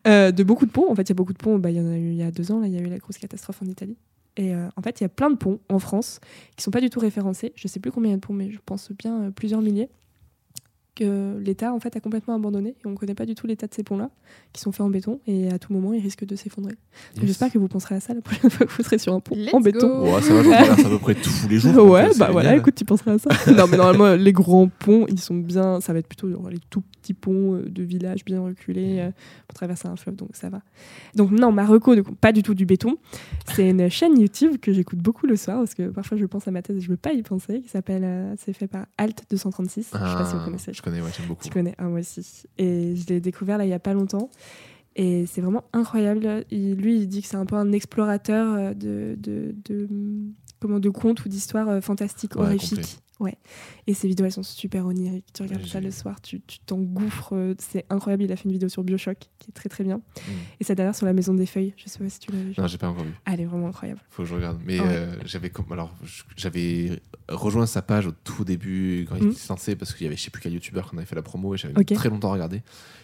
Euh, 0.08 0.32
de 0.32 0.44
beaucoup 0.44 0.66
de 0.66 0.72
ponts. 0.72 0.92
En 0.92 0.96
fait, 0.96 1.04
il 1.04 1.10
y 1.10 1.12
a 1.14 1.16
beaucoup 1.16 1.34
de 1.34 1.38
ponts. 1.38 1.58
Bah, 1.58 1.72
Il 1.72 1.78
y 1.78 1.80
en 1.80 1.88
a 1.90 1.96
eu 1.98 2.10
il 2.12 2.16
y 2.16 2.24
a 2.24 2.32
deux 2.32 2.52
ans, 2.52 2.60
là, 2.60 2.68
il 2.68 2.74
y 2.74 2.78
a 2.78 2.82
eu 2.82 2.86
la 2.90 2.98
grosse 2.98 3.18
catastrophe 3.18 3.62
en 3.64 3.68
Italie. 3.68 3.98
Et 4.38 4.54
euh, 4.54 4.68
en 4.76 4.82
fait, 4.82 5.00
il 5.00 5.04
y 5.04 5.06
a 5.06 5.10
plein 5.10 5.30
de 5.30 5.36
ponts 5.36 5.60
en 5.70 5.80
France 5.80 6.20
qui 6.56 6.64
sont 6.64 6.72
pas 6.72 6.82
du 6.82 6.90
tout 6.90 7.00
référencés. 7.00 7.54
Je 7.56 7.68
sais 7.68 7.80
plus 7.80 7.92
combien 7.92 8.10
il 8.10 8.14
y 8.14 8.16
a 8.16 8.18
de 8.18 8.22
ponts, 8.22 8.34
mais 8.34 8.52
je 8.52 8.60
pense 8.66 8.92
bien 8.92 9.24
euh, 9.24 9.32
plusieurs 9.32 9.62
milliers 9.62 9.90
que 10.96 11.38
l'État 11.40 11.74
en 11.74 11.80
fait 11.80 11.96
a 11.96 12.00
complètement 12.00 12.36
abandonné 12.36 12.70
et 12.70 12.88
on 12.88 12.92
ne 12.92 12.96
connaît 12.96 13.14
pas 13.16 13.26
du 13.26 13.36
tout 13.36 13.48
l'état 13.48 13.68
de 13.68 13.74
ces 13.74 13.84
ponts-là 13.84 14.10
qui 14.54 14.62
sont 14.62 14.72
faits 14.72 14.82
en 14.82 14.90
béton 14.90 15.20
et 15.28 15.50
à 15.52 15.60
tout 15.60 15.74
moment 15.74 15.94
ils 15.94 16.02
risquent 16.02 16.26
de 16.26 16.36
s'effondrer. 16.36 16.74
Yes. 17.18 17.26
J'espère 17.26 17.52
que 17.52 17.58
vous 17.58 17.68
penserez 17.68 17.96
à 17.96 18.00
ça 18.00 18.14
la 18.14 18.22
prochaine 18.22 18.50
fois 18.50 18.66
que 18.66 18.72
vous 18.72 18.84
serez 18.84 18.98
sur 18.98 19.14
un 19.14 19.20
pont 19.20 19.36
Let's 19.36 19.54
en 19.54 19.60
béton. 19.60 19.88
go. 20.04 20.14
Ouais, 20.16 20.22
ça 20.22 20.34
va, 20.34 20.42
traverse 20.44 20.86
à 20.86 20.90
peu 20.90 21.00
près 21.00 21.16
tous 21.16 21.48
les 21.50 21.60
jours. 21.60 21.86
Ouais, 21.90 22.06
euh, 22.06 22.14
bah 22.18 22.30
voilà, 22.32 22.50
génial. 22.50 22.60
écoute, 22.62 22.76
tu 22.76 22.86
penserais 22.86 23.12
à 23.12 23.18
ça. 23.20 23.30
non, 23.52 23.66
mais 23.70 23.78
normalement, 23.78 24.16
les 24.16 24.32
grands 24.34 24.68
ponts, 24.70 25.06
ils 25.10 25.20
sont 25.20 25.36
bien. 25.36 25.82
Ça 25.82 25.92
va 25.94 26.00
être 26.00 26.08
plutôt 26.08 26.30
genre, 26.32 26.50
les 26.50 26.60
tout 26.70 26.82
petits 27.02 27.14
ponts 27.14 27.56
euh, 27.56 27.66
de 27.70 27.84
villages 27.84 28.24
bien 28.26 28.42
reculés 28.42 29.00
euh, 29.00 29.12
pour 29.48 29.56
traverser 29.56 29.88
un 29.88 29.96
fleuve, 29.98 30.16
donc 30.16 30.30
ça 30.34 30.50
va. 30.50 30.62
Donc, 31.14 31.32
non, 31.32 31.52
Marocco, 31.52 31.96
coup, 32.04 32.16
pas 32.16 32.32
du 32.32 32.42
tout 32.42 32.54
du 32.56 32.66
béton. 32.66 32.96
C'est 33.54 33.70
une 33.70 33.90
chaîne 33.90 34.18
YouTube 34.20 34.58
que 34.62 34.72
j'écoute 34.74 35.00
beaucoup 35.00 35.28
le 35.28 35.36
soir 35.36 35.58
parce 35.58 35.76
que 35.76 35.90
parfois 35.90 36.18
je 36.18 36.26
pense 36.26 36.48
à 36.48 36.52
ma 36.52 36.62
thèse 36.62 36.78
et 36.78 36.82
je 36.82 36.90
veux 36.90 36.98
pas 36.98 37.12
y 37.14 37.22
penser. 37.22 37.62
Qui 37.62 37.70
s'appelle. 37.70 38.04
euh, 38.06 38.34
c'est 38.38 38.54
fait 38.54 38.68
par 38.68 38.86
Alt 38.98 39.24
236. 39.30 39.90
Je 39.94 39.98
sais 39.98 40.00
pas 40.00 40.26
si 40.26 40.34
vous 40.34 40.40
Ah, 40.42 40.46
connaissez. 40.46 40.74
Je 40.74 40.82
connais, 40.86 41.02
ouais, 41.02 41.10
j'aime 41.18 41.28
beaucoup. 41.28 41.44
Tu 41.44 41.50
connais, 41.50 41.76
ah, 41.78 41.84
moi 41.86 42.00
aussi. 42.00 42.44
Et 42.58 42.96
je 42.96 43.06
l'ai 43.08 43.20
découvert 43.20 43.58
là 43.58 43.66
il 43.66 43.70
y 43.70 43.74
a 43.74 43.80
pas 43.80 43.94
longtemps. 43.94 44.30
Et 44.96 45.26
c'est 45.26 45.42
vraiment 45.42 45.66
incroyable. 45.74 46.46
Il- 46.52 46.76
lui, 46.76 46.98
il 47.00 47.08
dit 47.08 47.22
que 47.22 47.28
c'est 47.28 47.36
un 47.36 47.46
peu 47.46 47.56
un 47.58 47.74
explorateur 47.74 48.54
euh, 48.56 48.74
de, 48.74 49.16
de, 49.20 49.54
de, 49.66 49.88
comment, 50.62 50.80
de 50.80 50.90
contes 50.90 51.26
ou 51.26 51.30
d'histoires 51.30 51.68
euh, 51.68 51.82
fantastiques, 51.82 52.36
Ouais, 52.38 52.44
horrifiques. 52.46 53.00
Ouais. 53.22 53.36
Et 53.88 53.94
ces 53.94 54.08
vidéos, 54.10 54.26
elles 54.26 54.32
sont 54.34 54.44
super 54.44 54.86
oniriques. 54.86 55.26
Tu 55.34 55.42
regardes 55.44 55.62
Ouais, 55.64 55.68
ça 55.70 55.80
le 55.80 55.90
soir, 55.92 56.20
tu 56.22 56.42
t'engouffres. 56.66 57.34
euh, 57.34 57.54
C'est 57.60 57.86
incroyable. 57.90 58.24
Il 58.24 58.32
a 58.32 58.36
fait 58.36 58.44
une 58.46 58.52
vidéo 58.52 58.68
sur 58.68 58.84
Bioshock 58.84 59.18
qui 59.40 59.52
est 59.52 59.54
très 59.54 59.70
très 59.70 59.84
bien. 59.86 59.98
Mm. 59.98 60.32
Et 60.60 60.64
sa 60.66 60.76
dernière 60.76 60.96
sur 60.96 61.06
la 61.06 61.14
Maison 61.14 61.34
des 61.34 61.46
Feuilles. 61.46 61.74
Je 61.78 61.88
sais 61.88 62.00
pas 62.00 62.10
si 62.10 62.20
tu 62.20 62.32
l'as 62.34 62.40
vu. 62.40 62.54
Non, 62.58 62.68
j'ai 62.68 62.78
pas 62.78 62.90
encore 62.90 63.06
vu. 63.06 63.14
Elle 63.26 63.40
est 63.40 63.46
vraiment 63.46 63.68
incroyable. 63.70 64.02
Faut 64.10 64.24
que 64.24 64.30
je 64.30 64.36
regarde. 64.36 64.60
Mais 64.66 64.80
Ouais. 64.82 64.86
euh, 64.90 65.16
j'avais 65.26 65.50
alors 65.70 65.96
rejoint 67.30 67.66
sa 67.66 67.82
page 67.82 68.06
au 68.08 68.12
tout 68.24 68.44
début 68.44 69.06
quand 69.10 69.16
il 69.16 69.28
Mm. 69.28 69.32
était 69.32 69.40
lancé 69.50 69.76
parce 69.76 69.94
qu'il 69.94 70.04
y 70.04 70.08
avait 70.08 70.18
je 70.18 70.22
sais 70.24 70.30
plus 70.30 70.42
quel 70.42 70.54
youtubeur 70.54 70.90
qu'on 70.90 70.98
avait 70.98 71.06
fait 71.06 71.16
la 71.16 71.22
promo 71.22 71.56
et 71.56 71.58
j'avais 71.58 71.74
Ok. 71.80 71.90
mis 71.92 71.96
très 71.98 72.10
longtemps 72.10 72.30
à 72.30 72.34
regarder. 72.34 72.62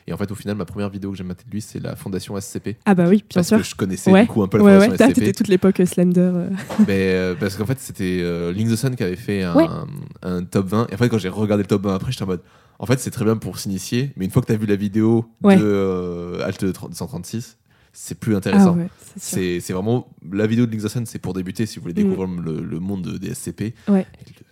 Et 0.08 0.14
en 0.14 0.18
fait 0.18 0.30
au 0.32 0.36
final 0.36 0.58
ma 0.58 0.66
première 0.66 0.90
vidéo 0.90 1.12
que 1.12 1.18
j'ai 1.18 1.24
matée 1.24 1.44
de 1.46 1.52
lui 1.52 1.62
c'est 1.62 1.80
la 1.80 1.96
fondation 1.96 2.36
SCP 2.40 2.76
Ah, 2.86 2.96
bah 2.96 3.06
oui, 3.08 3.18
bien 3.18 3.26
parce 3.36 3.48
sûr. 3.48 3.58
que 3.60 3.64
je 3.64 3.76
connaissais 3.76 4.12
Ouais. 4.12 4.24
du 4.24 4.28
coup 4.28 4.44
un 4.44 4.48
peu 4.48 4.58
la 4.58 4.64
Ouais, 4.66 4.80
fondation 4.82 5.06
SCP. 5.08 5.14
t'étais 5.20 5.32
toute 5.34 5.48
l'époque 5.48 5.80
euh, 5.80 5.86
Slender. 5.86 6.20
euh. 6.22 6.50
Mais, 6.88 7.14
euh, 7.14 7.36
parce 7.40 7.56
qu'en 7.56 7.66
fait, 7.66 7.80
c'était 7.80 8.52
Link 8.52 8.70
the 8.70 8.76
Sun 8.76 8.96
qui 8.96 9.04
avait 9.04 9.16
fait 9.16 9.44
un. 9.44 9.88
Un 10.22 10.44
top 10.44 10.68
20. 10.68 10.88
Et 10.90 10.94
en 10.94 10.98
fait, 10.98 11.10
quand 11.10 11.18
j'ai 11.18 11.30
regardé 11.30 11.64
le 11.64 11.68
top 11.68 11.84
20 11.84 11.96
après, 11.96 12.12
j'étais 12.12 12.24
en 12.24 12.28
mode. 12.28 12.42
En 12.80 12.86
fait, 12.86 13.00
c'est 13.00 13.12
très 13.12 13.26
bien 13.26 13.38
pour 13.38 13.60
s'initier, 13.60 14.12
mais 14.16 14.26
une 14.26 14.32
fois 14.32 14.42
que 14.42 14.48
tu 14.48 14.54
as 14.54 14.58
vu 14.58 14.66
la 14.66 14.76
vidéo 14.76 15.26
Ouais. 15.44 15.56
de 15.58 15.64
euh, 15.64 16.42
Alt 16.44 16.66
136, 16.94 17.58
c'est 17.94 18.16
plus 18.18 18.34
Ah 18.34 18.38
intéressant. 18.38 18.76
ouais, 18.76 18.88
c'est 19.18 19.60
c'est 19.60 19.74
vraiment. 19.74 20.08
La 20.32 20.48
vidéo 20.48 20.66
de 20.66 20.72
Link 20.72 20.82
c'est 21.06 21.20
pour 21.20 21.34
débuter 21.34 21.66
si 21.66 21.78
vous 21.78 21.84
voulez 21.84 21.94
Mm. 22.04 22.08
découvrir 22.10 22.42
le, 22.42 22.64
le 22.64 22.80
monde 22.80 23.02
de- 23.04 23.18
des 23.18 23.34
SCP. 23.36 23.76
Ouais. 23.88 24.08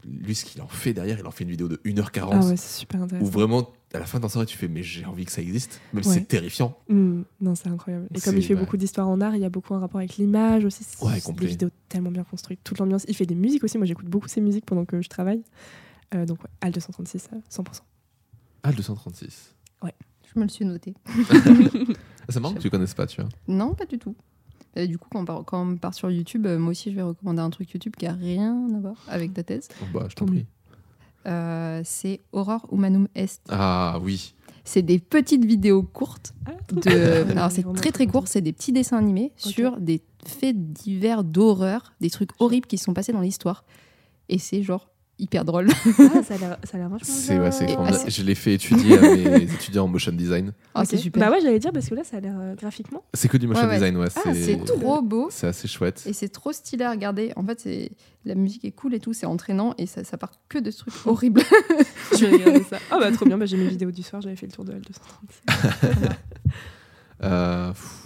Lui, 0.06 0.36
ce 0.36 0.46
qu'il 0.46 0.62
en 0.62 0.68
fait 0.68 0.94
derrière, 0.94 1.18
il 1.20 1.26
en 1.26 1.32
fait 1.32 1.44
une 1.46 1.50
vidéo 1.50 1.68
de 1.68 1.80
1h40 1.86 2.30
Ah 2.32 2.40
ouais, 2.46 2.58
c'est 2.58 2.80
super 2.80 3.02
où 3.22 3.26
vraiment, 3.26 3.72
à 3.94 4.00
la 4.00 4.06
fin 4.06 4.20
d'un 4.20 4.30
soirée, 4.30 4.46
tu 4.46 4.58
fais, 4.58 4.68
mais 4.68 4.84
j'ai 4.84 5.06
envie 5.06 5.26
que 5.26 5.32
ça 5.32 5.42
existe, 5.42 5.82
même 5.94 6.04
si 6.04 6.10
Ouais. 6.10 6.16
c'est 6.16 6.28
terrifiant. 6.28 6.78
Mm, 6.90 7.22
non, 7.42 7.56
c'est 7.56 7.70
incroyable. 7.70 8.08
Et 8.14 8.20
comme 8.22 8.38
il 8.38 8.44
fait 8.44 8.54
ouais. 8.54 8.60
beaucoup 8.60 8.78
d'histoires 8.78 9.08
en 9.10 9.20
art, 9.22 9.36
il 9.36 9.42
y 9.42 9.46
a 9.46 9.50
beaucoup 9.50 9.74
un 9.74 9.80
rapport 9.80 10.00
avec 10.00 10.18
l'image 10.18 10.66
aussi. 10.66 10.84
C'est 10.84 11.04
Ouais, 11.04 11.20
des 11.36 11.48
vidéos 11.48 11.70
tellement 11.88 12.12
bien 12.12 12.24
construites, 12.24 12.60
toute 12.64 12.78
l'ambiance. 12.80 13.06
Il 13.08 13.16
fait 13.16 13.26
des 13.26 13.36
musiques 13.36 13.64
aussi. 13.64 13.78
Moi, 13.78 13.88
j'écoute 13.88 14.06
beaucoup 14.08 14.28
ses 14.28 14.42
musiques 14.42 14.66
pendant 14.66 14.86
que 14.86 15.02
je 15.02 15.10
travaille. 15.10 15.42
Euh, 16.14 16.26
donc, 16.26 16.42
ouais, 16.44 16.50
Al 16.62 16.72
236, 16.72 17.30
euh, 17.34 17.38
100%. 17.50 17.82
Alt 18.64 18.76
236. 18.78 19.56
Je 20.32 20.40
me 20.40 20.46
le 20.46 20.50
suis 20.50 20.64
noté. 20.66 20.94
Ah, 22.28 22.32
c'est 22.32 22.40
marrant 22.40 22.54
que 22.54 22.60
tu 22.60 22.70
connaisses 22.70 22.94
pas, 22.94 23.08
tu 23.08 23.20
vois. 23.22 23.30
Non, 23.48 23.74
pas 23.74 23.88
du 23.88 23.98
tout. 23.98 24.16
Euh, 24.78 24.86
du 24.86 25.00
coup, 25.00 25.10
quand 25.12 25.22
on, 25.22 25.26
part, 25.26 25.44
quand 25.46 25.68
on 25.68 25.78
part 25.78 25.96
sur 25.96 26.12
YouTube, 26.12 26.46
euh, 26.46 26.60
moi 26.60 26.70
aussi, 26.70 26.92
je 26.92 26.96
vais 26.96 27.02
recommander 27.02 27.42
un 27.42 27.50
truc 27.50 27.72
YouTube 27.72 27.96
qui 27.98 28.06
a 28.06 28.14
rien 28.14 28.68
à 28.76 28.80
voir 28.80 28.96
avec 29.08 29.34
ta 29.34 29.42
thèse. 29.42 29.68
Bon, 29.92 30.00
bah, 30.00 30.06
je 30.10 30.14
t'en 30.16 30.28
prie. 30.28 30.46
Euh, 31.30 31.82
c'est 31.84 32.22
Horror 32.32 32.68
Humanum 32.72 33.08
Est. 33.16 33.42
Ah 33.50 34.00
oui. 34.02 34.34
C'est 34.64 34.82
des 34.82 35.00
petites 35.00 35.46
vidéos 35.46 35.84
courtes. 35.84 36.34
De... 36.72 36.90
Alors, 37.32 37.52
c'est 37.52 37.62
Vraiment 37.62 37.80
très 37.80 37.92
très 37.92 38.08
court. 38.08 38.28
C'est 38.28 38.42
des 38.42 38.54
petits 38.54 38.72
dessins 38.72 38.98
animés 38.98 39.32
sur 39.36 39.78
des 39.78 40.02
faits 40.26 40.74
divers 40.74 41.24
d'horreur, 41.24 41.94
des 42.02 42.10
trucs 42.10 42.32
horribles 42.40 42.68
qui 42.68 42.78
se 42.78 42.86
sont 42.86 42.94
passés 42.94 43.14
dans 43.14 43.22
l'histoire. 43.22 43.64
Et 44.28 44.38
c'est 44.38 44.62
genre 44.62 44.89
hyper 45.20 45.46
drôle. 45.46 45.68
Ah, 46.00 46.24
ça 46.24 46.36
a 46.36 46.38
l'air 46.38 46.58
ça 46.64 46.78
a 46.78 46.80
l'air 46.80 46.90
vachement 46.90 47.08
C'est 47.14 47.40
ouais, 47.40 47.52
c'est 47.52 48.10
Je 48.10 48.24
l'ai 48.24 48.36
fait 48.36 48.54
étudier 48.54 48.98
à 48.98 49.02
mes 49.02 49.44
étudiants 49.54 49.86
en 49.86 49.88
motion 49.88 50.12
design. 50.12 50.54
Ah, 50.74 50.86
c'est 50.86 50.98
super. 50.98 51.20
Bah 51.22 51.36
ouais, 51.36 51.42
j'allais 51.42 51.60
dire 51.60 51.72
parce 51.72 51.90
que 51.90 51.96
là, 51.96 52.04
ça 52.04 52.18
a 52.18 52.20
l'air 52.20 52.36
euh, 52.40 52.56
graphiquement. 52.56 53.04
C'est 53.14 53.28
que 53.28 53.38
du 53.38 53.48
motion 53.48 53.64
Ouais, 53.64 53.70
ouais. 53.70 53.76
design, 53.76 53.98
ouais. 53.98 54.08
Ah, 54.16 54.34
c'est 54.34 54.64
trop 54.66 55.02
beau. 55.02 55.28
c'est 55.32 55.48
assez 55.48 55.68
chouette. 55.68 56.04
Et 56.06 56.14
c'est 56.14 56.30
trop 56.30 56.52
stylé 56.52 56.86
à 56.86 56.92
regarder. 56.92 57.32
En 57.36 57.44
fait, 57.44 57.60
c'est 57.60 57.92
la 58.26 58.36
musique 58.36 58.66
est 58.66 58.72
cool 58.72 58.94
et 58.94 59.00
tout, 59.00 59.14
c'est 59.14 59.26
entraînant 59.26 59.74
et 59.78 59.86
ça, 59.86 60.04
ça 60.04 60.18
part 60.18 60.32
que 60.50 60.58
de 60.58 60.72
ce 60.72 60.80
truc 60.80 60.94
horrible. 61.06 61.42
Je 62.14 62.26
vais 62.26 62.32
regarder 62.32 62.64
ça. 62.64 62.78
Ah 62.92 63.00
bah 63.00 63.12
trop 63.12 63.26
bien, 63.26 63.38
bah, 63.38 63.46
j'ai 63.46 63.58
mes 63.58 63.68
vidéos 63.68 63.92
du 63.92 64.04
soir, 64.04 64.22
j'avais 64.22 64.36
fait 64.36 64.46
le 64.46 64.52
tour 64.52 64.66
de 64.66 64.74
Al 64.74 64.82
236. 64.82 66.10
Euh, 67.22 67.70
pff, 67.74 68.04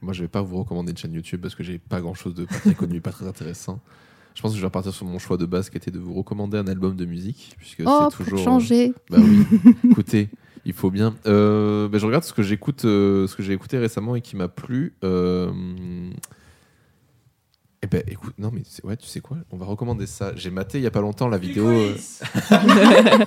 moi, 0.00 0.12
je 0.12 0.22
vais 0.22 0.28
pas 0.28 0.42
vous 0.42 0.58
recommander 0.58 0.90
une 0.90 0.96
chaîne 0.96 1.12
YouTube 1.12 1.40
parce 1.40 1.54
que 1.54 1.62
j'ai 1.62 1.78
pas 1.78 2.00
grand 2.00 2.14
chose 2.14 2.34
de 2.34 2.44
pas 2.44 2.56
très 2.56 2.74
connu, 2.74 3.00
pas 3.00 3.12
très 3.12 3.26
intéressant. 3.26 3.80
Je 4.34 4.42
pense 4.42 4.52
que 4.52 4.56
je 4.56 4.62
vais 4.62 4.66
repartir 4.66 4.92
sur 4.92 5.06
mon 5.06 5.18
choix 5.18 5.36
de 5.36 5.46
base 5.46 5.70
qui 5.70 5.76
était 5.76 5.90
de 5.90 5.98
vous 5.98 6.14
recommander 6.14 6.58
un 6.58 6.66
album 6.66 6.96
de 6.96 7.04
musique. 7.04 7.54
Puisque 7.58 7.82
oh, 7.84 8.08
c'est 8.10 8.24
toujours. 8.24 8.38
changer. 8.38 8.92
Bah 9.10 9.18
oui, 9.20 9.44
écoutez, 9.90 10.28
il 10.64 10.72
faut 10.72 10.90
bien. 10.90 11.14
Euh, 11.26 11.88
bah, 11.88 11.98
je 11.98 12.06
regarde 12.06 12.24
ce 12.24 12.32
que 12.32 12.42
j'écoute, 12.42 12.84
euh, 12.84 13.26
ce 13.26 13.34
que 13.34 13.42
j'ai 13.42 13.52
écouté 13.52 13.78
récemment 13.78 14.16
et 14.16 14.20
qui 14.20 14.36
m'a 14.36 14.48
plu. 14.48 14.94
Euh, 15.02 15.50
ben, 17.90 18.02
écoute, 18.06 18.34
non 18.38 18.50
mais 18.52 18.62
ouais, 18.84 18.96
tu 18.96 19.06
sais 19.06 19.20
quoi 19.20 19.38
On 19.50 19.56
va 19.56 19.66
recommander 19.66 20.06
ça. 20.06 20.32
J'ai 20.36 20.50
maté 20.50 20.78
il 20.78 20.84
y 20.84 20.86
a 20.86 20.90
pas 20.90 21.00
longtemps 21.00 21.28
la 21.28 21.38
vidéo. 21.38 21.66
euh, 21.68 21.94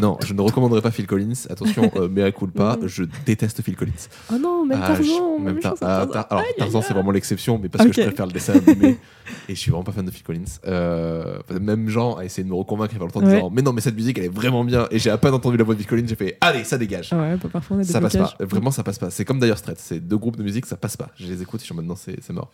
non, 0.00 0.18
je 0.24 0.34
ne 0.34 0.40
recommanderai 0.40 0.80
pas 0.82 0.90
Phil 0.90 1.06
Collins. 1.06 1.32
Attention, 1.48 1.90
euh, 1.96 2.08
mea 2.08 2.30
culpa, 2.32 2.76
Mhm. 2.80 2.88
je 2.88 3.04
déteste 3.26 3.62
Phil 3.62 3.76
Collins. 3.76 3.92
Oh 4.32 4.38
non, 4.38 4.64
même 4.64 4.78
Ah, 4.82 4.94
je- 4.94 5.02
Tarzan, 5.02 5.38
même 5.38 5.54
même 5.54 5.60
Tar- 5.60 5.74
ah, 5.82 6.06
alors, 6.30 6.44
Tarzan, 6.58 6.82
c'est 6.82 6.94
vraiment 6.94 7.10
l'exception, 7.10 7.58
mais 7.60 7.68
parce 7.68 7.86
que 7.86 7.92
je 7.92 8.02
préfère 8.02 8.26
le 8.26 8.32
dessin 8.32 8.54
animé. 8.54 8.96
et 9.48 9.54
je 9.54 9.60
suis 9.60 9.70
vraiment 9.70 9.84
pas 9.84 9.92
fan 9.92 10.04
de 10.04 10.10
Phil 10.10 10.22
Collins. 10.24 10.44
Euh, 10.66 11.38
même 11.60 11.88
Jean 11.88 12.16
a 12.16 12.24
essayé 12.24 12.44
de 12.44 12.48
me 12.48 12.54
reconvaincre 12.54 12.92
il 12.94 12.94
y 12.94 12.96
a 12.96 13.00
pas 13.00 13.04
longtemps 13.06 13.20
en 13.20 13.26
Ouais. 13.28 13.34
disant 13.36 13.50
Mais 13.50 13.62
non, 13.62 13.72
mais 13.72 13.80
cette 13.80 13.94
musique 13.94 14.18
elle 14.18 14.24
est 14.24 14.28
vraiment 14.28 14.64
bien. 14.64 14.88
Et 14.90 14.98
j'ai 14.98 15.10
à 15.10 15.18
peine 15.18 15.34
entendu 15.34 15.56
la 15.56 15.64
voix 15.64 15.74
de 15.74 15.80
Phil 15.80 15.88
Collins, 15.88 16.06
j'ai 16.06 16.16
fait 16.16 16.36
Allez, 16.40 16.64
ça 16.64 16.78
dégage. 16.78 17.10
Ah 17.12 17.18
ouais, 17.20 17.36
parfois 17.52 17.76
on 17.76 17.80
a 17.80 17.84
des 17.84 17.92
ça 17.92 18.00
passe 18.00 18.16
pas. 18.16 18.34
Vraiment, 18.40 18.70
ça 18.70 18.82
passe 18.82 18.98
pas. 18.98 19.10
C'est 19.10 19.24
comme 19.24 19.38
d'ailleurs 19.38 19.58
Straits. 19.58 19.78
C'est 19.78 20.00
deux 20.00 20.16
groupes 20.18 20.36
de 20.36 20.42
musique, 20.42 20.66
ça 20.66 20.76
passe 20.76 20.96
pas. 20.96 21.10
Je 21.16 21.26
les 21.26 21.42
écoute 21.42 21.60
et 21.60 21.64
je 21.66 21.72
suis 21.72 21.82
c'est 21.96 22.16
c'est 22.22 22.32
mort. 22.32 22.50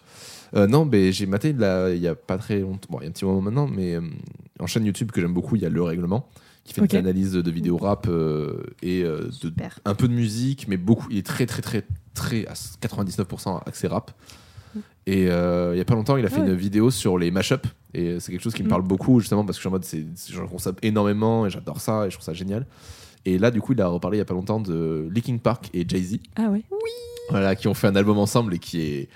Euh, 0.55 0.67
non, 0.67 0.85
mais 0.85 1.11
j'ai 1.13 1.27
maté 1.27 1.51
il 1.51 2.01
y 2.01 2.07
a 2.09 2.15
pas 2.15 2.39
très 2.39 2.61
longtemps. 2.61 2.89
Bon, 2.91 2.99
il 3.01 3.05
y 3.05 3.07
a 3.07 3.09
un 3.09 3.13
petit 3.13 3.25
moment 3.25 3.41
maintenant, 3.41 3.67
mais 3.67 3.95
euh, 3.97 4.01
en 4.61 4.67
chaîne 4.67 4.85
YouTube 4.85 5.11
que 5.11 5.21
j'aime 5.21 5.35
beaucoup, 5.35 5.57
il 5.57 5.63
y 5.63 5.67
a 5.67 5.69
Le 5.69 5.83
Règlement 5.83 6.29
qui 6.65 6.75
fait 6.75 6.81
Ok. 6.83 6.93
une 6.95 6.99
analyse 6.99 7.33
de 7.33 7.51
vidéos 7.51 7.77
rap 7.77 8.07
euh, 8.09 8.65
et 8.83 9.03
euh, 9.05 9.31
de 9.43 9.53
un 9.85 9.95
peu 9.95 10.09
de 10.09 10.13
musique, 10.13 10.67
mais 10.67 10.77
beaucoup. 10.77 11.07
Il 11.11 11.19
est 11.19 11.27
très, 11.27 11.47
très, 11.47 11.63
très, 11.63 11.85
très 12.15 12.45
à 12.47 12.55
99% 12.55 13.61
axé 13.67 13.87
rap. 13.87 14.11
Et 15.07 15.29
euh, 15.31 15.75
il 15.75 15.79
y 15.79 15.81
a 15.81 15.85
pas 15.85 15.95
longtemps, 15.95 16.17
il 16.17 16.27
a 16.27 16.29
fait 16.29 16.39
Ah 16.41 16.45
ouais. 16.45 16.49
une 16.51 16.57
vidéo 16.57 16.91
sur 16.91 17.19
les 17.19 17.31
mashups. 17.31 17.65
Et 17.95 18.19
c'est 18.19 18.33
quelque 18.33 18.43
chose 18.43 18.53
qui 18.55 18.63
me 18.63 18.67
Mm. 18.67 18.71
parle 18.71 18.83
beaucoup, 18.83 19.21
justement, 19.21 19.45
parce 19.45 19.57
que 19.59 19.63
je 19.63 19.69
suis 19.69 19.69
en 19.69 19.71
mode, 19.71 19.87
j'en 20.33 20.49
consomme 20.49 20.75
énormément 20.83 21.47
et 21.47 21.51
j'adore 21.51 21.81
ça 21.81 22.07
et 22.07 22.11
je 22.11 22.17
trouve 22.17 22.25
ça 22.25 22.35
génial. 22.35 22.67
Et 23.25 23.39
là, 23.39 23.53
du 23.53 23.61
coup, 23.61 23.73
il 23.73 23.81
a 23.81 23.87
reparlé 23.87 24.17
il 24.17 24.19
y 24.19 24.23
a 24.23 24.25
pas 24.25 24.35
longtemps 24.35 24.59
de 24.61 25.09
Linkin 25.15 25.39
Park 25.39 25.71
et 25.73 25.85
Jay-Z, 25.89 26.19
Ah 26.35 26.49
ouais. 26.51 26.63
voilà, 27.31 27.55
qui 27.55 27.69
ont 27.69 27.75
fait 27.75 27.87
un 27.87 27.95
album 27.97 28.19
ensemble 28.19 28.55
et 28.55 28.59
qui 28.59 28.81
est 28.81 29.09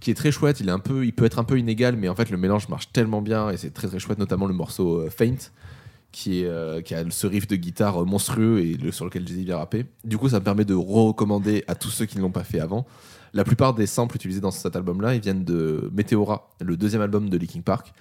qui 0.00 0.10
est 0.10 0.14
très 0.14 0.32
chouette. 0.32 0.60
Il 0.60 0.68
est 0.68 0.72
un 0.72 0.78
peu, 0.78 1.04
il 1.04 1.12
peut 1.12 1.24
être 1.24 1.38
un 1.38 1.44
peu 1.44 1.58
inégal, 1.58 1.96
mais 1.96 2.08
en 2.08 2.14
fait, 2.14 2.30
le 2.30 2.36
mélange 2.36 2.68
marche 2.68 2.92
tellement 2.92 3.22
bien 3.22 3.50
et 3.50 3.56
c'est 3.56 3.70
très 3.70 3.88
très 3.88 3.98
chouette, 3.98 4.18
notamment 4.18 4.46
le 4.46 4.54
morceau 4.54 5.00
euh, 5.00 5.10
Faint, 5.10 5.36
euh, 6.26 6.80
qui 6.80 6.94
a 6.94 7.04
ce 7.10 7.26
riff 7.26 7.46
de 7.46 7.56
guitare 7.56 8.02
euh, 8.02 8.04
monstrueux 8.04 8.60
et 8.60 8.92
sur 8.92 9.04
lequel 9.04 9.26
Jay-Z 9.26 9.44
vient 9.44 9.58
rapper. 9.58 9.86
Du 10.04 10.18
coup, 10.18 10.28
ça 10.28 10.40
me 10.40 10.44
permet 10.44 10.64
de 10.64 10.74
recommander 10.74 11.64
à 11.68 11.74
tous 11.74 11.90
ceux 11.90 12.06
qui 12.06 12.16
ne 12.16 12.22
l'ont 12.22 12.30
pas 12.30 12.44
fait 12.44 12.60
avant. 12.60 12.86
La 13.34 13.44
plupart 13.44 13.74
des 13.74 13.86
samples 13.86 14.16
utilisés 14.16 14.40
dans 14.40 14.50
cet 14.50 14.74
album-là, 14.74 15.14
ils 15.14 15.20
viennent 15.20 15.44
de 15.44 15.90
Meteora, 15.92 16.50
le 16.60 16.76
deuxième 16.76 17.02
album 17.02 17.28
de 17.28 17.36
Linkin 17.36 17.60
Park, 17.60 17.92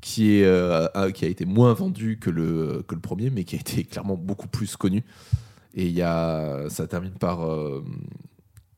qui, 0.00 0.42
a- 0.44 1.08
été 1.22 1.44
moins 1.44 1.72
vendu 1.72 2.18
que 2.18 2.30
le, 2.30 2.84
premier, 3.00 3.30
mais 3.30 3.44
qui 3.44 3.54
a 3.56 3.60
été 3.60 3.84
clairement 3.84 4.16
beaucoup 4.16 4.48
plus 4.48 4.76
connu. 4.76 5.04
Et 5.74 5.88
y 5.88 6.02
a, 6.02 6.68
ça 6.68 6.86
termine 6.88 7.12
par. 7.12 7.46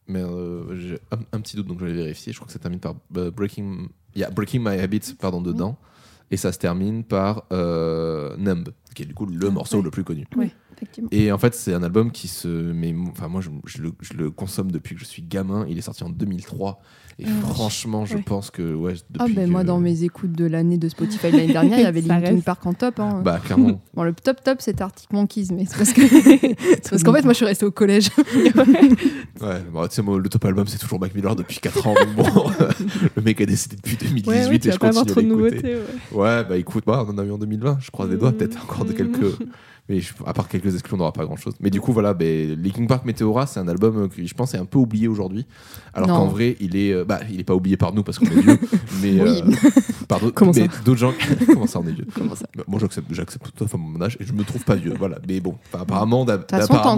Mais 0.08 0.20
euh, 0.22 0.76
j'ai 0.76 0.98
un, 1.12 1.18
un 1.32 1.40
petit 1.40 1.56
doute, 1.56 1.66
donc 1.66 1.80
je 1.80 1.86
vais 1.86 1.92
vérifier. 1.92 2.32
Je 2.32 2.38
crois 2.38 2.46
que 2.46 2.52
ça 2.52 2.58
termine 2.58 2.80
par 2.80 2.94
euh, 3.16 3.30
Breaking. 3.30 3.88
Il 4.14 4.20
y 4.20 4.24
a 4.24 4.30
Breaking 4.30 4.60
My 4.60 4.80
Habits, 4.80 5.14
pardon, 5.18 5.40
dedans. 5.40 5.78
Et 6.30 6.36
ça 6.36 6.52
se 6.52 6.58
termine 6.58 7.04
par 7.04 7.44
euh, 7.52 8.36
Numb, 8.36 8.68
qui 8.98 9.04
est 9.04 9.06
du 9.06 9.14
coup 9.14 9.26
le 9.26 9.50
morceau 9.50 9.76
ouais. 9.78 9.84
le 9.84 9.90
plus 9.90 10.02
connu. 10.02 10.26
Effectivement. 10.76 11.08
Et 11.12 11.32
en 11.32 11.38
fait, 11.38 11.54
c'est 11.54 11.72
un 11.74 11.82
album 11.82 12.12
qui 12.12 12.28
se. 12.28 12.46
Mais, 12.48 12.94
enfin, 13.10 13.26
moi, 13.28 13.40
je, 13.40 13.50
je 13.66 13.82
le, 13.82 13.90
je 14.00 14.12
le 14.14 14.30
consomme 14.30 14.70
depuis 14.70 14.94
que 14.94 15.00
je 15.00 15.06
suis 15.06 15.22
gamin. 15.22 15.66
Il 15.68 15.76
est 15.76 15.80
sorti 15.82 16.04
en 16.04 16.08
2003. 16.08 16.80
Et 17.20 17.24
Ah, 17.26 17.46
franchement, 17.48 18.04
je 18.04 18.14
ouais. 18.14 18.22
pense 18.22 18.52
que. 18.52 18.74
Ouais, 18.74 18.94
Ah 19.18 19.26
ben 19.28 19.50
moi 19.50 19.64
dans 19.64 19.80
mes 19.80 20.04
écoutes 20.04 20.30
de 20.30 20.44
l'année 20.44 20.78
de 20.78 20.88
Spotify 20.88 21.32
l'année 21.32 21.48
dernière, 21.48 21.78
il 21.80 21.82
y 21.82 21.86
avait 21.86 22.00
Linkin. 22.00 22.38
Park 22.40 22.64
en 22.64 22.74
top. 22.74 23.00
hein. 23.00 23.22
Bah, 23.24 23.40
clairement. 23.44 23.82
Bon, 23.94 24.04
le 24.04 24.12
top 24.14 24.44
top 24.44 24.58
c'était 24.60 24.82
Arctic 24.82 25.12
Monkeys, 25.12 25.48
mais 25.52 25.64
c'est 25.66 25.76
parce 25.78 25.92
que 25.92 26.02
c'est 26.08 26.90
parce 26.90 27.02
qu'en 27.02 27.12
fait 27.12 27.22
moi 27.24 27.32
je 27.32 27.38
suis 27.38 27.44
restée 27.44 27.66
au 27.66 27.72
collège. 27.72 28.10
Ouais, 29.40 29.62
bah, 29.72 29.88
tu 29.88 29.96
sais, 29.96 30.02
moi, 30.02 30.18
le 30.18 30.28
top 30.28 30.44
album, 30.44 30.66
c'est 30.68 30.78
toujours 30.78 31.00
Mac 31.00 31.12
Miller 31.14 31.34
depuis 31.36 31.58
4 31.58 31.86
ans. 31.88 31.94
donc 31.94 32.14
bon, 32.14 32.50
le 33.16 33.22
mec 33.22 33.40
a 33.40 33.46
décédé 33.46 33.76
depuis 33.76 33.96
2018 33.96 34.28
Ouais, 34.28 34.46
ouais, 34.48 34.56
et 34.56 34.60
je 34.62 34.70
vas 34.70 34.78
pas 34.78 34.88
avoir 34.88 35.04
continue 35.04 35.28
trop 35.28 35.36
à 35.36 35.44
de 35.46 35.50
l'écouter. 35.50 35.72
nouveautés. 35.72 35.82
ouais. 36.12 36.18
Ouais, 36.22 36.44
bah 36.48 36.56
écoute, 36.56 36.84
bah, 36.86 37.04
on 37.06 37.10
en 37.10 37.18
a 37.18 37.24
eu 37.24 37.30
en 37.32 37.38
2020. 37.38 37.78
Je 37.80 37.90
croise 37.90 38.10
les 38.10 38.16
doigts, 38.16 38.32
peut-être 38.32 38.62
encore 38.62 38.84
de 38.88 38.92
quelques. 38.92 39.38
Mais 39.90 40.00
je- 40.00 40.12
à 40.26 40.34
part 40.34 40.48
quelques 40.48 40.74
exclus, 40.74 40.92
on 40.94 40.98
n'aura 40.98 41.14
pas 41.14 41.24
grand 41.24 41.36
chose. 41.36 41.54
Mais 41.60 41.70
du 41.70 41.80
coup, 41.80 41.94
voilà, 41.94 42.12
ben, 42.12 42.60
Linkin 42.62 42.84
Park 42.84 43.06
Meteora, 43.06 43.46
c'est 43.46 43.58
un 43.58 43.68
album 43.68 43.96
euh, 43.96 44.08
qui, 44.08 44.26
je 44.26 44.34
pense, 44.34 44.52
est 44.52 44.58
un 44.58 44.66
peu 44.66 44.78
oublié 44.78 45.08
aujourd'hui. 45.08 45.46
Alors 45.94 46.08
qu'en 46.18 46.26
vrai, 46.26 46.56
il 46.60 46.76
est, 46.76 46.92
euh, 46.92 47.06
bah, 47.06 47.20
il 47.30 47.40
est 47.40 47.44
pas 47.44 47.54
oublié 47.54 47.78
par 47.78 47.94
nous 47.94 48.02
parce 48.02 48.18
qu'on 48.18 48.26
est 48.26 48.38
vieux, 48.42 48.58
mais 49.02 49.18
euh, 49.18 49.40
par 50.08 50.20
d'autres 50.84 50.98
gens. 50.98 51.14
Comment 51.46 51.66
ça, 51.66 51.80
on 51.80 51.86
est 51.88 51.92
vieux 51.92 52.06
Comment 52.14 52.34
ça 52.34 52.44
Bah, 52.54 52.64
Moi, 52.68 52.78
j'accepte, 52.80 53.06
j'accepte 53.14 53.50
tout 53.56 53.64
à 53.64 53.66
fait 53.66 53.78
mon 53.78 53.98
âge 54.02 54.18
et 54.20 54.26
je 54.26 54.34
me 54.34 54.44
trouve 54.44 54.62
pas 54.62 54.74
vieux. 54.74 54.92
Voilà, 54.98 55.20
mais 55.26 55.40
bon, 55.40 55.54
apparemment, 55.72 56.26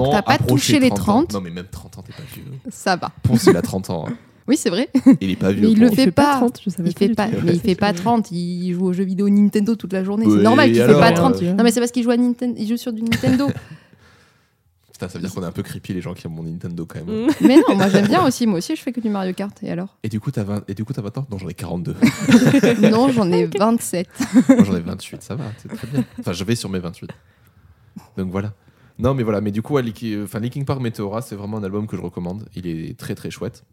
que 0.08 0.16
t'as 0.16 0.22
pas 0.22 0.38
touché 0.48 0.80
les 0.80 0.90
30. 0.90 1.32
Non, 1.34 1.40
mais 1.40 1.50
même 1.50 1.66
30 1.70 1.98
ans, 1.98 2.02
t'es 2.04 2.12
pas 2.12 2.24
vieux. 2.34 2.42
Ça 2.70 2.96
va. 2.96 3.12
Ponce, 3.22 3.44
il 3.46 3.56
a 3.56 3.62
30 3.62 3.90
ans. 3.90 4.06
hein. 4.08 4.14
Oui 4.50 4.56
c'est 4.56 4.68
vrai. 4.68 4.88
Il 5.20 5.30
est 5.30 5.36
pas 5.36 5.52
vieux. 5.52 5.68
Mais 5.68 5.70
il 5.70 5.78
le 5.78 5.90
fait 5.90 6.10
pas. 6.10 6.38
30, 6.38 6.60
je 6.66 6.70
Il 6.84 6.92
fait 6.92 7.14
pas, 7.14 7.28
tout. 7.28 7.36
mais 7.44 7.52
il 7.52 7.60
fait 7.60 7.76
pas 7.76 7.92
30. 7.92 8.32
Il 8.32 8.72
joue 8.74 8.86
aux 8.86 8.92
jeux 8.92 9.04
vidéo 9.04 9.28
Nintendo 9.28 9.76
toute 9.76 9.92
la 9.92 10.02
journée. 10.02 10.26
Ouais, 10.26 10.38
C'est 10.38 10.42
normal 10.42 10.72
qu'il 10.72 10.82
fait 10.82 10.92
pas 10.92 11.12
euh, 11.12 11.14
30. 11.14 11.40
Non 11.42 11.62
mais 11.62 11.70
c'est 11.70 11.78
parce 11.78 11.92
qu'il 11.92 12.02
joue 12.02 12.10
à 12.10 12.16
Nintendo. 12.16 12.56
Il 12.58 12.66
joue 12.68 12.76
sur 12.76 12.92
du 12.92 13.00
Nintendo. 13.00 13.46
Putain, 14.92 15.08
ça 15.08 15.18
veut 15.18 15.24
dire 15.24 15.32
qu'on 15.32 15.44
est 15.44 15.46
un 15.46 15.52
peu 15.52 15.62
creepy 15.62 15.94
les 15.94 16.00
gens 16.00 16.14
qui 16.14 16.26
ont 16.26 16.30
mon 16.30 16.42
Nintendo 16.42 16.84
quand 16.84 16.98
même. 17.04 17.28
Mais 17.40 17.58
non, 17.58 17.76
moi 17.76 17.88
j'aime 17.88 18.08
bien 18.08 18.26
aussi. 18.26 18.44
Moi 18.48 18.58
aussi 18.58 18.74
je 18.74 18.82
fais 18.82 18.90
que 18.90 19.00
du 19.00 19.08
Mario 19.08 19.32
Kart. 19.34 19.56
Et 19.62 19.70
alors? 19.70 19.96
Et 20.02 20.08
du 20.08 20.18
coup, 20.18 20.32
t'as 20.32 20.42
20... 20.42 20.64
et 20.68 20.74
du 20.74 20.84
coup, 20.84 20.92
t'as 20.92 21.02
20 21.02 21.18
ans? 21.18 21.26
Non, 21.30 21.38
j'en 21.38 21.48
ai 21.48 21.54
42. 21.54 21.94
Non, 22.90 23.08
j'en 23.12 23.30
ai 23.30 23.46
27. 23.46 24.08
Moi, 24.48 24.64
j'en 24.64 24.74
ai 24.74 24.80
28, 24.80 25.22
ça 25.22 25.36
va, 25.36 25.44
c'est 25.58 25.68
très 25.68 25.86
bien. 25.86 26.04
Enfin, 26.18 26.32
je 26.32 26.42
vais 26.42 26.56
sur 26.56 26.68
mes 26.68 26.80
28. 26.80 27.08
Donc 28.16 28.30
voilà. 28.32 28.52
Non, 28.98 29.14
mais 29.14 29.22
voilà, 29.22 29.40
mais 29.40 29.52
du 29.52 29.62
coup, 29.62 29.78
enfin, 29.78 30.40
Linkin 30.40 30.64
Park 30.64 30.80
Meteora, 30.80 31.22
c'est 31.22 31.36
vraiment 31.36 31.56
un 31.58 31.64
album 31.64 31.86
que 31.86 31.96
je 31.96 32.02
recommande. 32.02 32.46
Il 32.54 32.66
est 32.66 32.98
très 32.98 33.14
très 33.14 33.30
chouette. 33.30 33.64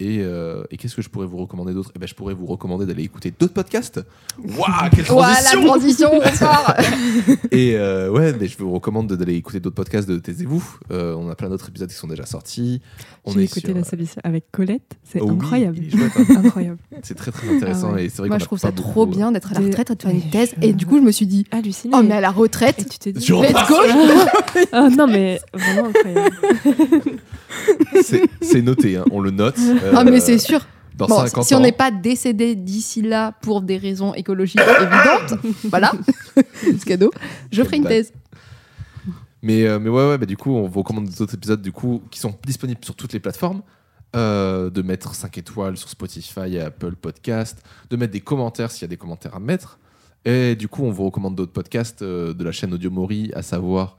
Et, 0.00 0.18
euh, 0.22 0.64
et 0.72 0.76
qu'est-ce 0.76 0.96
que 0.96 1.02
je 1.02 1.08
pourrais 1.08 1.26
vous 1.26 1.36
recommander 1.36 1.72
d'autre? 1.72 1.92
Eh 1.94 1.98
ben, 2.00 2.06
Je 2.08 2.14
pourrais 2.14 2.34
vous 2.34 2.46
recommander 2.46 2.84
d'aller 2.84 3.04
écouter 3.04 3.32
d'autres 3.38 3.52
podcasts. 3.54 4.00
Waouh, 4.38 4.90
quelle 4.94 5.04
transition 5.04 5.60
la 5.60 5.66
transition, 5.66 6.10
bonsoir. 6.22 6.76
Et 7.52 7.76
euh, 7.76 8.10
ouais, 8.10 8.34
mais 8.38 8.48
je 8.48 8.58
vous 8.58 8.72
recommande 8.72 9.12
d'aller 9.12 9.34
écouter 9.34 9.60
d'autres 9.60 9.76
podcasts 9.76 10.08
de 10.08 10.18
Taisez-vous. 10.18 10.64
Euh, 10.90 11.14
on 11.16 11.30
a 11.30 11.36
plein 11.36 11.48
d'autres 11.48 11.68
épisodes 11.68 11.88
qui 11.88 11.94
sont 11.94 12.08
déjà 12.08 12.26
sortis. 12.26 12.80
On 13.24 13.30
J'ai 13.32 13.44
écouté 13.44 13.68
sur- 13.68 13.74
la 13.76 13.84
solution 13.84 14.20
avec 14.24 14.50
Colette, 14.50 14.96
c'est 15.04 15.20
Oh 15.20 15.26
oui, 15.28 15.36
incroyable. 15.36 15.78
chouette, 15.90 16.12
hein. 16.30 16.42
incroyable. 16.44 16.78
C'est 17.02 17.14
très 17.14 17.30
très 17.30 17.48
intéressant 17.54 17.90
Ah 17.92 17.94
ouais. 17.94 18.06
et 18.06 18.08
c'est 18.08 18.18
vrai 18.18 18.28
Moi 18.28 18.38
qu'on 18.38 18.40
je 18.40 18.46
trouve 18.46 18.58
ça 18.58 18.72
trop 18.72 19.04
euh, 19.04 19.06
bien 19.06 19.30
d'être 19.30 19.52
à 19.52 19.54
la 19.60 19.66
retraite 19.66 19.90
et 19.90 19.94
de 19.94 20.02
faire 20.02 20.10
une 20.10 20.28
thèse. 20.30 20.54
Et 20.60 20.72
du 20.72 20.86
coup 20.86 20.98
je 20.98 21.02
me 21.04 21.12
suis 21.12 21.26
dit, 21.26 21.46
Halluciné. 21.52 21.94
oh 21.96 22.02
mais 22.02 22.14
à 22.14 22.20
la 22.20 22.30
retraite, 22.32 22.80
Et 22.80 22.84
tu 22.84 22.98
t'es 22.98 23.12
dit. 23.12 23.24
Je 23.24 23.32
let's 23.34 23.52
go. 23.68 23.76
Ah 24.72 24.88
non, 24.88 25.06
mais 25.06 25.40
vraiment 25.52 25.88
incroyable. 25.88 26.36
C'est 28.02 28.22
c'est 28.40 28.62
noté, 28.62 28.96
hein, 28.96 29.04
on 29.10 29.20
le 29.20 29.30
note. 29.30 29.56
Ah 29.92 30.00
Euh, 30.00 30.04
mais 30.04 30.20
c'est 30.20 30.38
sûr. 30.38 30.60
Dans 30.96 31.06
Bon, 31.06 31.18
50 31.18 31.44
si 31.44 31.54
on 31.56 31.60
n'est 31.60 31.72
pas 31.72 31.90
décédé 31.90 32.54
d'ici 32.54 33.02
là 33.02 33.32
pour 33.42 33.62
des 33.62 33.78
raisons 33.78 34.14
écologiques 34.14 34.60
évidentes, 34.80 35.40
voilà, 35.64 35.90
ce 36.36 36.84
cadeau, 36.84 37.10
je 37.50 37.62
ferai 37.64 37.78
une 37.78 37.84
thèse. 37.84 38.12
Mais, 39.42 39.66
euh, 39.66 39.78
mais 39.80 39.90
ouais, 39.90 40.08
ouais 40.08 40.18
bah, 40.18 40.26
du 40.26 40.36
coup, 40.36 40.52
on 40.54 40.68
vous 40.68 40.80
recommande 40.80 41.06
des 41.06 41.20
autres 41.20 41.34
épisodes 41.34 41.60
du 41.60 41.72
coup, 41.72 42.00
qui 42.10 42.18
sont 42.20 42.34
disponibles 42.46 42.84
sur 42.84 42.94
toutes 42.94 43.12
les 43.12 43.20
plateformes. 43.20 43.62
euh, 44.16 44.70
de 44.70 44.80
mettre 44.82 45.12
5 45.16 45.36
étoiles 45.38 45.76
sur 45.76 45.88
Spotify 45.88 46.54
et 46.54 46.60
Apple 46.60 46.94
Podcast, 46.94 47.60
de 47.90 47.96
mettre 47.96 48.12
des 48.12 48.20
commentaires 48.20 48.70
s'il 48.70 48.82
y 48.82 48.84
a 48.84 48.88
des 48.88 48.96
commentaires 48.96 49.34
à 49.34 49.40
mettre. 49.40 49.80
Et 50.24 50.54
du 50.54 50.68
coup, 50.68 50.84
on 50.84 50.92
vous 50.92 51.04
recommande 51.06 51.34
d'autres 51.34 51.52
podcasts 51.52 52.02
euh, 52.02 52.32
de 52.32 52.44
la 52.44 52.52
chaîne 52.52 52.72
Audio 52.72 52.92
Mori, 52.92 53.32
à 53.34 53.42
savoir 53.42 53.96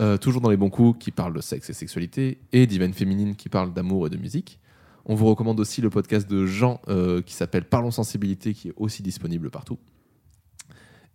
euh, 0.00 0.18
Toujours 0.18 0.42
dans 0.42 0.50
les 0.50 0.58
bons 0.58 0.68
coups, 0.68 1.02
qui 1.02 1.10
parle 1.10 1.32
de 1.32 1.40
sexe 1.40 1.70
et 1.70 1.72
sexualité, 1.72 2.38
et 2.52 2.66
Divine 2.66 2.92
Féminine, 2.92 3.36
qui 3.36 3.48
parle 3.48 3.72
d'amour 3.72 4.06
et 4.06 4.10
de 4.10 4.18
musique. 4.18 4.60
On 5.06 5.14
vous 5.14 5.26
recommande 5.26 5.60
aussi 5.60 5.80
le 5.80 5.90
podcast 5.90 6.28
de 6.28 6.46
Jean, 6.46 6.80
euh, 6.88 7.20
qui 7.20 7.34
s'appelle 7.34 7.64
Parlons 7.64 7.90
Sensibilité, 7.90 8.54
qui 8.54 8.68
est 8.68 8.74
aussi 8.76 9.02
disponible 9.02 9.50
partout. 9.50 9.78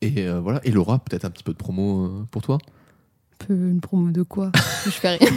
Et 0.02 0.28
euh, 0.28 0.40
voilà, 0.40 0.62
et 0.64 0.72
Laura, 0.72 1.00
peut-être 1.00 1.26
un 1.26 1.30
petit 1.30 1.44
peu 1.44 1.52
de 1.52 1.58
promo 1.58 2.06
euh, 2.06 2.28
pour 2.32 2.42
toi? 2.42 2.58
Peu 3.40 3.54
une 3.54 3.82
promo 3.82 4.12
de 4.12 4.24
quoi? 4.24 4.52
Je 4.86 4.92
fais 4.92 5.18
rien. 5.18 5.30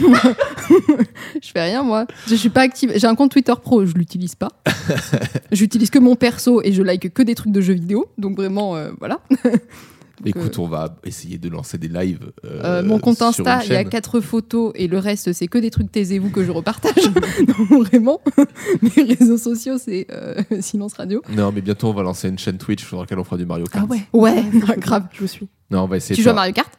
je 1.41 1.51
fais 1.51 1.61
rien 1.61 1.83
moi. 1.83 2.05
Je 2.27 2.35
suis 2.35 2.49
pas 2.49 2.61
active. 2.61 2.91
J'ai 2.95 3.07
un 3.07 3.15
compte 3.15 3.31
Twitter 3.31 3.53
pro, 3.61 3.85
je 3.85 3.93
l'utilise 3.93 4.35
pas. 4.35 4.49
J'utilise 5.51 5.89
que 5.89 5.99
mon 5.99 6.15
perso 6.15 6.61
et 6.63 6.71
je 6.71 6.81
like 6.81 7.13
que 7.13 7.21
des 7.23 7.35
trucs 7.35 7.51
de 7.51 7.59
jeux 7.61 7.73
vidéo. 7.73 8.07
Donc 8.17 8.37
vraiment, 8.37 8.75
euh, 8.75 8.91
voilà. 8.99 9.19
Écoute, 10.25 10.57
on 10.59 10.67
va 10.67 10.95
essayer 11.03 11.37
de 11.37 11.49
lancer 11.49 11.77
des 11.77 11.87
lives. 11.87 12.31
euh, 12.45 12.81
Euh, 12.81 12.83
mon 12.83 12.99
compte 12.99 13.21
Insta, 13.21 13.61
il 13.65 13.71
y 13.71 13.75
a 13.75 13.83
quatre 13.83 14.19
photos 14.21 14.71
et 14.75 14.87
le 14.87 14.97
reste, 14.97 15.33
c'est 15.33 15.47
que 15.47 15.57
des 15.57 15.69
trucs 15.71 15.91
taisez-vous 15.91 16.29
que 16.29 16.43
je 16.43 16.51
repartage. 16.51 16.93
Donc, 17.47 17.85
vraiment, 17.87 18.21
mes 18.81 19.03
réseaux 19.03 19.37
sociaux, 19.37 19.77
c'est 19.77 20.07
euh, 20.11 20.35
Silence 20.61 20.93
Radio. 20.93 21.21
Non, 21.35 21.51
mais 21.53 21.61
bientôt, 21.61 21.87
on 21.89 21.93
va 21.93 22.03
lancer 22.03 22.29
une 22.29 22.39
chaîne 22.39 22.57
Twitch 22.57 22.85
sur 22.85 22.99
laquelle 22.99 23.19
on 23.19 23.23
fera 23.23 23.37
du 23.37 23.45
Mario 23.45 23.65
Kart. 23.65 23.85
Ah 23.87 23.91
ouais. 23.91 24.01
Ouais, 24.13 24.43
grave. 24.77 25.05
Je 25.13 25.21
vous 25.21 25.27
suis. 25.27 25.47
Non, 25.71 25.83
on 25.83 25.87
va 25.87 25.97
essayer 25.97 26.15
Tu 26.15 26.21
joues 26.23 26.29
à 26.29 26.33
Mario 26.33 26.53
Kart? 26.53 26.69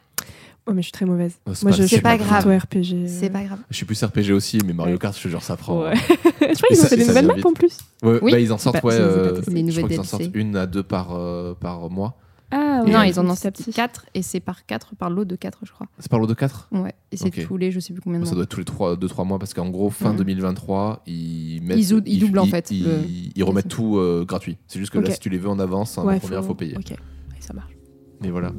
Oh, 0.67 0.71
mais 0.73 0.81
je 0.81 0.85
suis 0.85 0.91
très 0.93 1.05
mauvaise. 1.05 1.33
Oh, 1.45 1.51
c'est 1.53 1.61
Moi, 1.63 1.71
pas- 1.75 1.77
je 1.77 1.83
suis 1.87 2.01
pas 2.01 2.17
grave. 2.17 2.43
plutôt 2.43 2.57
RPG. 2.57 3.07
C'est 3.07 3.29
pas 3.29 3.43
grave. 3.43 3.59
Je 3.69 3.75
suis 3.75 3.85
plus 3.85 4.03
RPG 4.03 4.31
aussi, 4.33 4.57
mais 4.65 4.73
Mario. 4.73 4.97
Kart, 4.97 5.15
je 5.15 5.21
te 5.21 5.27
jure, 5.27 5.43
ça 5.43 5.55
prend. 5.57 5.83
Ouais. 5.83 5.93
je 5.95 6.55
crois 6.55 6.69
qu'ils 6.69 6.81
ont 6.81 6.85
fait 6.85 6.97
des 6.97 7.05
nouvelles 7.05 7.27
maps 7.27 7.35
en 7.43 7.53
plus. 7.53 7.77
Ouais, 8.01 8.17
Oui. 8.23 8.31
bah, 8.31 8.39
ils 8.39 8.51
en 8.51 8.57
sortent, 8.57 8.77
Bah, 8.81 8.87
ouais. 8.89 8.97
pas 8.97 9.03
euh, 9.03 9.35
je 9.45 9.77
crois 9.77 9.89
qu'ils 9.89 9.99
en 9.99 10.03
sortent 10.03 10.23
une 10.33 10.55
à 10.55 10.65
deux 10.65 10.81
par, 10.81 11.09
euh, 11.15 11.53
par 11.53 11.87
mois. 11.91 12.17
Ah, 12.57 12.83
non, 12.87 13.01
ils 13.03 13.19
en 13.19 13.23
ont 13.25 13.33
petit 13.33 13.47
à 13.47 13.51
sorti 13.51 13.63
petit. 13.63 13.73
4 13.73 14.05
et 14.13 14.21
c'est 14.21 14.39
par 14.39 14.65
4, 14.65 14.95
par 14.95 15.09
lot 15.09 15.25
de 15.25 15.35
4, 15.35 15.59
je 15.63 15.71
crois. 15.73 15.87
C'est 15.99 16.09
par 16.09 16.19
lot 16.19 16.27
de 16.27 16.33
4 16.33 16.69
Ouais, 16.71 16.93
et 17.11 17.17
c'est 17.17 17.29
tous 17.29 17.57
les, 17.57 17.69
je 17.71 17.79
sais 17.81 17.91
plus 17.93 18.01
combien 18.01 18.19
de 18.19 18.25
Ça 18.25 18.31
mois. 18.31 18.35
doit 18.35 18.43
être 18.43 18.49
tous 18.49 18.59
les 18.59 18.65
3, 18.65 18.95
2-3 18.95 19.25
mois 19.25 19.39
parce 19.39 19.53
qu'en 19.53 19.69
gros, 19.69 19.89
fin 19.89 20.11
Mhm. 20.11 20.17
2023, 20.17 21.03
ils 21.05 21.61
mettent. 21.63 21.77
Ils 22.05 22.19
doublent, 22.19 22.39
en 22.39 22.45
fait, 22.45 22.71
Ils, 22.71 22.83
le- 22.85 22.99
ils 23.35 23.43
remettent 23.43 23.67
tout 23.67 23.97
euh, 23.97 24.23
gratuit. 24.25 24.57
C'est 24.67 24.79
juste 24.79 24.91
que 24.93 24.99
là, 24.99 25.11
si 25.11 25.19
tu 25.19 25.29
les 25.29 25.37
veux 25.37 25.49
en 25.49 25.59
avance, 25.59 25.97
en 25.97 26.05
Ouais, 26.05 26.19
première, 26.19 26.43
faut, 26.45 26.55
payer. 26.55 26.75
Ok, 26.77 26.93
ça 27.41 27.53
marche. 27.53 27.73
Mais 28.21 28.29
voilà. 28.31 28.53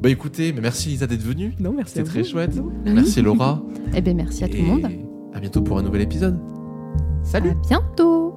Bah 0.00 0.08
écoutez, 0.08 0.52
mais 0.54 0.62
merci 0.62 0.88
Lisa 0.88 1.06
d'être 1.06 1.22
venue. 1.22 1.54
Non, 1.60 1.72
merci. 1.72 1.94
C'était 1.96 2.08
très 2.08 2.24
chouette. 2.24 2.58
Merci 2.86 3.20
Laura. 3.20 3.62
Eh 3.94 4.00
ben 4.00 4.16
merci 4.16 4.42
à 4.44 4.48
tout 4.48 4.56
le 4.56 4.62
monde. 4.62 4.88
À 5.34 5.38
bientôt 5.40 5.60
pour 5.60 5.78
un 5.78 5.82
nouvel 5.82 6.00
épisode. 6.00 6.38
Salut 7.22 7.50
À 7.50 7.54
bientôt 7.68 8.34